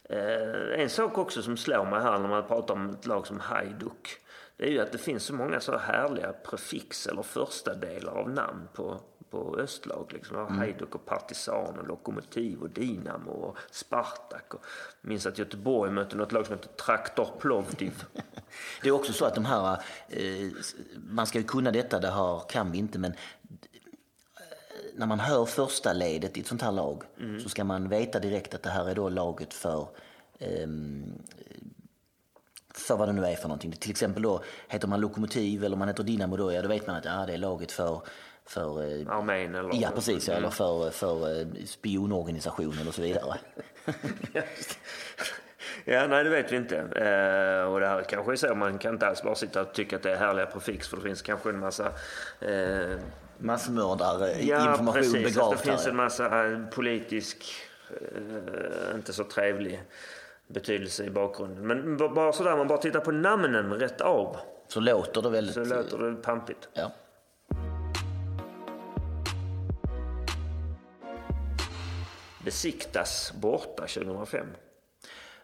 [0.09, 3.39] Eh, en sak också som slår mig här när man pratar om ett lag som
[3.39, 4.17] Hajduk.
[4.57, 8.29] Det är ju att det finns så många så härliga prefix eller första delar av
[8.29, 8.99] namn på,
[9.35, 10.13] på östlag.
[10.13, 10.37] Liksom.
[10.37, 10.57] Mm.
[10.57, 14.53] Hajduk och Partisan och Lokomotiv och Dinamo och Spartak.
[14.53, 14.65] Och,
[15.01, 18.03] jag minns att Göteborg mötte något lag som heter Traktor Plovdiv.
[18.81, 19.77] Det är också så att de här,
[20.09, 20.51] eh,
[21.09, 23.17] man ska ju kunna detta, det här kan vi inte, men eh,
[24.95, 27.03] när man hör första ledet i ett sånt här lag
[27.43, 29.87] så ska man veta direkt att det här är då laget för
[30.39, 31.13] ehm,
[32.73, 33.71] för vad det nu är för någonting.
[33.71, 36.95] Till exempel då heter man Lokomotiv eller man heter Dinamo då, ja då vet man
[36.95, 38.01] att ja, det är laget för,
[38.45, 39.69] för eh, Armén eller...
[39.73, 40.27] Ja, precis.
[40.27, 43.37] Ja, eller för, för eh, spionorganisationen och så vidare.
[45.87, 46.77] Ja, nej det vet vi inte.
[46.77, 49.95] Eh, och det här kanske är så, man kan inte alls bara sitta och tycka
[49.95, 51.91] att det är härliga prefix för det finns kanske en massa
[52.39, 52.97] eh,
[53.37, 55.23] Massmördare, Ja, information precis.
[55.35, 57.45] Begravt det finns en massa eh, politisk,
[57.89, 59.81] eh, inte så trevlig
[60.47, 61.67] betydelse i bakgrunden.
[61.67, 65.53] Men bara sådär, man bara tittar på namnen rätt av Så låter det väldigt...
[65.53, 66.69] så låter det pampigt.
[66.73, 66.91] Ja.
[72.45, 74.47] Besiktas borta 2005.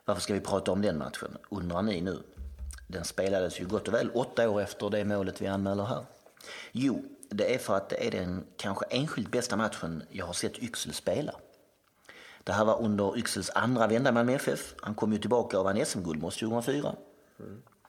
[0.06, 2.23] Varför ska vi prata om den matchen, undrar ni nu?
[2.88, 6.06] Den spelades ju gott och väl åtta år efter det målet vi anmäler här.
[6.72, 10.64] Jo, det är för att det är den kanske enskilt bästa matchen jag har sett
[10.64, 11.36] Yxel spela.
[12.44, 14.76] Det här var under Yxels andra vända med FF.
[14.82, 16.95] Han kom ju tillbaka och vann SM-guld med oss 2004.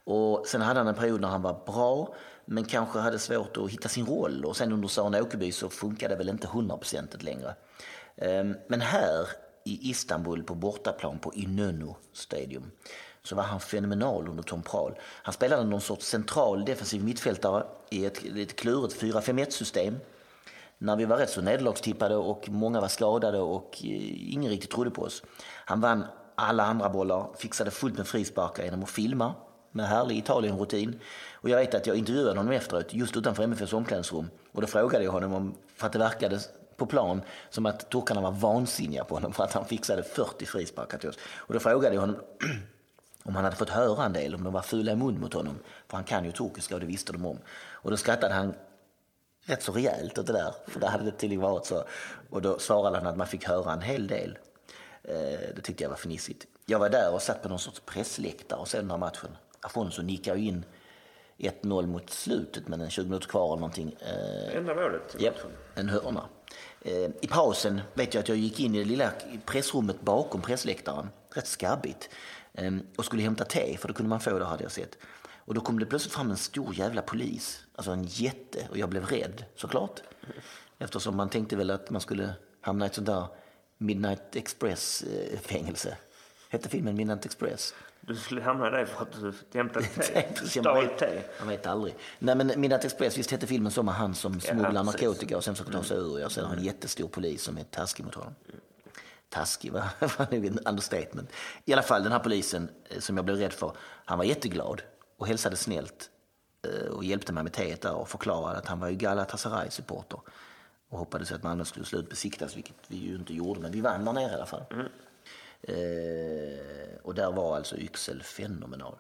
[0.05, 2.15] Och sen hade han en period när han var bra,
[2.45, 4.45] men kanske hade svårt att hitta sin roll.
[4.45, 7.55] Och sen under Sören Åkerby så funkade det väl inte hundraprocentigt längre.
[8.23, 9.29] Ehm, men här
[9.65, 12.71] i Istanbul på bortaplan på Inönü Stadium
[13.23, 14.95] så var han fenomenal under Tom Prahl.
[15.03, 19.99] Han spelade någon sorts central defensiv mittfältare i ett lite klurigt 4-5-1 system
[20.79, 24.91] när vi var rätt så nederlagstippade och många var skadade och eh, ingen riktigt trodde
[24.91, 25.23] på oss.
[25.65, 26.05] Han vann
[26.35, 29.35] alla andra bollar, fixade fullt med frisparkar genom att filma
[29.71, 31.01] med härlig Italien-rutin.
[31.33, 35.05] Och jag vet att jag intervjuade honom efteråt just utanför MFFs omklädningsrum och då frågade
[35.05, 36.41] jag honom om, för att det verkade
[36.85, 40.99] på plan som att turkarna var vansinniga på honom för att han fixade 40 frisparkar
[40.99, 41.19] till oss.
[41.35, 42.17] Och då frågade jag honom
[43.25, 45.59] om han hade fått höra en del, om de var fula i mun mot honom.
[45.89, 47.39] För han kan ju turkiska och det visste de om.
[47.71, 48.55] Och då skrattade han
[49.45, 51.85] rätt så rejält åt det där, för det hade det tydligen varit så.
[52.31, 54.39] Och då svarade han att man fick höra en hel del.
[55.03, 55.15] Eh,
[55.57, 56.47] det tyckte jag var fnissigt.
[56.67, 59.37] Jag var där och satt på någon sorts pressläktare och sen den här matchen.
[59.61, 60.65] Afonso nickade ju in
[61.39, 63.97] 1-0 mot slutet, men en 20 minuter kvar eller någonting.
[64.01, 65.51] Eh, Enda målet matchen.
[65.75, 66.29] en hörna.
[66.85, 69.13] Eh, I pausen vet jag att jag gick in i det lilla
[69.47, 72.09] pressrummet bakom pressläktaren, rätt skabbigt,
[72.55, 74.99] ehm, och skulle hämta te, för det kunde man få det hade jag sett.
[75.45, 78.89] Och då kom det plötsligt fram en stor jävla polis, alltså en jätte, och jag
[78.89, 80.01] blev rädd såklart.
[80.79, 83.27] Eftersom man tänkte väl att man skulle hamna i ett sånt där
[83.79, 85.89] Midnight Express-fängelse.
[85.89, 85.95] Eh,
[86.49, 87.75] Hette filmen Midnight Express?
[88.07, 90.47] Du skulle hamna där för att du hämtade te.
[90.47, 91.23] Stal te.
[91.39, 91.95] man vet aldrig.
[92.19, 95.03] Nej, men Midnight Express, visst hette filmen så med han som smugglar precis.
[95.03, 96.19] narkotika och sen försöker ta sig ur.
[96.19, 98.35] Jag ser en jättestor polis som är taskig mot honom.
[99.29, 99.91] Taskig va?
[100.31, 101.31] nog en understatement.
[101.65, 103.73] I alla fall den här polisen eh, som jag blev rädd för,
[104.05, 104.83] han var jätteglad
[105.19, 106.11] och hälsade snällt
[106.67, 110.21] eh, och hjälpte mig med teet där och förklarade att han var ju Galatasaray-supporter
[110.89, 114.05] och hoppades att Malmö skulle slut besiktas, vilket vi ju inte gjorde, men vi vann
[114.05, 114.65] där nere i alla fall.
[115.63, 118.99] Eh, och där var alltså Yxel fenomenal.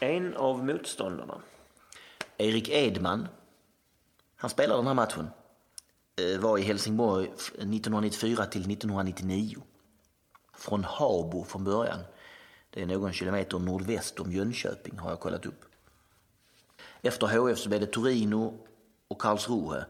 [0.00, 1.40] En av motståndarna.
[2.38, 3.28] Erik Edman,
[4.36, 5.30] han spelade den här matchen,
[6.16, 9.56] eh, var i Helsingborg f- 1994 till 1999.
[10.54, 11.98] Från Habo från början.
[12.70, 15.64] Det är någon kilometer nordväst om Jönköping har jag kollat upp.
[17.02, 18.66] Efter HF så blev det Torino
[19.08, 19.84] och Karlsruhe.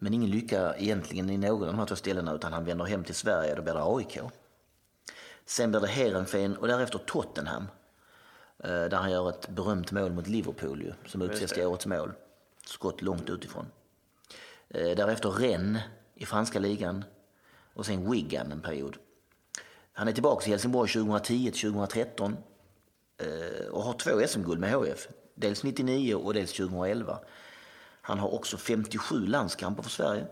[0.00, 3.04] Men ingen lycka egentligen i någon av de här två ställena utan han vänder hem
[3.04, 4.18] till Sverige och då blir det AIK.
[5.46, 7.68] Sen blir det Heerenveen och därefter Tottenham.
[8.58, 12.12] Eh, Där han gör ett berömt mål mot Liverpool ju, som utses till årets mål.
[12.66, 13.66] Skott långt utifrån.
[14.68, 15.82] Eh, Därefter Rennes
[16.14, 17.04] i franska ligan
[17.74, 18.96] och sen Wigan en period.
[19.92, 22.36] Han är tillbaka i Helsingborg 2010-2013
[23.18, 25.08] eh, och har två SM-guld med HF.
[25.34, 27.18] Dels 99 och dels 2011.
[28.06, 30.26] Han har också 57 landskamper för Sverige.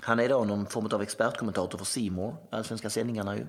[0.00, 3.46] Han är idag någon form av expertkommentator för Simor, allsvenska sändningarna ju.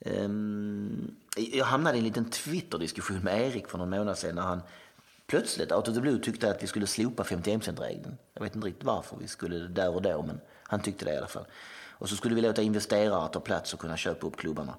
[0.00, 4.62] Ehm, jag hamnade i en liten Twitter-diskussion med Erik för någon månad sedan när han
[5.26, 8.16] plötsligt, out of the blue, tyckte att vi skulle slopa 51%-regeln.
[8.34, 11.14] Jag vet inte riktigt varför vi skulle det där och då, men han tyckte det
[11.14, 11.46] i alla fall.
[11.88, 14.74] Och så skulle vi låta investerare ta plats och kunna köpa upp klubbarna.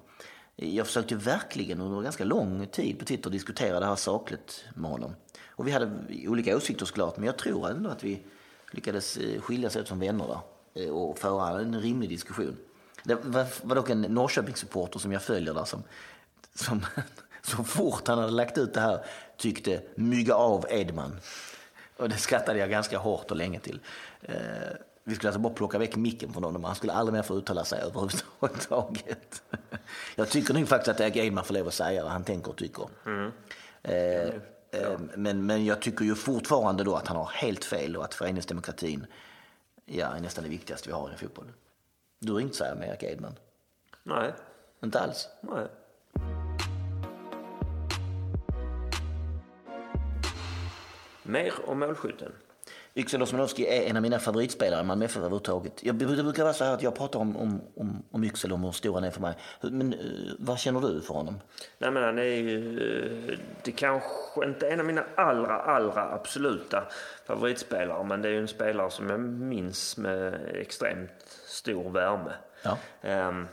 [0.56, 5.14] Jag försökte verkligen under ganska lång tid på Twitter diskutera det här sakligt med honom.
[5.62, 5.90] Och vi hade
[6.28, 8.22] olika åsikter såklart, men jag tror ändå att vi
[8.70, 10.40] lyckades eh, skiljas åt som vänner där
[10.82, 12.56] eh, och föra en rimlig diskussion.
[13.04, 15.82] Det var, dock en Norrköpingssupporter som jag följer där som,
[16.54, 16.86] som
[17.42, 19.04] så fort han hade lagt ut det här
[19.36, 21.16] tyckte mygga av Edman.
[21.96, 23.80] Och det skrattade jag ganska hårt och länge till.
[24.22, 24.34] Eh,
[25.04, 26.64] vi skulle alltså bara plocka väck micken från honom.
[26.64, 29.42] Han skulle aldrig mer få uttala sig överhuvudtaget.
[30.14, 32.56] Jag tycker nog faktiskt att Erik Edman får lov att säga vad han tänker och
[32.56, 32.88] tycker.
[33.82, 34.34] Eh,
[34.72, 38.14] eh, men, men jag tycker ju fortfarande då att han har helt fel och att
[38.14, 39.06] föreningsdemokratin
[39.84, 41.52] ja, är nästan det viktigaste vi har i fotboll.
[42.18, 43.34] Du har inget att säga med Erik Edman?
[44.02, 44.32] Nej,
[44.82, 45.28] Inte alls?
[45.40, 45.66] nej.
[51.22, 52.32] Mer om målskytten.
[52.94, 55.72] Yxel Osmanowski är en av mina favoritspelare i Malmö FF överhuvudtaget.
[55.84, 58.58] Jag, det brukar vara så här att jag pratar om, om, om, om Yxel och
[58.58, 59.34] hur stor han är för mig.
[59.60, 59.98] Men eh,
[60.38, 61.40] vad känner du för honom?
[61.78, 62.80] Nej, men han är ju...
[63.32, 66.84] eh, Det kanske inte är en av mina allra, allra absoluta
[67.26, 68.04] favoritspelare.
[68.04, 71.10] Men det är ju en spelare som jag minns med extremt
[71.46, 72.32] stor värme.
[72.62, 72.78] Ja.
[73.02, 73.48] Ehm,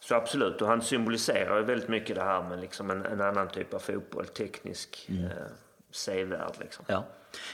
[0.00, 3.48] så absolut, och han symboliserar ju väldigt mycket det här med liksom en, en annan
[3.48, 4.26] typ av fotboll.
[4.26, 5.46] Teknisk, eh,
[5.90, 6.84] sevärd liksom.
[6.88, 7.04] Ja.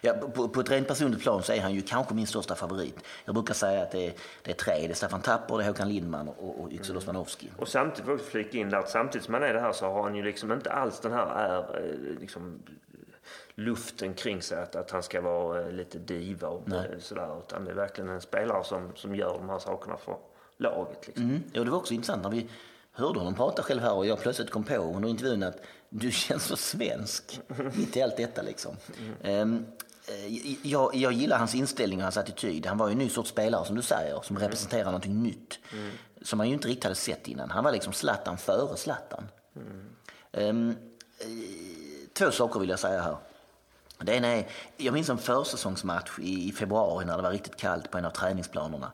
[0.01, 2.96] Ja, på, på ett rent personligt plan så är han ju kanske min största favorit.
[3.24, 4.74] Jag brukar säga att det är, det är tre.
[4.78, 7.51] Det är Staffan Tapper, det är Håkan Lindman och, och Yxel Osmanowski.
[7.56, 9.86] Och samtidigt, får jag flika in där, att samtidigt som han är det här så
[9.86, 12.62] har han ju liksom inte alls den här är, eh, liksom,
[13.55, 17.38] luften kring sig att, att han ska vara eh, lite diva och eh, sådär.
[17.38, 20.16] Utan det är verkligen en spelare som, som gör de här sakerna för
[20.56, 21.06] laget.
[21.06, 21.24] Liksom.
[21.24, 21.42] Mm.
[21.52, 22.48] Ja, det var också intressant när vi
[22.92, 25.56] hörde honom prata själv här och jag plötsligt kom på under intervjun att
[25.96, 27.40] du känns så svensk
[27.74, 28.76] mitt i allt detta liksom.
[29.22, 29.66] Ehm,
[30.08, 32.66] eh, jag, jag gillar hans inställning och hans attityd.
[32.66, 35.58] Han var ju en ny sorts spelare som du säger, som representerar någonting nytt.
[36.22, 37.50] Som man ju inte riktigt hade sett innan.
[37.50, 39.28] Han var liksom Zlatan före Zlatan.
[40.32, 40.70] Mm.
[41.18, 41.26] eh,
[42.12, 43.16] två saker vill jag säga här.
[43.98, 47.90] Det ena är, jag minns en försäsongsmatch i, i februari när det var riktigt kallt
[47.90, 48.92] på en av träningsplanerna.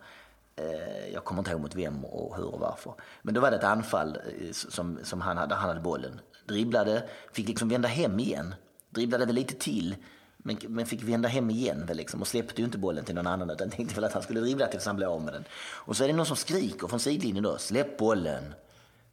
[0.56, 2.94] Eh, jag kommer inte ihåg mot vem och hur och varför.
[3.22, 6.20] Men då var det ett anfall eh, som, som han, hade, han hade bollen.
[6.50, 8.54] Dribblade, fick liksom vända hem igen.
[8.90, 9.96] Dribblade väl lite till,
[10.36, 13.26] men, men fick vända hem igen väl liksom, och släppte ju inte bollen till någon
[13.26, 15.44] annan utan tänkte väl att han skulle dribbla tills han blev av med den.
[15.60, 18.54] Och så är det någon som skriker från sidlinjen då, släpp bollen.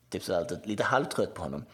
[0.09, 1.65] Typ så alltid, lite halvtrött på honom.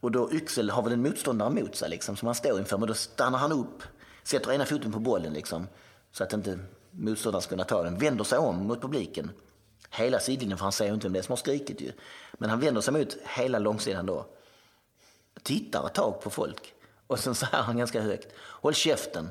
[0.00, 2.88] Och då Yxel har väl en motståndare mot sig liksom, som han står inför, men
[2.88, 3.82] då stannar han upp,
[4.22, 5.68] sätter ena foten på bollen liksom,
[6.12, 6.58] så att inte
[6.90, 9.30] motståndaren ska kunna ta den, vänder sig om mot publiken.
[9.90, 11.92] Hela sidlinjen, för han ser ju inte vem det är som har skrikit ju.
[12.32, 14.26] Men han vänder sig mot hela långsidan då.
[15.42, 16.74] Tittar ett tag på folk.
[17.06, 19.30] Och sen säger han ganska högt, håll käften.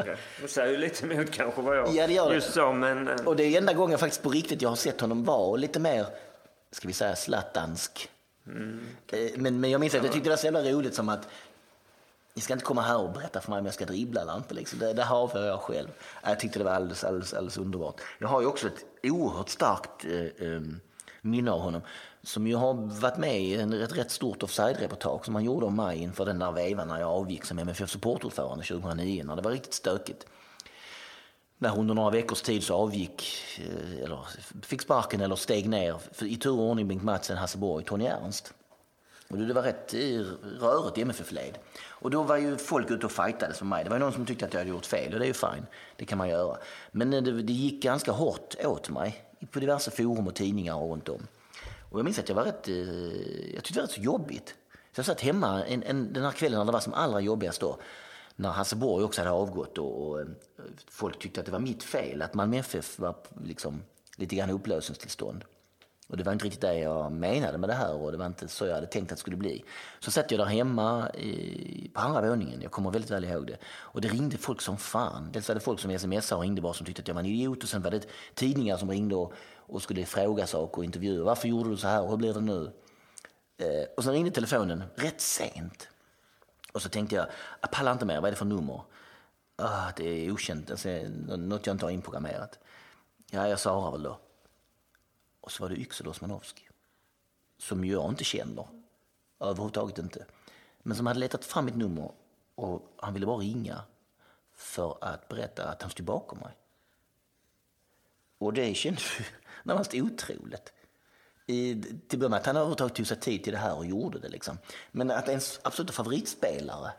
[0.00, 0.16] Okay.
[0.42, 2.34] Det säger ju lite emot kanske vad jag Ja, det gör det.
[2.34, 3.08] just sa, men...
[3.08, 5.80] eh, Och det är enda gången faktiskt på riktigt jag har sett honom vara lite
[5.80, 6.06] mer,
[6.70, 8.10] ska vi säga, zlatansk.
[8.46, 11.28] Eh, Men, men jag minns att jag tyckte det var så jävla roligt som att
[12.34, 14.54] ni ska inte komma här och berätta för mig om jag ska dribbla eller inte.
[14.54, 14.78] Liksom.
[14.78, 15.88] Det, det har jag själv.
[16.22, 18.00] Jag tyckte det var alldeles, alldeles, alldeles underbart.
[18.18, 20.60] Jag har ju också ett oerhört starkt eh, eh,
[21.20, 21.82] minne av honom
[22.22, 25.76] som ju har varit med i en, ett rätt stort offside-reportage som han gjorde om
[25.76, 29.50] mig inför den där vevan när jag avgick som MFF supportordförande 2009 när det var
[29.50, 30.26] riktigt stökigt.
[31.58, 33.24] När under några veckors tid så avgick,
[33.58, 34.18] eh, eller
[34.62, 38.54] fick sparken eller steg ner i tur och ordning Bengt Madsen, Hasse Borg, Tony Ernst.
[39.28, 40.00] Och det var rätt eh,
[40.60, 41.58] rörigt i MFF-led.
[41.88, 43.84] Och då var ju folk ute och fightades med mig.
[43.84, 45.66] Det var någon som tyckte att jag hade gjort fel och det är ju fine.
[45.96, 46.56] Det kan man göra.
[46.90, 50.90] Men eh, det, det gick ganska hårt åt mig på diverse forum och tidningar och
[50.90, 51.26] runt om.
[51.92, 54.54] Och jag minns att jag var rätt, eh, jag tyckte det var rätt så jobbigt.
[54.92, 57.60] Så jag satt hemma en, en, den här kvällen när det var som allra jobbigast
[57.60, 57.78] då.
[58.36, 60.26] När Hasse Borg också hade avgått och, och eh,
[60.88, 62.22] folk tyckte att det var mitt fel.
[62.22, 63.82] Att Malmö FF var liksom
[64.16, 65.44] lite grann i upplösningstillstånd.
[66.12, 68.48] Och det var inte riktigt det jag menade med det här och det var inte
[68.48, 69.64] så jag hade tänkt att det skulle bli.
[70.00, 73.56] Så satt jag där hemma i, på andra våningen, jag kommer väldigt väl ihåg det.
[73.66, 75.32] Och det ringde folk som fan.
[75.32, 77.26] Dels var det folk som smsade och ringde bara som tyckte att jag var en
[77.26, 81.24] idiot och sen var det tidningar som ringde och, och skulle fråga saker och intervjua.
[81.24, 82.06] Varför gjorde du så här?
[82.06, 82.72] Hur blir det nu?
[83.58, 85.88] Eh, och sen ringde telefonen rätt sent.
[86.72, 87.30] Och så tänkte jag, ah,
[87.60, 88.82] jag pallar inte mer, vad är det för nummer?
[89.56, 90.88] Ah, det är okänt, alltså,
[91.36, 92.58] något jag inte har inprogrammerat.
[93.30, 94.18] Ja, jag svarar väl då.
[95.42, 96.68] Och så var det Yxel Osmanovski,
[97.58, 98.66] Som jag inte känner.
[99.40, 100.26] Överhuvudtaget inte.
[100.82, 102.12] Men som hade letat fram mitt nummer
[102.54, 103.82] och han ville bara ringa
[104.52, 106.56] för att berätta att han stod bakom mig.
[108.38, 109.04] Och det kändes
[109.62, 110.72] närmast otroligt.
[111.46, 114.18] I, till början med att han överhuvudtaget tog sig tid till det här och gjorde
[114.18, 114.28] det.
[114.28, 114.58] Liksom.
[114.90, 116.92] Men att ens absoluta favoritspelare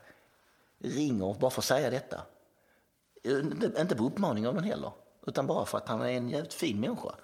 [0.79, 2.21] ringer bara för att säga detta.
[3.23, 4.91] Eh, inte på uppmaning av någon heller,
[5.27, 7.15] utan bara för att han är en jävligt fin människa.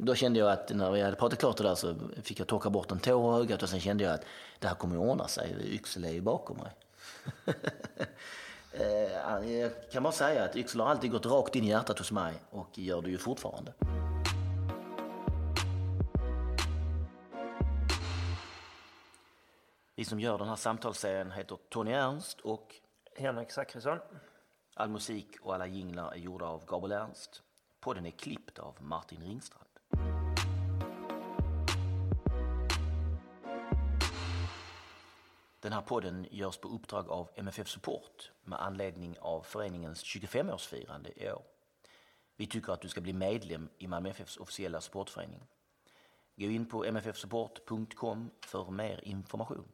[0.00, 2.70] Då kände jag att när vi hade pratat klart det där så fick jag torka
[2.70, 4.24] bort en tår i ögat och sen kände jag att
[4.58, 5.74] det här kommer att ordna sig.
[5.74, 6.72] Yxel är ju bakom mig.
[8.72, 12.12] Eh, jag kan bara säga att Yxel har alltid gått rakt in i hjärtat hos
[12.12, 13.72] mig och gör det ju fortfarande.
[19.94, 22.74] Vi som gör den här samtalsserien heter Tony Ernst och
[23.16, 23.98] Henrik Zackrisson.
[24.74, 27.42] All musik och alla jinglar är gjorda av Gabriel Ernst.
[27.80, 29.67] Podden är klippt av Martin Ringstrand.
[35.60, 41.30] Den här podden görs på uppdrag av MFF Support med anledning av föreningens 25-årsfirande i
[41.30, 41.42] år.
[42.36, 45.42] Vi tycker att du ska bli medlem i Malmö FFs officiella supportförening.
[46.36, 49.72] Gå in på mffsupport.com för mer information.